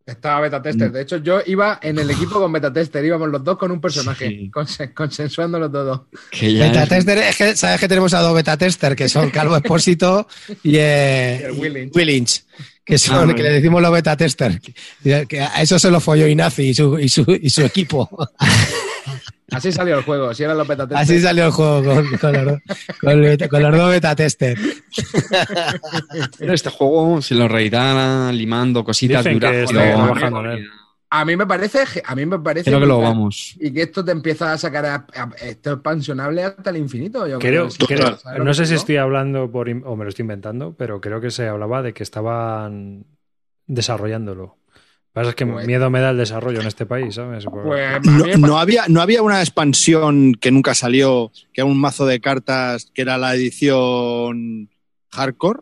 [0.06, 0.92] Estaba beta tester.
[0.92, 3.06] De hecho, yo iba en el equipo con beta tester.
[3.06, 4.52] Íbamos los dos con un personaje, Sí.
[4.54, 6.08] consen- consensuándolo todo.
[6.30, 9.08] que ya Beta es- tester, es que sabes que tenemos a dos beta tester, que
[9.08, 10.28] son Calvo Expósito
[10.64, 11.96] y, eh, Y el Willings.
[11.96, 12.48] Willings,
[12.88, 14.60] que son, que le decimos los beta tester.
[15.04, 18.10] Que, que a eso se lo folló Inazi y su, y su, y su equipo.
[19.52, 20.34] Así salió el juego.
[20.34, 20.98] Si eran los beta tester.
[21.04, 24.58] Así salió el juego con, con los, dos- con los dos beta tester.
[26.38, 29.40] Pero este juego, si lo reeditan limando cositas, Dicen
[31.10, 33.56] A mí me parece, a mí me parece Creo que lo vamos.
[33.60, 37.26] y que esto te empieza a sacar a, a- esto expansionable hasta el infinito.
[37.26, 40.24] Yo Creo, ¿sabes creo- lo no sé si estoy hablando por, o me lo estoy
[40.24, 43.06] inventando, pero creo que se hablaba de que estaban
[43.68, 44.44] desarrollándolo.
[44.44, 47.46] Lo que pasa es que Pues- miedo me da el desarrollo en este país, ¿sabes?
[47.46, 52.20] Pues no había, no había una expansión que nunca salió, que era un mazo de
[52.20, 54.70] cartas que era la edición
[55.12, 55.62] hardcore,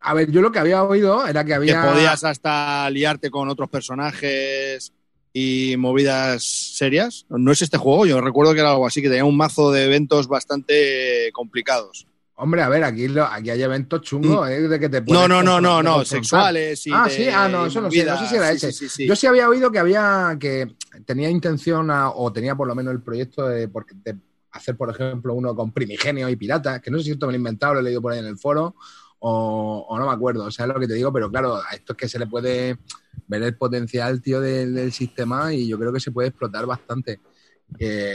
[0.00, 1.82] A ver, yo lo que había oído era que que había.
[1.82, 4.92] podías hasta liarte con otros personajes
[5.32, 7.26] y movidas serias.
[7.28, 9.84] No es este juego, yo recuerdo que era algo así, que tenía un mazo de
[9.86, 12.06] eventos bastante complicados.
[12.40, 14.68] Hombre, a ver, aquí, lo- aquí hay eventos chungos, ¿eh?
[14.68, 17.66] De que te No, no, no, no, no, sexuales y Ah, de sí, ah, no,
[17.66, 18.70] eso no sé, no sé si era ese.
[18.72, 19.06] sí, sí, sí.
[19.08, 22.92] Yo sí había oído que había que tenía intención a- o tenía por lo menos
[22.94, 24.16] el proyecto de, de
[24.52, 27.36] hacer, por ejemplo, uno con primigenio y piratas, que no sé si esto me lo
[27.36, 28.76] he inventado, lo he leído por ahí en el foro,
[29.20, 31.92] o, no me acuerdo, o sea, es lo que te digo, pero claro, a esto
[31.92, 32.78] es que se le puede
[33.26, 37.20] ver el potencial, tío, del, sistema y yo creo que se puede explotar bastante.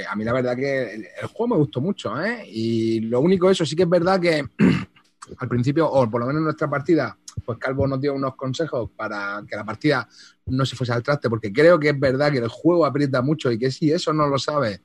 [0.09, 2.43] A mí la verdad que el, el juego me gustó mucho, ¿eh?
[2.47, 4.43] Y lo único, eso sí que es verdad que
[5.37, 8.89] al principio, o por lo menos en nuestra partida, pues Calvo nos dio unos consejos
[8.95, 10.07] para que la partida
[10.45, 13.51] no se fuese al traste, porque creo que es verdad que el juego aprieta mucho
[13.51, 14.81] y que si eso no lo sabes,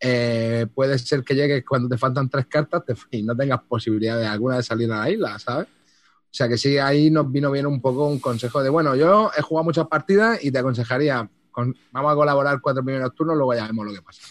[0.00, 4.26] eh, puede ser que llegues cuando te faltan tres cartas y no tengas posibilidad de
[4.26, 5.66] alguna de salir a la isla, ¿sabes?
[5.66, 9.30] O sea que sí, ahí nos vino bien un poco un consejo de, bueno, yo
[9.36, 13.54] he jugado muchas partidas y te aconsejaría, con- vamos a colaborar cuatro primeros turnos, luego
[13.54, 14.22] ya vemos lo que pasa.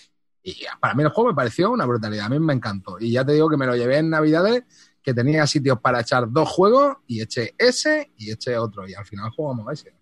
[0.42, 2.98] Y para mí el juego me pareció una brutalidad, a mí me encantó.
[3.00, 4.64] Y ya te digo que me lo llevé en Navidades,
[5.04, 8.88] que tenía sitios para echar dos juegos y eché ese y eché otro.
[8.88, 9.94] Y al final jugamos ese.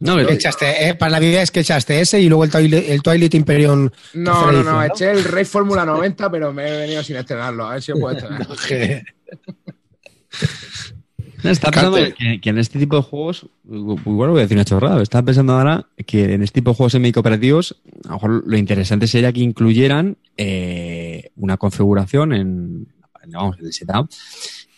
[0.00, 3.02] No, ¿Qué echaste, eh, para Navidad es que echaste ese y luego el Twilight, el
[3.02, 3.88] Twilight Imperium.
[4.14, 7.66] no, no, no, eché el Rey Fórmula 90, pero me he venido sin estrenarlo.
[7.66, 8.46] A ver si lo puedo estrenar.
[11.50, 15.26] Estaba pensando que en este tipo de juegos, igual voy a decir una chorrada, estaba
[15.26, 19.30] pensando ahora que en este tipo de juegos semi-cooperativos, a lo mejor lo interesante sería
[19.30, 22.88] que incluyeran eh, una configuración en,
[23.26, 24.08] vamos, en el setup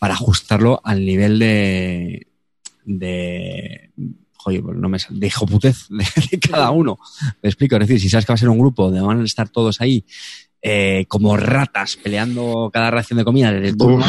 [0.01, 2.27] para ajustarlo al nivel de,
[2.85, 3.91] de
[4.47, 6.99] joder, pues no me sale, de hijoputez de, de cada uno.
[7.43, 9.25] Me explico, es decir, si sabes que va a ser un grupo donde van a
[9.25, 10.05] estar todos ahí
[10.63, 14.05] eh, como ratas peleando cada ración de comida desde el turno,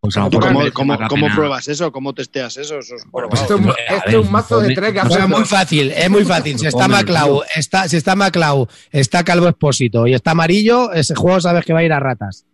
[0.00, 1.90] pues a lo mejor ¿Cómo, pruebas eso?
[1.90, 2.78] ¿Cómo testeas eso?
[2.78, 3.42] Eso es Bueno, probado.
[3.42, 5.28] Esto es un- a esto ver, es un mazo de tres O sea, gafitas.
[5.30, 6.58] muy fácil, es muy fácil.
[6.58, 11.40] Si está Maclau, está, si está Maclau, está Calvo Expósito y está amarillo, ese juego
[11.40, 12.44] sabes que va a ir a ratas.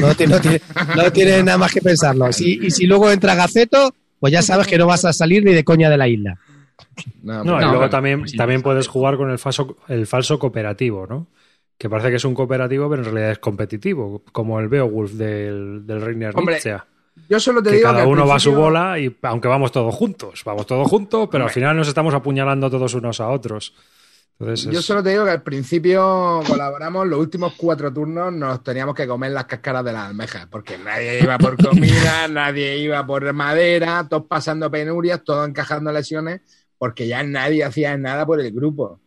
[0.00, 0.60] No, ti- no tiene,
[0.96, 2.30] no tiene nada más que pensarlo.
[2.32, 5.52] Si- y si luego entra Gaceto, pues ya sabes que no vas a salir ni
[5.52, 6.38] de coña de la isla.
[7.22, 11.06] No, y No, luego también, sí, también puedes jugar con el falso, el falso cooperativo,
[11.06, 11.26] ¿no?
[11.78, 15.86] Que parece que es un cooperativo, pero en realidad es competitivo, como el Beowulf del,
[15.86, 16.76] del Reiner Hombre, Nietzsche.
[17.28, 19.72] Yo solo te Que digo cada que uno va a su bola y aunque vamos
[19.72, 23.74] todos juntos, vamos todos juntos, pero al final nos estamos apuñalando todos unos a otros.
[24.38, 28.62] Entonces Yo es- solo te digo que al principio colaboramos, los últimos cuatro turnos nos
[28.62, 33.06] teníamos que comer las cáscaras de las almejas, porque nadie iba por comida, nadie iba
[33.06, 36.42] por madera, todos pasando penurias, todos encajando lesiones,
[36.78, 39.00] porque ya nadie hacía nada por el grupo.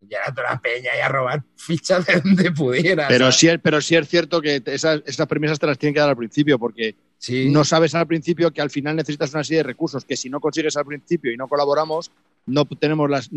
[0.00, 3.08] Ya era toda la peña y a robar fichas de donde pudiera.
[3.08, 3.36] Pero ¿sabes?
[3.36, 6.08] sí, es- pero sí es cierto que esas, esas premisas te las tienen que dar
[6.10, 7.48] al principio, porque Sí.
[7.50, 10.38] no sabes al principio que al final necesitas una serie de recursos que si no
[10.40, 12.12] consigues al principio y no colaboramos,
[12.46, 13.28] no tenemos las,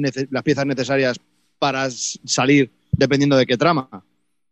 [0.44, 1.20] piezas necesarias
[1.58, 3.90] para salir dependiendo de qué trama.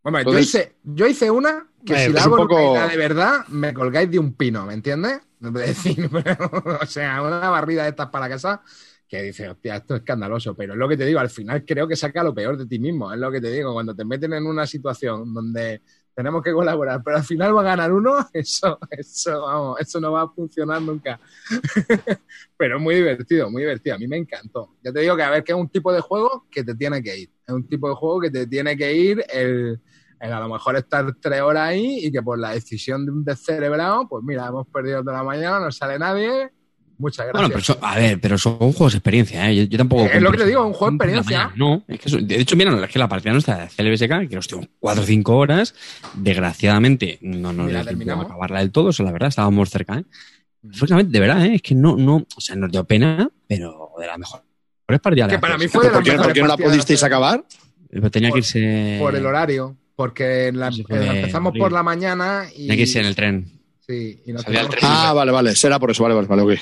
[0.02, 3.46] Hombre, yo, hice, yo hice una que Eh, si la hago en poco- de verdad,
[3.50, 5.20] me colgáis de un pino, ¿me entiendes?
[6.82, 8.62] O sea, una barrida de estas para casa
[9.10, 11.88] que dice, hostia, esto es escandaloso, pero es lo que te digo, al final creo
[11.88, 14.34] que saca lo peor de ti mismo, es lo que te digo, cuando te meten
[14.34, 15.82] en una situación donde
[16.14, 20.12] tenemos que colaborar, pero al final va a ganar uno, eso, eso, vamos, eso no
[20.12, 21.20] va a funcionar nunca.
[22.58, 24.76] pero es muy divertido, muy divertido, a mí me encantó.
[24.84, 27.02] Ya te digo que a ver, que es un tipo de juego que te tiene
[27.02, 29.82] que ir, es un tipo de juego que te tiene que ir el,
[30.20, 33.24] el a lo mejor estar tres horas ahí y que por la decisión de un
[33.24, 36.52] descerebrado, pues mira, hemos perdido toda la mañana, no sale nadie,
[37.00, 37.34] muchas gracias.
[37.34, 39.56] Bueno, pero eso- a ver, pero son juegos de experiencia, ¿eh?
[39.56, 40.06] Yo, yo tampoco.
[40.06, 41.52] Es lo que te digo, un juego de experiencia.
[41.56, 44.36] No, es que eso- de hecho, mira, es que la partida nuestra de CLBSK, que
[44.36, 45.74] nos dio 4 o 5 horas,
[46.14, 48.26] desgraciadamente no nos la terminamos.
[48.26, 50.04] acabarla del todo, eso la verdad, estábamos cerca, ¿eh?
[50.74, 51.56] Francamente, de verdad, ¿eh?
[51.56, 54.42] Es que no, no, o sea, nos dio pena, pero de la mejor.
[54.88, 55.30] Mejores partidas.
[55.30, 57.44] Que para mí fue de ¿Por qué, por qué no la pudisteis acabar?
[57.90, 58.98] Pero tenía por- que irse.
[59.00, 62.68] por el horario, porque en la- Sí, eh, fue empezamos por la mañana y...
[62.68, 63.52] Tenía que irse en el tren.
[63.88, 64.82] Sí, y nos Salía el tren.
[64.84, 65.56] Ah, vale, vale.
[65.56, 66.60] Será por eso, vale, vale, vale, ok.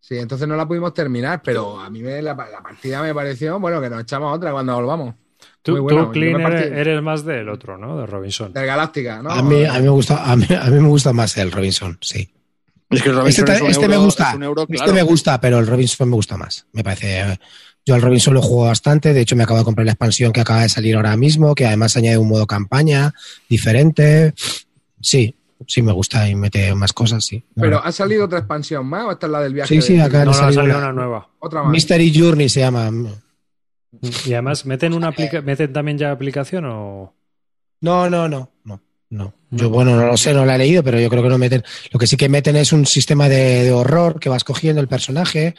[0.00, 3.60] Sí, entonces no la pudimos terminar, pero a mí me- la, la partida me pareció,
[3.60, 5.14] bueno, que nos echamos otra cuando volvamos.
[5.62, 7.98] tú, muy bueno, tú, Clean, eres, más del otro, ¿no?
[7.98, 8.52] De Robinson.
[8.52, 9.30] Del Galáctica, ¿no?
[9.30, 11.98] A, mí, a, mí me gusta, a, mí, a mí me gusta más el Robinson,
[12.00, 12.28] sí.
[12.88, 14.92] Es que el Robinson Este, es un este euro, me gusta, es un euro, este
[14.92, 16.66] me gusta, pero el Robinson me gusta más.
[16.72, 17.38] Me parece.
[17.86, 19.14] Yo al Robinson lo juego bastante.
[19.14, 21.66] De hecho, me acabo de comprar la expansión que acaba de salir ahora mismo, que
[21.66, 23.14] además añade un modo campaña
[23.48, 24.34] diferente.
[25.00, 25.34] Sí,
[25.66, 27.44] sí me gusta y mete más cosas, sí.
[27.54, 27.82] Pero verdad.
[27.84, 29.74] ¿ha salido otra expansión más o esta es la del viaje?
[29.74, 31.28] Sí, sí, acá No, ha salido salido una- una nueva.
[31.38, 31.72] Otra más.
[31.72, 32.90] Mystery Journey se llama.
[34.26, 37.14] Y además, ¿meten, una aplica- ¿meten también ya aplicación o...?
[37.80, 38.80] No, no, no, no.
[39.12, 39.34] No.
[39.50, 41.64] Yo, bueno, no lo sé, no la he leído, pero yo creo que no meten.
[41.90, 44.86] Lo que sí que meten es un sistema de, de horror que vas cogiendo el
[44.86, 45.56] personaje.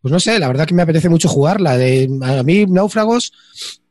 [0.00, 1.76] Pues no sé, la verdad que me apetece mucho jugarla.
[1.76, 3.32] De, a mí, Náufragos,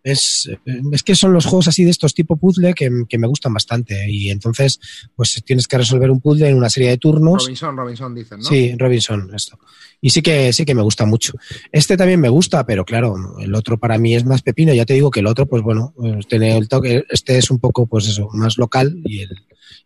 [0.03, 0.49] es,
[0.91, 4.09] es que son los juegos así de estos tipo puzzle que, que me gustan bastante.
[4.09, 4.79] Y entonces,
[5.15, 7.43] pues tienes que resolver un puzzle en una serie de turnos.
[7.43, 8.45] Robinson, Robinson dicen, ¿no?
[8.45, 9.59] Sí, Robinson, esto.
[10.01, 11.33] Y sí que sí que me gusta mucho.
[11.71, 14.73] Este también me gusta, pero claro, el otro para mí es más pepino.
[14.73, 17.03] Ya te digo que el otro, pues bueno, pues tiene el toque.
[17.09, 19.29] Este es un poco, pues eso, más local y el,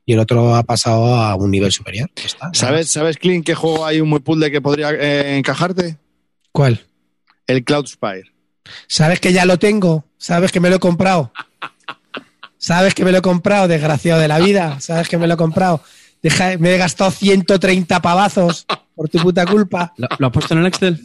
[0.06, 2.10] y el otro ha pasado a un nivel superior.
[2.16, 5.98] Está, ¿Sabes, ¿Sabes, Clint, qué juego hay un muy puzzle que podría eh, encajarte?
[6.54, 6.80] ¿Cuál?
[7.48, 8.35] El Cloud Spire.
[8.88, 10.06] ¿Sabes que ya lo tengo?
[10.18, 11.32] ¿Sabes que me lo he comprado?
[12.58, 14.80] ¿Sabes que me lo he comprado, desgraciado de la vida?
[14.80, 15.82] ¿Sabes que me lo he comprado?
[16.24, 18.66] Deja- me he gastado 130 pavazos
[18.96, 19.94] por tu puta culpa.
[19.98, 21.00] ¿Lo, lo has puesto en el Excel?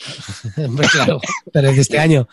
[0.56, 1.20] Hombre, claro,
[1.52, 2.28] pero es de este año.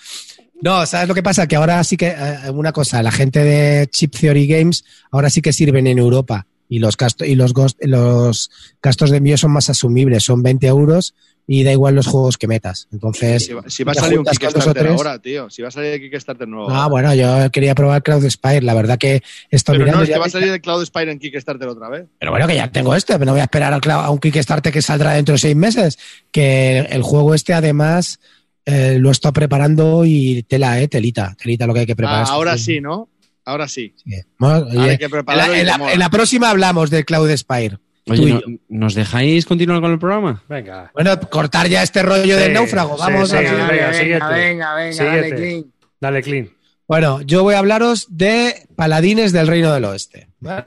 [0.61, 1.45] No, ¿sabes lo que pasa?
[1.47, 5.41] Que ahora sí que, eh, una cosa, la gente de Chip Theory Games ahora sí
[5.41, 8.49] que sirven en Europa y los, gastos y los, los
[8.81, 11.13] gastos de envío son más asumibles, son 20 euros
[11.45, 12.87] y da igual los juegos que metas.
[12.91, 15.49] Entonces, Si va, si va a salir un Kickstarter ahora, tío.
[15.49, 16.69] Si va a salir Kickstarter nuevo.
[16.71, 18.61] Ah, bueno, yo quería probar Cloud Spire.
[18.61, 19.97] La verdad que estoy Pero mirando.
[19.99, 22.05] no, es que va a salir el Cloud Spire en Kickstarter otra vez.
[22.17, 24.81] Pero bueno, que ya tengo este, pero no voy a esperar a un Kickstarter que
[24.81, 25.99] saldrá dentro de seis meses.
[26.31, 28.19] Que el juego este, además,
[28.65, 32.25] eh, lo está preparando y tela, eh, telita, telita lo que hay que preparar.
[32.27, 33.09] Ah, ahora sí, ¿no?
[33.45, 33.93] Ahora sí.
[33.97, 34.15] Sí.
[34.39, 37.29] Bueno, Ahora oye, hay que en, la, en la- en la próxima hablamos de Cloud
[37.35, 37.79] Spire.
[38.09, 38.47] Oye, y ¿no- yo.
[38.69, 40.43] ¿nos dejáis continuar con el programa?
[40.49, 40.91] Venga.
[40.93, 42.97] Bueno, cortar ya este rollo del Sí, náufrago.
[42.97, 43.89] sí, Vamos sí, a venga, venga,
[44.29, 45.67] venga, venga, dale, Clint.
[46.01, 46.49] Dale, Clean.
[46.85, 50.27] Bueno, yo voy a hablaros de Paladines del Reino del Oeste.
[50.41, 50.63] ¿Vale?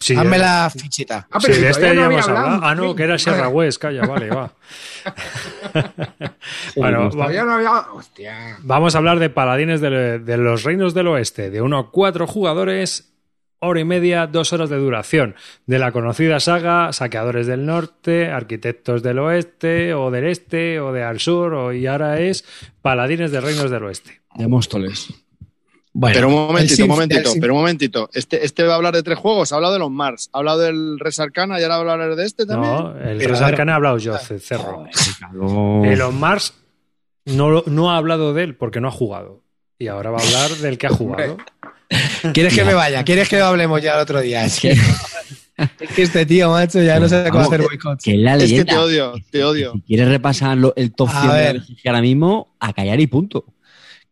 [0.00, 1.26] Sí, Hazme eh, la fichita.
[1.30, 2.46] Ah, sí, pero de este no ya había hemos hablado.
[2.46, 2.66] hablado.
[2.66, 3.52] Ah, no, que era Sierra Vale.
[3.54, 3.80] West.
[3.80, 4.52] Calla, vale, va.
[6.76, 7.70] bueno, va- Todavía no había.
[7.92, 8.56] Hostia.
[8.62, 12.26] vamos a hablar de Paladines de, de los Reinos del Oeste, de 1 a 4
[12.26, 13.12] jugadores,
[13.60, 15.34] hora y media, dos horas de duración,
[15.66, 21.02] de la conocida saga Saqueadores del Norte, Arquitectos del Oeste, o del Este, o de
[21.02, 22.44] al Sur, o, y ahora es
[22.82, 24.20] Paladines de Reinos del Oeste.
[24.34, 25.12] De Móstoles.
[25.92, 28.08] Bueno, pero un momentito, un momentito, pero un momentito.
[28.12, 29.50] Este, este va a hablar de tres juegos.
[29.52, 32.14] Ha hablado de los Mars, ha hablado del Res Arcana y ahora va a hablar
[32.14, 32.72] de este también.
[32.72, 33.40] No, el Pero, Res.
[33.40, 34.84] Arcana ha hablado yo, Ce- Cerro.
[35.18, 35.86] Calor.
[35.86, 36.54] Elon Mars
[37.24, 39.42] no, lo- no ha hablado de él porque no ha jugado.
[39.80, 41.36] Y ahora va a hablar del que ha jugado.
[42.34, 43.02] ¿Quieres que me vaya?
[43.04, 44.44] ¿Quieres que hablemos ya el otro día?
[44.44, 44.70] Es que,
[45.80, 48.04] es que este tío, macho, ya no sé cómo hacer boicots.
[48.04, 48.72] Que la es que leyenda.
[48.72, 49.72] te odio, te odio.
[49.74, 53.06] Si quieres repasar lo- el top A 100 de BGG ahora mismo, a callar y
[53.06, 53.44] punto.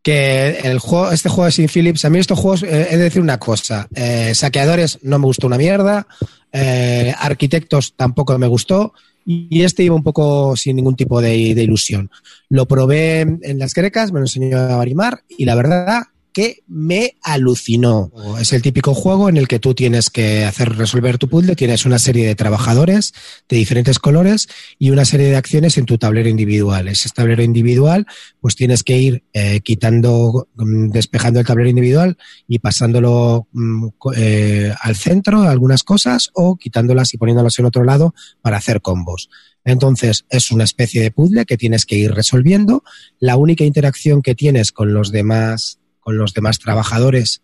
[0.03, 3.03] que el juego, este juego de Sin Phillips, a mí estos juegos, eh, he de
[3.03, 6.07] decir una cosa, eh, saqueadores no me gustó una mierda,
[6.53, 8.93] eh, arquitectos tampoco me gustó,
[9.25, 12.09] y, y este iba un poco sin ningún tipo de, de ilusión.
[12.49, 16.05] Lo probé en las grecas, me lo enseñó a Barimar, y la verdad
[16.37, 18.13] que me alucinó.
[18.39, 21.87] Es el típico juego en el que tú tienes que hacer resolver tu puzzle, tienes
[21.87, 23.15] una serie de trabajadores
[23.49, 24.47] de diferentes colores
[24.79, 26.89] y una serie de acciones en tu tablero individual.
[26.89, 28.07] Ese tablero individual,
[28.39, 33.87] pues tienes que ir eh, quitando, mm, despejando el tablero individual y pasándolo mm,
[34.17, 39.31] eh, al centro, algunas cosas, o quitándolas y poniéndolas en otro lado para hacer combos.
[39.65, 42.85] Entonces, es una especie de puzzle que tienes que ir resolviendo.
[43.19, 47.43] La única interacción que tienes con los demás, con los demás trabajadores,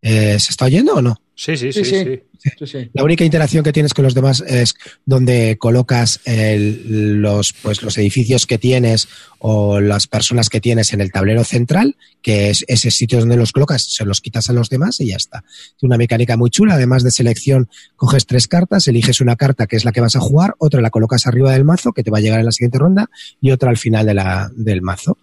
[0.00, 1.20] eh, ¿se está oyendo o no?
[1.34, 2.04] Sí, sí, sí, Sí, sí.
[2.04, 2.20] sí.
[2.56, 2.90] Sí, sí.
[2.94, 4.74] La única interacción que tienes con los demás es
[5.04, 9.08] donde colocas el- los, pues, los edificios que tienes
[9.40, 13.50] o las personas que tienes en el tablero central, que es ese sitio donde los
[13.50, 15.42] colocas, se los quitas a los demás y ya está.
[15.76, 19.74] Es una mecánica muy chula, además de selección, coges tres cartas, eliges una carta que
[19.74, 22.18] es la que vas a jugar, otra la colocas arriba del mazo, que te va
[22.18, 23.10] a llegar en la siguiente ronda,
[23.40, 25.18] y otra al final de la, del mazo.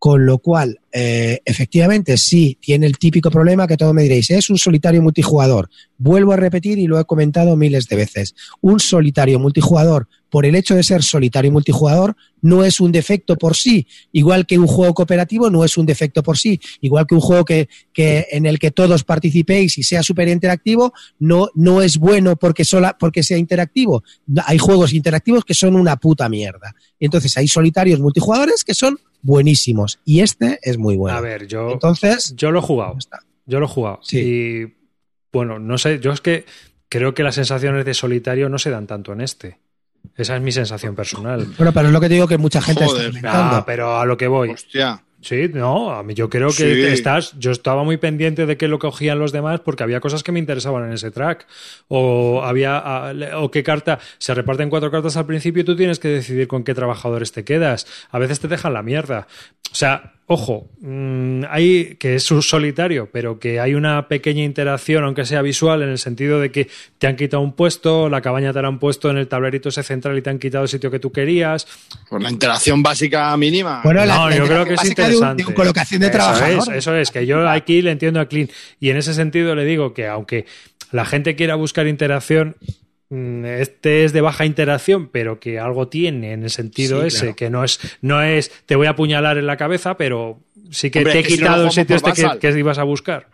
[0.00, 4.48] Con lo cual, eh, efectivamente, sí, tiene el típico problema que todos me diréis, es
[4.48, 5.68] un solitario multijugador.
[5.98, 8.34] Vuelvo a repetir y lo he comentado miles de veces.
[8.62, 13.56] Un solitario multijugador, por el hecho de ser solitario multijugador, no es un defecto por
[13.56, 13.86] sí.
[14.12, 16.60] Igual que un juego cooperativo no es un defecto por sí.
[16.80, 20.92] Igual que un juego que, que en el que todos participéis y sea súper interactivo,
[21.18, 24.02] no, no es bueno porque, sola, porque sea interactivo.
[24.46, 26.74] Hay juegos interactivos que son una puta mierda.
[26.98, 30.00] Entonces hay solitarios multijugadores que son buenísimos.
[30.04, 31.16] Y este es muy bueno.
[31.16, 32.96] A ver, yo, Entonces, yo lo he jugado.
[32.98, 33.20] está.
[33.46, 33.98] Yo lo he jugado.
[34.02, 34.18] Sí.
[34.18, 34.74] Y
[35.32, 36.44] bueno, no sé, yo es que
[36.88, 39.58] creo que las sensaciones de solitario no se dan tanto en este.
[40.16, 41.46] Esa es mi sensación personal.
[41.56, 43.06] Bueno, pero es lo que te digo que mucha gente Joder.
[43.06, 43.56] está comentando.
[43.56, 44.50] Ah, pero a lo que voy.
[44.50, 45.02] Hostia.
[45.22, 46.82] Sí, no, a mí yo creo que Sí.
[46.86, 47.34] estás.
[47.38, 50.38] Yo estaba muy pendiente de qué lo cogían los demás porque había cosas que me
[50.38, 51.46] interesaban en ese track.
[51.88, 53.12] O había.
[53.36, 53.98] O qué carta.
[54.18, 57.44] Se reparten cuatro cartas al principio y tú tienes que decidir con qué trabajadores te
[57.44, 57.86] quedas.
[58.10, 59.26] A veces te dejan la mierda.
[59.70, 65.02] O sea, ojo, mm, hay que es un solitario, pero que hay una pequeña interacción,
[65.02, 68.52] aunque sea visual, en el sentido de que te han quitado un puesto, la cabaña
[68.52, 70.88] te la han puesto en el tablerito ese central y te han quitado el sitio
[70.88, 71.66] que tú querías.
[72.08, 73.80] Pues la interacción básica mínima.
[73.82, 75.42] Bueno, la- No, la yo creo que es básica de un- interesante.
[75.42, 76.68] de un colocación de Eso trabajadores.
[76.68, 78.48] es, eso es, que yo aquí le entiendo a Clean.
[78.78, 80.46] Y en ese sentido le digo que aunque
[80.92, 82.54] la gente quiera buscar interacción,
[83.10, 87.36] este es de baja interacción, pero que algo tiene en el sentido Sí, ese, claro.
[87.36, 90.38] que no es, no es te voy a apuñalar en la cabeza, pero
[90.70, 93.26] sí que Hombre, te he quitado el sitio este que ibas a buscar.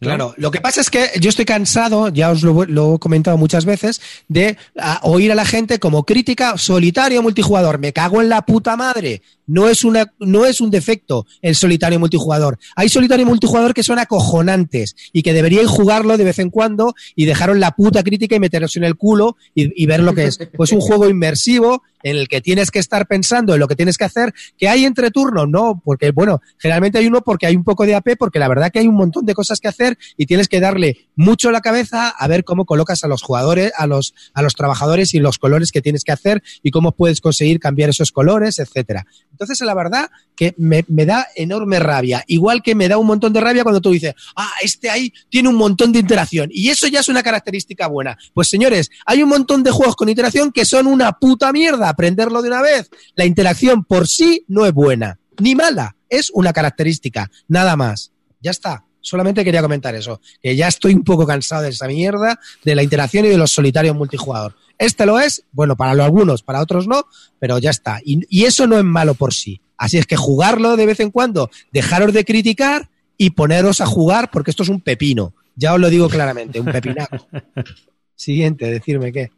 [0.00, 3.36] Claro, lo que pasa es que yo estoy cansado, ya os lo, lo he comentado
[3.36, 7.78] muchas veces, de a, oír a la gente como crítica solitario multijugador.
[7.78, 9.20] Me cago en la puta madre.
[9.46, 12.56] No es, una, no es un defecto el solitario multijugador.
[12.76, 17.26] Hay solitario multijugador que son acojonantes y que deberíais jugarlo de vez en cuando y
[17.26, 20.38] dejaros la puta crítica y meteros en el culo y, y ver lo que es.
[20.56, 23.96] Pues un juego inmersivo en el que tienes que estar pensando en lo que tienes
[23.96, 27.64] que hacer, que hay entre turnos, no, porque bueno, generalmente hay uno porque hay un
[27.64, 30.26] poco de AP, porque la verdad que hay un montón de cosas que hacer y
[30.26, 34.14] tienes que darle mucho la cabeza a ver cómo colocas a los jugadores, a los,
[34.34, 37.90] a los trabajadores y los colores que tienes que hacer y cómo puedes conseguir cambiar
[37.90, 39.06] esos colores, etcétera.
[39.30, 43.32] Entonces, la verdad que me, me da enorme rabia, igual que me da un montón
[43.32, 46.86] de rabia cuando tú dices, ah, este ahí tiene un montón de interacción y eso
[46.86, 48.16] ya es una característica buena.
[48.32, 52.42] Pues señores, hay un montón de juegos con interacción que son una puta mierda, aprenderlo
[52.42, 52.90] de una vez.
[53.14, 58.12] La interacción por sí no es buena, ni mala, es una característica, nada más.
[58.40, 58.84] Ya está.
[59.00, 62.82] Solamente quería comentar eso, que ya estoy un poco cansado de esa mierda, de la
[62.82, 64.54] interacción y de los solitarios multijugador.
[64.78, 67.04] Este lo es, bueno, para algunos, para otros no,
[67.38, 68.00] pero ya está.
[68.04, 69.60] Y, y eso no es malo por sí.
[69.76, 74.30] Así es que jugarlo de vez en cuando, dejaros de criticar y poneros a jugar,
[74.30, 75.34] porque esto es un pepino.
[75.56, 77.26] Ya os lo digo claramente, un pepinaco.
[78.14, 79.30] Siguiente, decirme qué.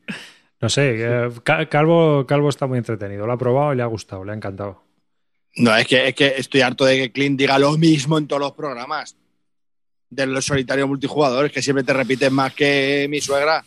[0.60, 3.26] No sé, eh, Ca- Calvo, Calvo está muy entretenido.
[3.26, 4.82] Lo ha probado y le ha gustado, le ha encantado.
[5.56, 8.40] No, es que, es que estoy harto de que Clint diga lo mismo en todos
[8.40, 9.16] los programas.
[10.14, 13.64] De los solitarios multijugadores, que siempre te repiten más que mi suegra.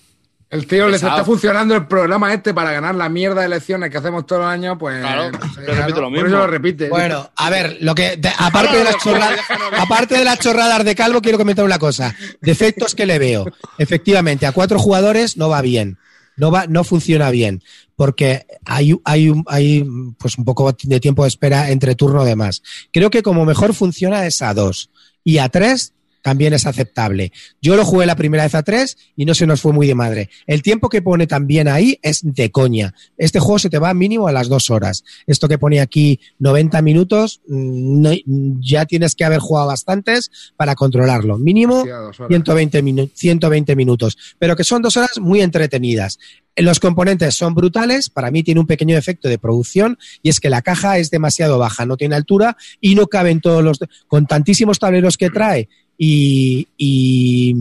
[0.47, 3.97] El tío les está funcionando el programa este para ganar la mierda de elecciones que
[3.97, 4.99] hacemos todos los años, pues.
[4.99, 6.27] Claro, no sé, lo Por mismo.
[6.27, 6.88] eso lo repite.
[6.88, 9.39] Bueno, a ver, lo que de- aparte de las chorradas,
[9.76, 12.15] aparte de las chorradas de Calvo, quiero comentar una cosa.
[12.41, 13.45] Defectos que le veo.
[13.80, 15.97] Efectivamente, a cuatro jugadores no va bien.
[16.38, 17.63] No va, no funciona bien.
[17.95, 19.84] Porque hay, hay, un- hay
[20.19, 22.61] pues un poco de tiempo de espera entre turno de más.
[22.93, 24.89] Creo que como mejor funciona es a dos.
[25.23, 25.93] Y a tres
[26.26, 27.31] también es aceptable.
[27.61, 29.93] Yo lo jugué la primera vez a tres y no se nos fue muy de
[29.93, 30.31] madre.
[30.47, 32.95] El tiempo que pone también ahí es de coña.
[33.15, 35.03] Este juego se te va mínimo a las dos horas.
[35.27, 38.11] Esto que pone aquí 90 minutos, mm, no-
[38.60, 41.38] ya tienes que haber jugado bastantes para controlarlo.
[41.38, 42.30] Mínimo Hostia, dos horas.
[42.30, 46.18] 120, minu- 120 minutos, pero que son dos horas muy entretenidas.
[46.57, 50.49] Los componentes son brutales, para mí tiene un pequeño efecto de producción y es que
[50.49, 53.77] la caja es demasiado baja, no tiene altura y no caben todos los...
[54.07, 57.55] con tantísimos tableros que trae y, y,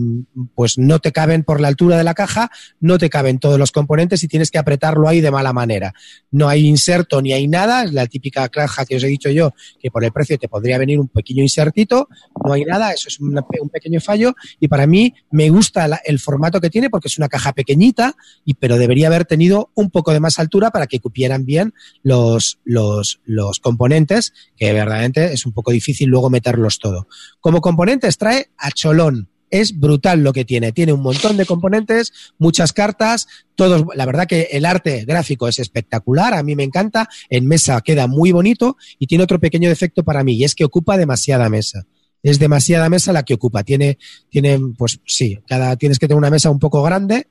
[0.53, 3.71] pues no te caben por la altura de la caja, no te caben todos los
[3.71, 5.93] componentes y tienes que apretarlo ahí de mala manera.
[6.31, 9.53] No hay inserto ni hay nada, es la típica caja que os he dicho yo,
[9.81, 12.07] que por el precio te podría venir un pequeño insertito,
[12.45, 13.41] no hay nada, eso es un
[13.71, 17.53] pequeño fallo y para mí me gusta el formato que tiene porque es una caja
[17.53, 21.73] pequeñita, y, pero debería haber tenido un poco de más altura para que cupieran bien
[22.03, 27.07] los, los, los componentes, que verdaderamente es un poco difícil luego meterlos todo.
[27.39, 29.29] Como componentes trae a cholón.
[29.51, 30.71] Es brutal lo que tiene.
[30.71, 33.85] Tiene un montón de componentes, muchas cartas, todos.
[33.95, 37.07] La verdad que el arte gráfico es espectacular, a mí me encanta.
[37.29, 40.65] En mesa queda muy bonito y tiene otro pequeño defecto para mí y es que
[40.65, 41.85] ocupa demasiada mesa.
[42.23, 43.63] Es demasiada mesa la que ocupa.
[43.63, 43.99] Tiene,
[44.29, 47.27] tiene, pues sí, cada tienes que tener una mesa un poco grande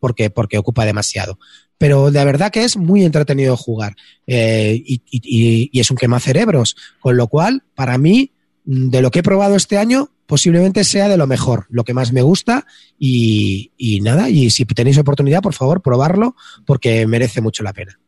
[0.00, 1.38] porque, porque ocupa demasiado.
[1.76, 3.94] Pero la verdad que es muy entretenido jugar
[4.26, 6.74] eh, y, y- y- es un quema cerebros.
[6.98, 8.32] Con lo cual, para mí,
[8.70, 12.12] de lo que he probado este año, posiblemente sea de lo mejor, lo que más
[12.12, 12.66] me gusta
[12.98, 16.36] y, y nada, y si tenéis oportunidad, por favor, probarlo
[16.66, 17.98] porque merece mucho la pena.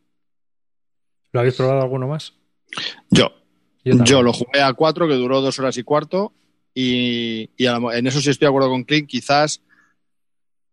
[1.31, 2.33] ¿Lo habéis probado alguno más?
[3.09, 3.31] Yo,
[4.05, 6.31] Yo lo jugué a cuatro, que duró dos horas y cuarto.
[6.75, 9.09] Y, y a lo- en eso sí estoy de acuerdo con Clint.
[9.09, 9.63] Quizás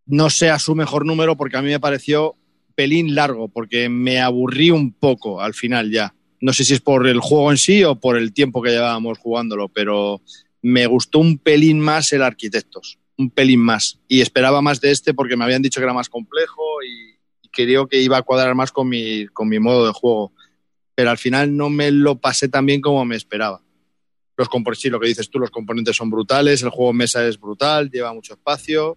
[0.04, 2.36] no sea su mejor número porque a mí me pareció
[2.74, 6.14] pelín largo, porque me aburrí un poco al final ya.
[6.40, 9.18] No sé si es por el juego en sí o por el tiempo que llevábamos
[9.18, 10.20] jugándolo, pero
[10.62, 13.98] me gustó un pelín más el Arquitectos, un pelín más.
[14.08, 17.48] Y esperaba más de este porque me habían dicho que era más complejo y, y
[17.48, 20.32] creo que iba a cuadrar más con mi, con mi modo de juego.
[20.94, 23.62] Pero al final no me lo pasé tan bien como me esperaba.
[24.36, 24.48] Los
[24.78, 28.14] sí, lo que dices tú, los componentes son brutales, el juego mesa es brutal, lleva
[28.14, 28.96] mucho espacio,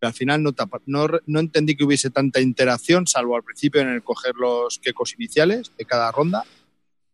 [0.00, 0.52] pero al final no,
[0.86, 5.14] no, no entendí que hubiese tanta interacción, salvo al principio en el coger los quecos
[5.14, 6.44] iniciales de cada ronda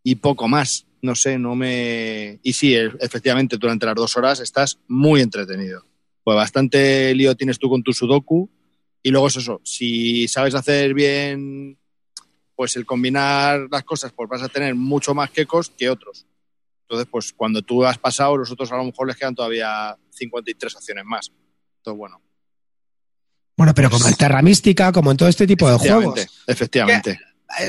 [0.07, 0.87] y poco más.
[1.03, 2.39] No sé, no me.
[2.45, 5.85] Y sí, e- efectivamente, durante las dos horas estás muy entretenido.
[6.23, 8.49] Pues bastante lío tienes tú con tu Sudoku.
[9.03, 11.77] Y luego es eso, si sabes hacer bien,
[12.55, 16.25] pues el combinar las cosas, pues vas a tener mucho más quecos que otros.
[16.83, 20.77] Entonces, pues cuando tú has pasado, los otros a lo mejor les quedan todavía 53
[20.77, 21.33] acciones más.
[21.79, 22.23] Entonces, bueno.
[23.57, 26.45] Bueno, pero como en Terra Mística, como en todo este tipo de Efectivamente, juegos.
[26.47, 27.19] efectivamente.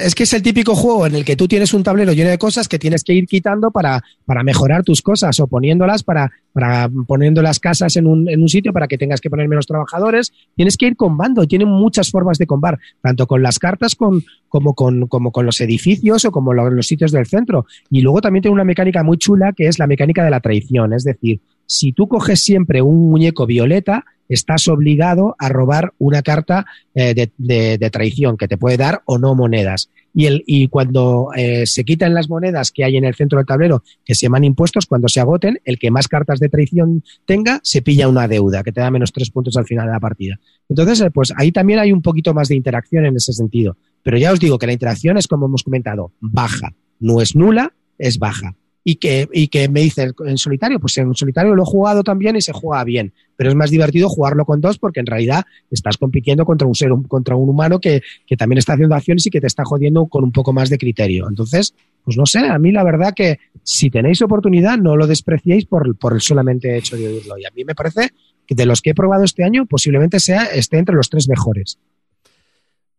[0.04, 2.38] Es que es el típico juego en el que tú tienes un tablero lleno de
[2.38, 6.90] cosas que tienes que ir quitando para, para mejorar tus cosas o poniéndolas para, para
[7.06, 10.34] poniendo las casas en un, en un sitio para que tengas que poner menos trabajadores.
[10.56, 14.24] Tienes que ir combando y tiene muchas formas de combar, tanto con las cartas con,
[14.49, 17.66] como, con, como con los edificios o como lo- los sitios del centro.
[17.91, 20.94] Y luego también tiene una mecánica muy chula que es la mecánica de la traición.
[20.94, 26.65] Es decir, si tú coges siempre un muñeco violeta, estás obligado a robar una carta
[26.95, 29.89] eh, de, traición que te puede dar o no monedas.
[30.14, 33.45] Y, el, y cuando eh, se quitan las monedas que hay en el centro del
[33.45, 37.60] tablero, que se llaman impuestos, cuando se agoten, el que más cartas de traición tenga,
[37.64, 40.39] se pilla una deuda, que te da menos tres puntos al final de la partida.
[40.69, 43.77] Entonces, eh, pues ahí también hay un poquito más de interacción en ese sentido.
[44.03, 46.73] Pero ya os digo que la interacción es, como hemos comentado, baja.
[46.99, 48.56] No es nula, es baja.
[48.90, 52.38] Y que, y que me dice en solitario, pues en solitario lo he jugado también
[52.38, 53.12] y se juega bien.
[53.36, 56.92] Pero es más divertido jugarlo con dos porque en realidad estás compitiendo contra un ser,
[57.10, 60.24] contra un humano que, que también está haciendo acciones y que te está jodiendo con
[60.24, 61.28] un poco más de criterio.
[61.28, 61.74] Entonces,
[62.06, 65.98] pues no sé, a mí la verdad que si tenéis oportunidad, no lo despreciéis por,
[65.98, 67.38] por el solamente hecho de oírlo.
[67.38, 68.12] Y a mí me parece
[68.46, 71.78] que de los que he probado este año, posiblemente sea, esté entre los tres mejores.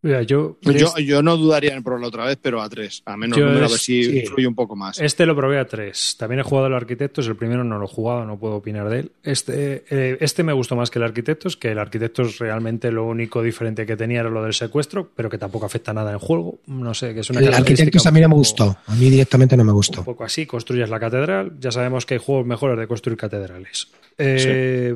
[0.00, 3.02] Mira, yo, Yo, yo no dudaría en probarlo otra vez, pero a tres.
[3.04, 4.18] A menos número, a ver si sí.
[4.20, 5.00] influye un poco más.
[5.00, 6.14] Este lo probé a tres.
[6.16, 7.26] También he jugado el Arquitectos.
[7.26, 9.12] El primero no lo he jugado, no puedo opinar de él.
[9.24, 13.42] Este, eh, este me gustó más que el Arquitectos, que el Arquitectos realmente lo único
[13.42, 16.60] diferente que tenía era lo del secuestro, pero que tampoco afecta nada en el juego.
[16.66, 18.76] No sé, que es una El característica arquitecto a mí no me un gustó.
[18.86, 20.04] A mí directamente no me Un gustó.
[20.04, 21.54] poco así, construyes la catedral.
[21.58, 23.88] Ya sabemos que hay juegos mejores de construir catedrales.
[24.16, 24.94] Eh,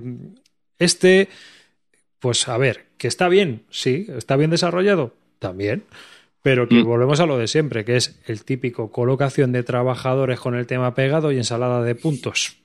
[0.79, 1.29] Este,
[2.23, 5.85] pues a ver, que está bien, sí, está bien desarrollado, también.
[6.41, 6.85] Pero que Mm.
[6.85, 10.95] volvemos a lo de siempre, que es el típico colocación de trabajadores con el tema
[10.95, 12.57] pegado y ensalada de puntos.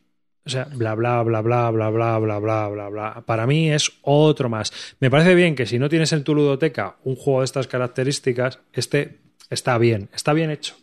[0.45, 3.23] O sea, bla, bla, bla, bla, bla, bla, bla, bla, bla, bla.
[3.25, 4.71] Para mí es otro más.
[4.99, 8.59] Me parece bien que si no tienes en tu ludoteca un juego de estas características,
[8.73, 9.17] este
[9.49, 10.75] está bien, está bien hecho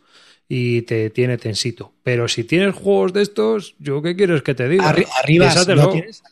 [0.48, 1.92] y te tiene tensito.
[2.02, 4.92] Pero si tienes juegos de estos, ¿yo qué quieres que te diga?
[4.92, 6.22] Arri- arriba no tienes,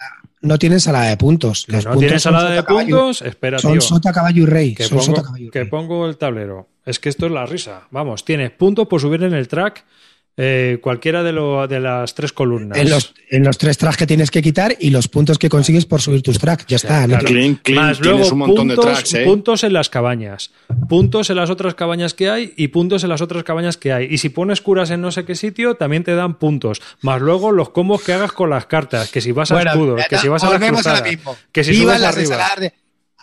[0.42, 1.64] no tienes salada de puntos.
[1.66, 3.80] Que Los no puntos son salada de caballo- puntos, espera, Son tío.
[3.80, 4.74] sota, caballo y rey.
[4.74, 5.68] Que son sota, caballo y que rey.
[5.70, 6.68] pongo el tablero.
[6.84, 7.82] Es que esto es la risa.
[7.90, 9.84] Vamos, tienes puntos por subir en el track
[10.36, 12.78] eh, cualquiera de, lo- de las tres columnas.
[12.78, 15.84] En los, en los tres tracks que tienes que quitar y los puntos que consigues
[15.84, 16.64] por subir tus tracks.
[16.66, 17.02] Ya está.
[17.02, 17.24] no claro.
[17.26, 19.24] te- Clean, clean, Más luego un montón puntos, de tracks, ¿eh?
[19.24, 20.50] puntos en las cabañas,
[20.88, 24.06] puntos en las otras cabañas que hay y puntos en las otras cabañas que hay.
[24.10, 26.80] Y si pones curas en no sé qué sitio, también te dan puntos.
[27.02, 30.02] Más luego los combos que hagas con las cartas, que si vas a Bueno, escudos,
[30.08, 31.02] que si vas a las cruzadas,
[31.52, 32.38] que si subes arriba.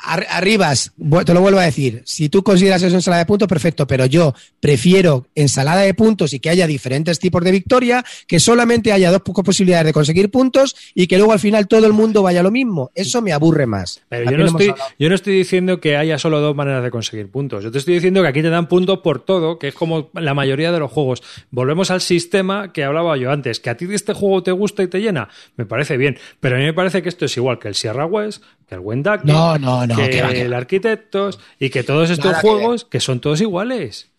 [0.01, 0.93] Arribas,
[1.25, 4.33] te lo vuelvo a decir, si tú consideras eso ensalada de puntos, perfecto, pero yo
[4.59, 9.21] prefiero ensalada de puntos y que haya diferentes tipos de victoria, que solamente haya dos
[9.21, 12.43] pocas posibilidades de conseguir puntos y que luego al final todo el mundo vaya a
[12.43, 12.91] lo mismo.
[12.95, 14.01] Eso me aburre más.
[14.09, 16.91] Pero yo no, estoy, hablado- yo no estoy diciendo que haya solo dos maneras de
[16.91, 17.63] conseguir puntos.
[17.63, 20.33] Yo te estoy diciendo que aquí te dan puntos por todo, que es como la
[20.33, 21.21] mayoría de los juegos.
[21.51, 23.59] Volvemos al sistema que hablaba yo antes.
[23.59, 26.17] Que a ti este juego te gusta y te llena, me parece bien.
[26.39, 28.43] Pero a mí me parece que esto es igual que el Sierra West,
[28.75, 30.53] el Wendake, No, no, no, que que va, que el.
[30.53, 34.09] Arquitectos y que todos estos Nada juegos que son todos iguales.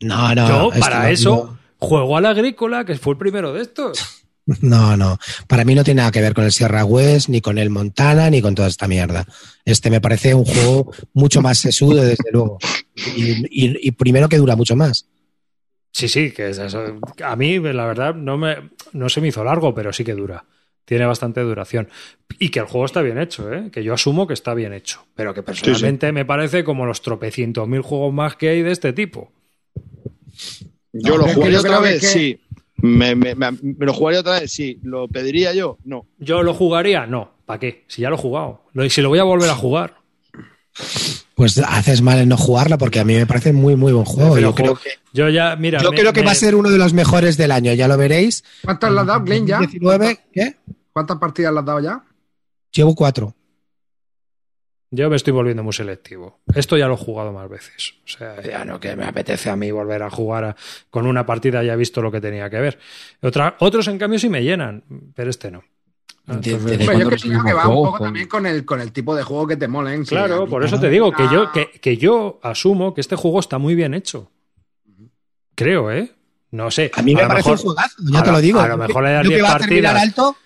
[0.00, 0.48] No, no.
[0.72, 3.98] yo, para eso, juego al agrícola, que fue el primero de estos.
[4.62, 5.18] No, no.
[5.46, 8.30] Para mí no tiene nada que ver con el Sierra West, ni con el Montana,
[8.30, 9.26] ni con toda esta mierda.
[9.66, 12.56] Este me parece un juego mucho más sesudo, desde luego.
[13.14, 15.06] Y, y- y primero que dura mucho más.
[15.92, 16.82] Sí, sí, que es eso.
[17.22, 20.42] A mí, la verdad, no, me, no se me hizo largo, pero sí que dura.
[20.88, 21.88] Tiene bastante duración.
[22.38, 23.68] Y que el juego está bien hecho, ¿eh?
[23.70, 25.04] Que yo asumo que está bien hecho.
[25.14, 28.94] Pero que personalmente me parece como los tropecientos mil juegos más que hay de este
[28.94, 29.30] tipo.
[30.94, 32.40] Yo No, lo jugaría yo otra vez, que- sí.
[32.80, 34.78] Me, me- me- me lo jugaría otra vez, sí.
[34.82, 35.76] ¿Lo pediría yo?
[35.84, 36.06] No.
[36.18, 37.06] ¿Yo lo jugaría?
[37.06, 37.32] No.
[37.44, 37.84] ¿Para qué?
[37.86, 38.62] Si ya lo he jugado.
[38.88, 39.96] Si lo voy a volver a jugar.
[41.34, 44.34] Pues haces mal en no jugarla porque a mí me parece muy, muy buen juego.
[44.34, 45.80] Pero Yo creo que, Yo ya, mira.
[45.82, 47.88] yo me- creo que me- va a ser uno de los mejores del año, ya
[47.88, 48.44] lo veréis.
[48.64, 49.58] ¿Cuántas le has dado, Glenn, ya?
[49.58, 50.56] 19, ¿qué?
[50.98, 52.02] ¿Cuántas partidas le has dado ya?
[52.72, 53.32] Llevo cuatro.
[54.90, 56.40] Yo me estoy volviendo muy selectivo.
[56.52, 57.94] Esto ya lo he jugado más veces.
[58.04, 60.56] O sea, ya no que me apetece a mí volver a jugar a-
[60.90, 62.80] con una partida ya he visto lo que tenía que ver.
[63.22, 64.82] Otra, otros, en cambio, sí me llenan,
[65.14, 65.62] pero este no.
[66.26, 69.14] Entonces, cuándo yo creo que va un juegos, poco también con el, con el tipo
[69.14, 70.04] de juego que te molen.
[70.04, 73.14] sí, claro, por eso te digo que yo, Ah, que, que yo asumo que este
[73.14, 74.32] juego está muy bien hecho.
[75.54, 76.12] Creo, ¿eh?
[76.50, 76.90] No sé.
[76.96, 78.58] A mí me parece mejor- un juegazo, ya a te lo- digo.
[78.58, 80.18] a lo mejor le das Creo que 10 va a terminar partidas.
[80.18, 80.36] alto.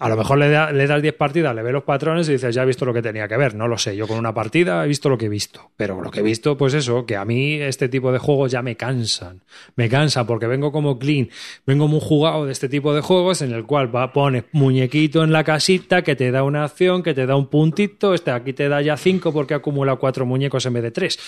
[0.00, 2.54] A lo mejor le, da- le das 10 partidas, le ves los patrones y dices,
[2.54, 3.54] ya he visto lo que tenía que ver.
[3.54, 3.94] No lo sé.
[3.94, 5.70] Yo con una partida he visto lo que he visto.
[5.76, 8.62] Pero lo que he visto, pues eso, que a mí este tipo de juegos ya
[8.62, 9.42] me cansan.
[9.76, 11.28] Me cansan porque vengo como clean,
[11.66, 15.32] vengo muy jugado de este tipo de juegos en el cual va, pones muñequito en
[15.32, 18.14] la casita que te da una acción, que te da un puntito.
[18.14, 21.18] Este aquí te da ya 5 porque acumula 4 muñecos en vez de 3.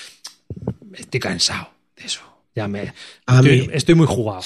[0.94, 1.68] Estoy cansado.
[1.96, 2.20] de eso.
[2.54, 2.92] Ya me.
[3.26, 4.42] A estoy, mí- estoy muy jugado.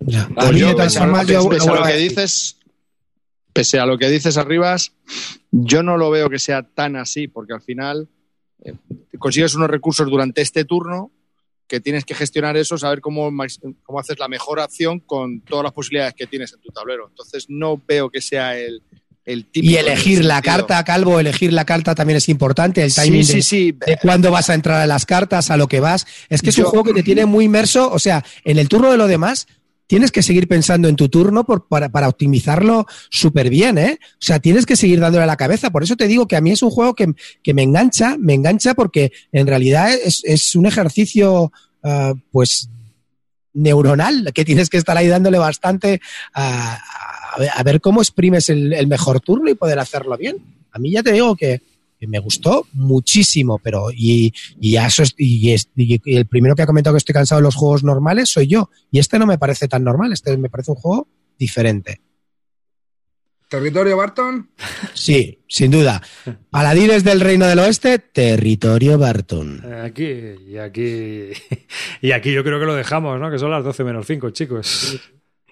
[0.00, 0.28] Ya.
[0.34, 2.56] Pues A mí, yo, lo que dices,
[3.52, 4.92] pese a lo que dices Arribas,
[5.50, 8.08] yo no lo veo que sea tan así, porque al final
[8.64, 8.74] eh,
[9.18, 11.10] consigues unos recursos durante este turno
[11.66, 13.30] que tienes que gestionar eso, saber cómo,
[13.84, 17.06] cómo haces la mejor acción con todas las posibilidades que tienes en tu tablero.
[17.08, 18.82] Entonces no veo que sea el,
[19.24, 19.46] el.
[19.52, 22.82] Y elegir la carta, Calvo, elegir la carta también es importante.
[22.82, 23.72] El timing Sí, de- sí, sí.
[23.86, 26.08] de cuándo vas a entrar a las cartas, a lo que vas.
[26.28, 27.88] Es que es un juego que te tiene muy inmerso.
[27.92, 29.46] O sea, en el turno de lo demás,
[29.90, 33.98] tienes que seguir pensando en tu turno para, para optimizarlo súper bien, ¿eh?
[34.00, 35.70] O sea, tienes que seguir dándole a la cabeza.
[35.70, 37.12] Por eso te digo que a mí es un juego que,
[37.42, 41.50] que me engancha, me engancha porque en realidad es, es un ejercicio,
[41.82, 42.68] ah, pues,
[43.52, 46.00] neuronal, que tienes que estar ahí dándole bastante
[46.34, 46.78] a,
[47.56, 50.36] a ver- cómo exprimes el, el mejor turno y poder hacerlo bien.
[50.70, 51.62] A mí ya te digo que
[52.06, 56.66] me gustó muchísimo, pero y, y eso es- y, es- y el primero que ha
[56.66, 58.70] comentado que estoy cansado de los juegos normales soy yo.
[58.90, 61.08] Y este no me parece tan normal, este me parece un juego
[61.38, 62.00] diferente.
[63.48, 64.48] ¿Territorio Barton?
[64.94, 66.00] Sí, sin duda.
[66.50, 69.60] Paladines del Reino del Oeste, territorio Barton.
[69.82, 70.06] Aquí
[70.48, 71.30] y aquí.
[72.00, 73.28] Y aquí yo creo que lo dejamos, ¿no?
[73.28, 75.00] Que son las 12 menos 5, chicos.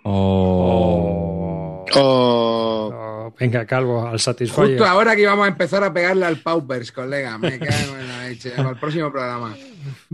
[0.05, 1.85] Oh.
[1.95, 1.99] Oh.
[2.01, 3.08] Oh, Oh,
[3.39, 4.69] venga, calvo, al Satisfyer.
[4.69, 7.39] Justo ahora que íbamos a empezar a pegarle al Paupers, colega.
[7.39, 8.53] Me cago en la leche.
[8.57, 9.55] El próximo programa.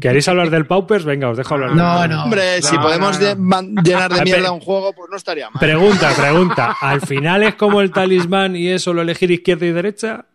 [0.01, 1.05] ¿Queréis hablar del Paupers?
[1.05, 1.75] Venga, os dejo hablar.
[1.75, 2.25] No, no.
[2.25, 5.61] hombre, si no, podemos no, llenar de mierda un juego, pues no estaría mal.
[5.61, 6.77] Pregunta, pregunta.
[6.81, 10.27] ¿Al final es como el talismán y es solo elegir izquierda y derecha?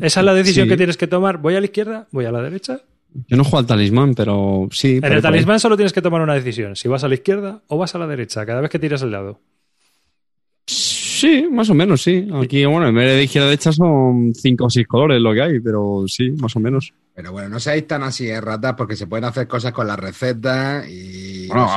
[0.00, 0.70] ¿Esa es la decisión Sí.
[0.70, 1.38] que tienes que tomar?
[1.38, 2.06] ¿Voy a la izquierda?
[2.10, 2.80] ¿Voy a la derecha?
[3.28, 4.98] Yo no juego al talismán, pero sí.
[5.02, 6.76] En el talismán solo tienes que tomar una decisión.
[6.76, 9.10] Si vas a la izquierda o vas a la derecha, cada vez que tiras el
[9.10, 9.38] dado.
[11.22, 12.28] Sí, más o menos, sí.
[12.34, 15.60] Aquí, bueno, en vez de izquierda derecha son cinco o seis colores lo que hay,
[15.60, 16.92] pero sí, más o menos.
[17.14, 20.00] Pero bueno, no seáis tan así, eh, ratas, porque se pueden hacer cosas con las
[20.00, 21.46] recetas y.
[21.46, 21.68] Bueno.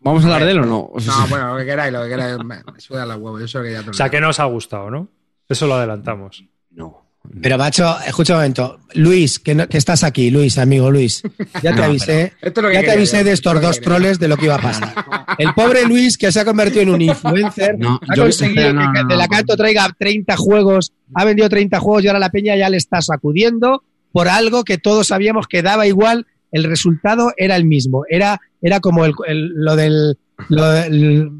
[0.00, 0.88] ¿Vamos a hablar de él o no?
[0.94, 2.38] O sea, No, bueno, lo que queráis, lo que queráis.
[2.38, 4.40] Me, me suda la huevo, yo sé que ya te O sea, que no os
[4.40, 5.08] ha gustado, ¿no?
[5.46, 6.42] Eso lo adelantamos.
[6.70, 7.05] no.
[7.42, 8.80] Pero, macho, escucha un momento.
[8.94, 11.22] Luis, que, no- que estás aquí, Luis, amigo Luis.
[11.62, 12.32] Ya te No, avisé.
[12.42, 14.28] Esto es lo que Ya te avisé yo, de esto estos que dos troles de
[14.28, 14.94] lo que iba a pasar.
[15.38, 18.84] El pobre Luis, que se ha convertido en un influencer, No, ha yo- conseguido no,
[18.86, 19.30] no, que no, de la no.
[19.30, 23.00] canto traiga 30 juegos, ha vendido 30 juegos y ahora la peña ya le está
[23.02, 23.82] sacudiendo
[24.12, 28.04] por algo que todos sabíamos que daba igual, el resultado era el mismo.
[28.08, 30.16] Era, era como el- el- lo del
[30.48, 31.30] lo, del-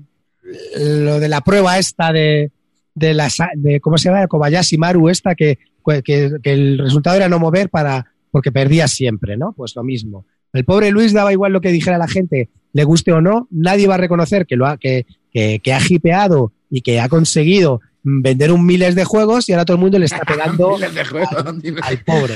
[0.78, 2.50] lo de la prueba esta de,
[2.94, 7.28] de la de cómo se llama Kobayashi Maru esta que, que, que el resultado era
[7.28, 9.52] no mover para porque perdía siempre, ¿no?
[9.52, 10.26] Pues lo mismo.
[10.52, 13.86] El pobre Luis daba igual lo que dijera la gente, le guste o no, nadie
[13.86, 17.80] va a reconocer que lo ha, que, que, que ha hipeado y que ha conseguido
[18.02, 21.04] vender un miles de juegos y ahora todo el mundo le está pegando Miles de
[21.04, 21.44] juegos,
[21.82, 22.34] al pobre.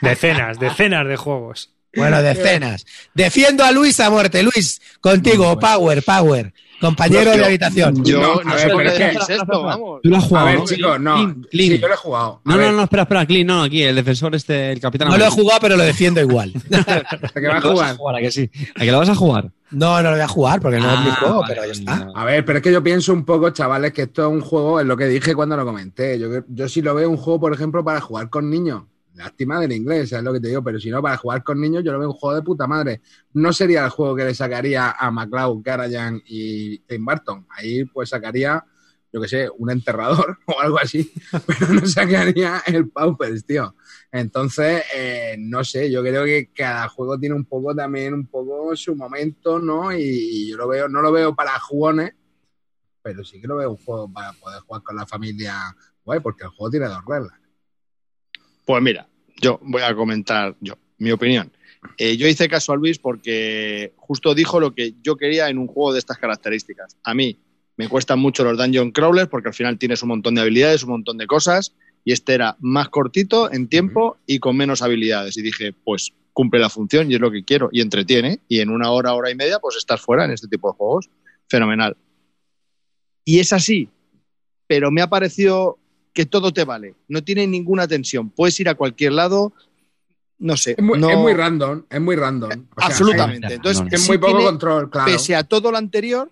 [0.00, 1.70] Decenas, decenas de juegos.
[1.96, 2.86] Bueno, decenas.
[3.14, 4.42] Defiendo a Luis a muerte.
[4.42, 6.52] Luis, contigo, power, power.
[6.80, 8.04] Compañero de habitación.
[8.04, 10.00] Yo No, no, a ver, pero es que- esto, vamos.
[10.02, 10.64] Tú lo has A jugado, ver, ¿no?
[10.64, 11.14] chicos, no.
[11.14, 11.70] Clean, clean.
[11.72, 12.40] Sí, yo lo he jugado.
[12.44, 15.08] A No, ver, no, no, espera, espera, Clean, no, aquí, el defensor este, el capitán.
[15.08, 16.52] No lo he jugado, pero lo defiendo igual.
[16.72, 17.90] ¿a qué va a ¿Lo vas jugar?
[17.90, 18.16] a jugar?
[18.16, 18.50] ¿A que sí?
[18.76, 19.50] ¿A que lo vas a jugar?
[19.72, 21.72] No, no lo voy a jugar porque no es mi Ah, juego, vale, pero ya
[21.72, 21.98] está.
[21.98, 22.12] vale.
[22.14, 24.80] A ver, pero es que yo pienso un poco, chavales, que esto es un juego,
[24.80, 26.18] es lo que dije cuando lo comenté.
[26.18, 28.82] Yo, yo sí lo veo un juego, por ejemplo, para jugar con niños.
[29.14, 31.82] Lástima del inglés, es lo que te digo, pero si no, para jugar con niños,
[31.84, 33.00] yo lo veo un juego de puta madre.
[33.32, 37.46] No sería el juego que le sacaría a McLeod, Karajan y Tim Burton.
[37.50, 38.64] Ahí, pues sacaría,
[39.12, 41.12] yo que sé, un enterrador o algo así,
[41.46, 43.74] pero no sacaría el Paupers, tío.
[44.12, 48.74] Entonces, eh, no sé, yo creo que cada juego tiene un poco también, un poco
[48.76, 49.92] su momento, ¿no?
[49.92, 52.12] Y, y yo lo veo, no lo veo para jugones,
[53.02, 55.74] pero sí que lo veo un juego para poder jugar con la familia,
[56.04, 57.39] guay, porque el juego tiene dos reglas.
[58.70, 59.08] Pues mira,
[59.40, 61.50] yo voy a comentar yo, mi opinión.
[61.98, 65.66] Eh, yo hice caso a Luis porque justo dijo lo que yo quería en un
[65.66, 66.96] juego de estas características.
[67.02, 67.36] A mí
[67.76, 70.90] me cuestan mucho los dungeon crawlers porque al final tienes un montón de habilidades, un
[70.90, 71.74] montón de cosas,
[72.04, 75.36] y este era más cortito en tiempo y con menos habilidades.
[75.36, 78.70] Y dije, pues cumple la función y es lo que quiero, y entretiene, y en
[78.70, 81.10] una hora, hora y media, pues estás fuera en este tipo de juegos.
[81.48, 81.96] Fenomenal.
[83.24, 83.88] Y es así,
[84.68, 85.80] pero me ha parecido
[86.12, 89.52] que todo te vale, no tiene ninguna tensión, puedes ir a cualquier lado,
[90.38, 92.50] no sé, Es muy, no- es muy random, es muy random.
[92.50, 93.46] O sea, absolutamente.
[93.46, 95.10] es- Entonces, es sí muy poco tiene, control, claro.
[95.12, 96.30] pese a todo lo anterior,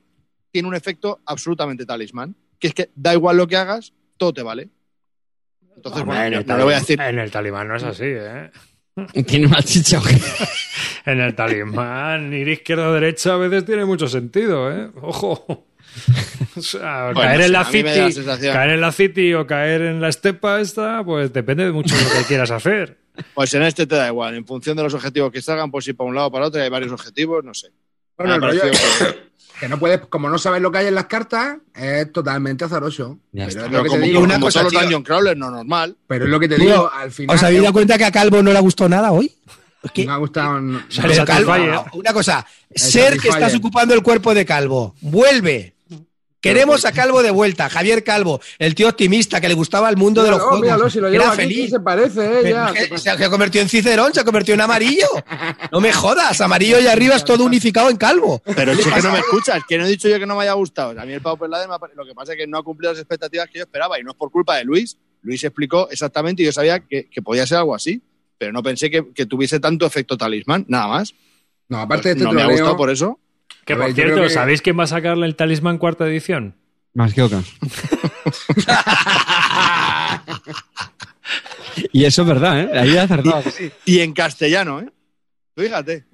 [0.51, 4.43] tiene un efecto absolutamente talismán, que es que da igual lo que hagas, todo te
[4.43, 4.69] vale.
[5.77, 8.05] Entonces, Hombre, bueno, en, no le voy a decir, en el talibán no es así,
[8.07, 8.51] ¿eh?
[9.27, 10.17] ¿Tiene una chicha o qué?
[11.11, 14.91] en el talismán, ir izquierda o derecha a veces tiene mucho sentido, ¿eh?
[15.03, 15.67] Ojo.
[16.57, 20.09] O sea, Bueno, caer, en la city, caer en la City o caer en la
[20.09, 22.99] estepa esta, pues depende de mucho de lo que quieras hacer.
[23.35, 24.37] Pues en este te da igual.
[24.37, 26.63] En función de los objetivos que salgan, pues ir para un lado o para otro,
[26.63, 27.69] hay varios objetivos, no sé.
[28.17, 29.17] Bueno, el rollo es
[29.59, 33.19] que no puedes, como no sabes lo que hay en las cartas, es totalmente azaroso.
[33.33, 33.61] Ya Pero está.
[33.63, 34.83] es Pero lo que te como, digo, una como cosa, todos los.
[34.83, 35.97] Dungeon Crawlers, no normal.
[36.07, 37.35] pero es lo que te digo, al final.
[37.37, 39.33] ¿Os habéis dado cuenta que a Calvo no le ha gustado nada hoy?
[39.83, 40.61] Es que, Me ha gustado.
[41.27, 41.55] Calvo,
[41.95, 45.75] una cosa, El ser que estás ocupando el cuerpo de Calvo, vuelve.
[46.41, 50.23] Queremos a Calvo de vuelta, Javier Calvo, el tío optimista que le gustaba el mundo
[50.23, 50.61] de los juegos.
[50.61, 51.71] míralo, si lo Era aquí, feliz.
[51.71, 52.73] se parece, eh, ya.
[52.99, 55.09] se ha convertido en Cicerón, se ha convertido en amarillo.
[55.73, 58.41] No me jodas, amarillo y arriba es todo unificado en calvo.
[58.57, 60.53] Pero es que no me escuchas, que no he dicho yo que no me haya
[60.55, 60.99] gustado.
[60.99, 63.49] A mí el ha pare- lo que pasa es que no ha cumplido las expectativas
[63.51, 64.97] que yo esperaba y no es por culpa de Luis.
[65.23, 68.01] Luis explicó exactamente y yo sabía que, que podía ser algo así,
[68.39, 71.13] pero no pensé que, que tuviese tanto efecto talismán, nada más.
[71.69, 73.19] No, aparte de este no me ha troleo, gustado por eso.
[73.69, 76.55] Que por ver, cierto, que- ¿sabéis quién va a sacarle el talismán cuarta edición?
[76.95, 77.43] Más que Oca.
[81.93, 82.79] y eso es verdad, ¿eh?
[82.79, 83.43] Ahí ha acertado.
[83.51, 83.71] sí.
[83.85, 84.89] Y en castellano, ¿eh?
[85.57, 86.05] Fíjate.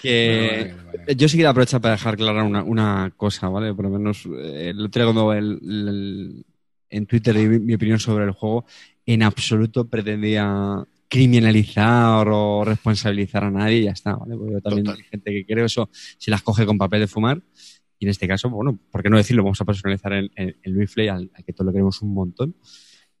[0.00, 0.74] Que
[1.16, 3.74] yo sí quiero aprovechar para dejar clara una, una cosa, ¿vale?
[3.74, 6.46] Por lo menos eh, día cuando el- el-
[6.90, 8.66] en Twitter mi opinión sobre el juego,
[9.04, 14.36] en absoluto pretendía criminalizar o responsabilizar a nadie y ya está, ¿vale?
[14.36, 15.00] Porque yo también Total.
[15.00, 17.42] hay gente que creo eso, si las coge con papel de fumar,
[17.98, 19.44] y en este caso, bueno, ¿por qué no decirlo?
[19.44, 22.56] Vamos a personalizar en Luis Flay, al, al que todos lo queremos un montón.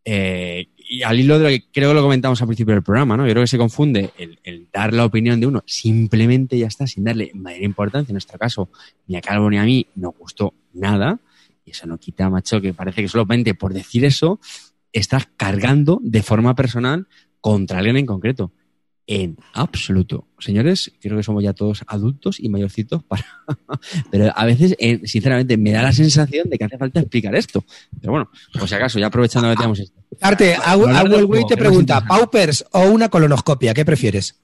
[0.04, 3.16] Eh, y al hilo de lo que creo que lo comentamos al principio del programa,
[3.16, 3.26] ¿no?
[3.26, 6.86] Yo creo que se confunde el, el dar la opinión de uno simplemente ya está,
[6.86, 8.10] sin darle mayor importancia.
[8.10, 8.68] En nuestro caso,
[9.06, 11.20] ni a Calvo ni a mí nos gustó nada.
[11.64, 14.38] Y eso no quita, macho, que parece que solamente por decir eso
[14.92, 17.08] estás cargando de forma personal
[17.44, 18.52] contra alguien en concreto.
[19.06, 20.28] En absoluto.
[20.38, 23.22] Señores, creo que somos ya todos adultos y mayorcitos para.
[24.10, 27.62] Pero a veces, eh, sinceramente, me da la sensación de que hace falta explicar esto.
[28.00, 30.00] Pero bueno, por si acaso, ya aprovechando que tenemos esto.
[30.22, 32.02] Arte, juego, te pregunta.
[32.06, 33.74] ¿Paupers o una colonoscopia?
[33.74, 34.40] ¿Qué prefieres?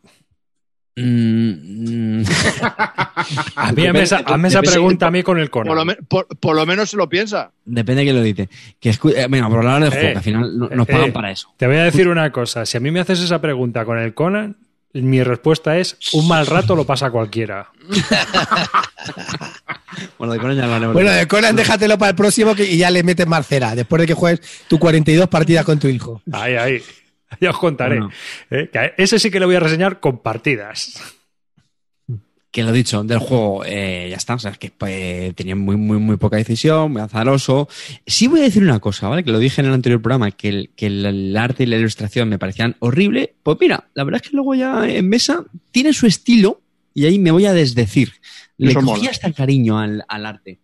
[0.97, 2.25] Mm, mm.
[3.57, 5.95] A mí hazme esa, hazme esa Depende- pregunta a mí con el Por lo, me-
[5.97, 7.53] por- por lo menos se lo piensa.
[7.65, 8.49] Depende de quién lo dice.
[8.81, 11.13] Que escu- eh, por hablar Eh, juego, que al final no- nos eh, pagan eh.
[11.13, 11.53] para eso.
[11.57, 12.67] Te voy a decir una cosa.
[12.67, 14.57] Si a mí me haces esa pregunta con el Conan,
[14.93, 17.69] mi respuesta es un mal rato lo pasa cualquiera.
[20.19, 20.93] Bueno, de Conan ya hablaremos.
[20.95, 24.07] Bueno, de Conan déjatelo para el próximo que, y ya le metes marcera, después de
[24.07, 26.23] que juegues tu 42 partidas con tu hijo.
[26.33, 26.83] Ahí, ahí.
[27.41, 27.97] Ya os contaré.
[28.01, 28.13] Bueno.
[28.51, 31.01] Eh, que ese sí que le voy a reseñar con partidas.
[32.51, 34.35] que lo dicho, del juego, eh, ya está.
[34.35, 37.69] O sea, es que pues, tenía muy, muy, muy poca decisión, muy azaroso.
[38.07, 39.23] Sí voy a decir una cosa, ¿vale?
[39.23, 41.77] Que lo dije en el anterior programa, que el, que el, el arte y la
[41.77, 43.35] ilustración me parecían horrible.
[43.45, 46.61] Pues mira, la verdad es que luego ya en mesa tiene su estilo
[46.93, 48.15] y ahí me voy a desdecir.
[48.59, 49.11] Le Eso cogí mola.
[49.11, 50.59] hasta cariño al, al arte.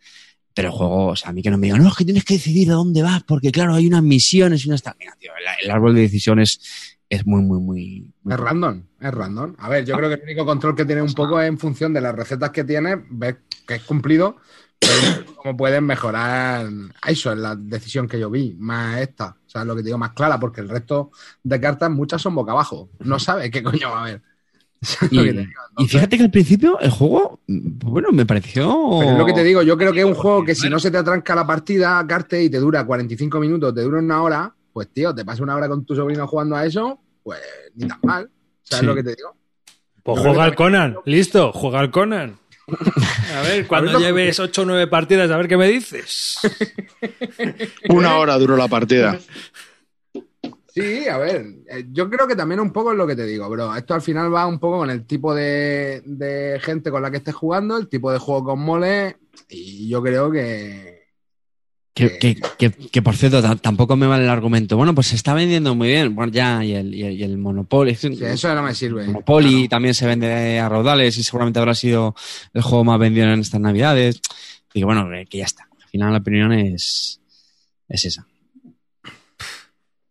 [0.57, 2.25] Pero el juego, o sea, a mí que no me digan, no, es que tienes
[2.25, 4.83] que decidir a dónde vas, porque claro, hay unas misiones y unas...
[4.83, 4.97] tal".
[4.99, 8.11] Mira, tío, el, el árbol de decisiones es muy, muy, muy...
[8.23, 9.55] muy Es random, es random.
[9.59, 11.93] A ver, yo creo que el único control que tiene un poco es en función
[11.93, 13.37] de las recetas que tienes, ves
[13.69, 14.39] que es cumplido,
[14.79, 16.67] pero cómo puedes mejorar
[17.07, 19.99] eso es la decisión que yo vi, más esta, o sea, lo que te digo,
[19.99, 21.11] más clara, porque el resto
[21.43, 22.89] de cartas, muchas son boca abajo.
[23.01, 24.23] No sabes qué coño va a haber.
[25.79, 28.99] Y, fíjate que al principio el juego, mm, bueno, me pareció...
[29.01, 30.79] Pero es lo que te digo, yo creo que es un juego que si no
[30.79, 34.55] se te atranca la partida, Carte, y te dura 45 minutos, te dura una hora,
[34.73, 37.41] pues tío, te pasas una hora con tu sobrino jugando a eso, pues
[37.75, 38.31] ni tan mal.
[38.63, 38.87] ¿Sabes Sí.
[38.87, 39.35] lo que te digo?
[40.03, 40.97] Pues juega al Conan.
[41.05, 42.39] Listo, juega al Conan.
[43.37, 45.69] A ver, cuando A ver, lo- lleves 8 o 9 partidas, a ver qué me
[45.69, 46.39] dices.
[47.89, 49.19] Una hora duró la partida.
[50.77, 53.49] Sí, a ver, eh, yo creo que también un poco es lo que te digo,
[53.49, 53.75] bro.
[53.75, 57.17] Esto al final va un poco con el tipo de, de gente con la que
[57.17, 59.17] estés jugando, el tipo de juego con mole,
[59.49, 60.95] y yo creo que...
[61.95, 64.77] Que, que, que, que, por cierto, ta- tampoco me vale el argumento.
[64.77, 66.15] Bueno, pues se está vendiendo muy bien.
[66.15, 67.95] Bueno, ya, y el, y el, y el Monopoly.
[67.95, 69.07] sí, eso no me sirve.
[69.07, 72.15] Monopoly también se vende a raudales y seguramente habrá sido
[72.53, 74.21] el juego más vendido en estas navidades.
[74.75, 75.67] Y que bueno, que ya está.
[75.83, 77.19] Al final la opinión es,
[77.89, 78.27] es esa.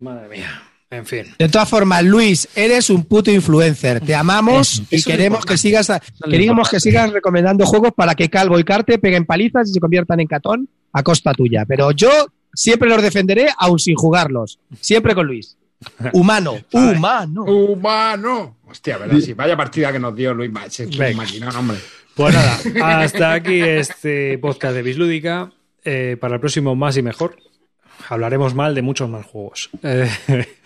[0.06, 0.64] Madre mía.
[0.91, 1.26] En fin.
[1.38, 3.99] De todas formas, Luis, eres un puto influencer.
[4.02, 5.91] Te amamos Eso, y eso queremos que sigas,
[6.30, 10.19] queríamos que sigas recomendando juegos para que Calvo y Carte peguen palizas y se conviertan
[10.19, 11.65] en catón a costa tuya.
[11.68, 12.10] Pero yo
[12.53, 14.60] siempre los defenderé, aun sin jugarlos.
[14.80, 15.57] Siempre con Luis.
[16.14, 17.44] Humano, humano.
[17.44, 18.57] ¡Humano!
[18.68, 19.18] Hostia, ¿verdad?
[19.19, 20.80] Sí, vaya partida que nos dio Luis Mach.
[20.80, 21.10] Es Venga.
[21.11, 21.77] un maquinón, hombre.
[22.15, 25.52] Pues nada, hasta aquí este podcast de Bislúdica.
[25.84, 27.38] Eh, para el próximo más y mejor.
[28.10, 29.69] Hablaremos mal de muchos más juegos.
[29.84, 30.10] Eh,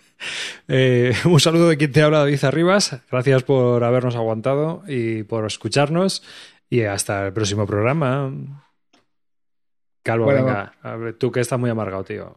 [0.67, 2.97] Eh, un saludo de quien te habla, David Arribas.
[3.11, 6.23] Gracias por habernos aguantado y por escucharnos.
[6.69, 8.31] Y hasta el próximo programa.
[10.03, 10.73] Calvo, Bueno, venga.
[10.83, 12.35] A ver, tú que estás muy amargado, tío.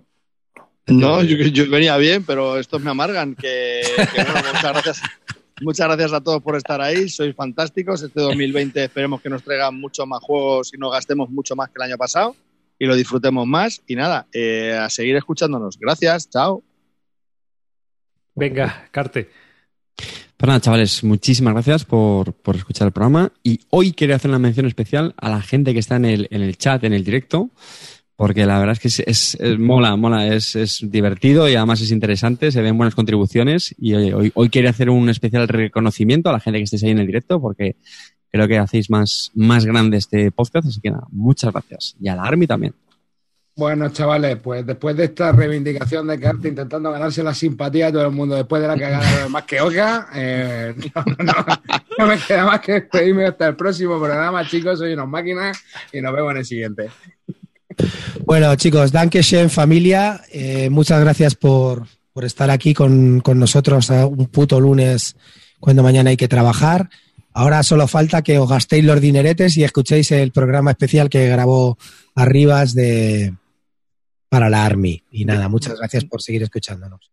[0.87, 3.35] No, yo, yo venía bien, pero estos me amargan.
[3.35, 3.83] Que,
[4.15, 5.03] que bueno, muchas gracias.
[5.61, 7.09] Muchas gracias a todos por estar ahí.
[7.09, 8.03] Sois fantásticos.
[8.03, 11.75] Este 2020 esperemos que nos traigan muchos más juegos y nos gastemos mucho más que
[11.77, 12.35] el año pasado
[12.83, 13.81] y lo disfrutemos más.
[13.87, 15.79] Y nada, eh, a seguir escuchándonos.
[15.79, 16.29] Gracias.
[16.29, 16.65] Chao.
[18.35, 19.29] Venga, Carte.
[20.37, 23.33] Pues nada, chavales, muchísimas gracias por, por escuchar el programa.
[23.45, 26.43] Y hoy quería hacer una mención especial a la gente que está en el, en
[26.43, 27.51] el chat, en el directo,
[28.17, 31.81] porque la verdad es que es, es- es- mola, mola, es, es divertido y además
[31.83, 33.73] es interesante, se ven buenas contribuciones.
[33.79, 36.91] Y oye, hoy, hoy quería hacer un especial reconocimiento a la gente que estéis ahí
[36.91, 37.77] en el directo, porque
[38.33, 40.67] creo que hacéis más, más grande este podcast.
[40.67, 41.95] Así que nada, muchas gracias.
[42.01, 42.75] Y a la Army también.
[43.55, 48.07] Bueno, chavales, pues después de esta reivindicación de Carte intentando ganarse la simpatía de todo
[48.07, 51.35] el mundo, después de la cagada de demás que Oca, eh, no, no,
[51.99, 54.79] no me queda más que despedirme hasta el próximo programa, chicos.
[54.79, 56.91] Soy unos máquinas y nos vemos en el siguiente.
[58.25, 60.23] Bueno, chicos, Dankeschön, familia.
[60.33, 65.15] Eh, muchas gracias por, por estar aquí con, con nosotros a un puto lunes
[65.61, 66.89] cuando mañana hay que trabajar.
[67.35, 71.79] Ahora solo falta que os gastéis los dineretes y escuchéis el programa especial que grabó
[72.15, 73.35] Arribas de
[74.29, 75.05] para la Army.
[75.11, 77.13] Y nada, muchas gracias por seguir escuchándonos.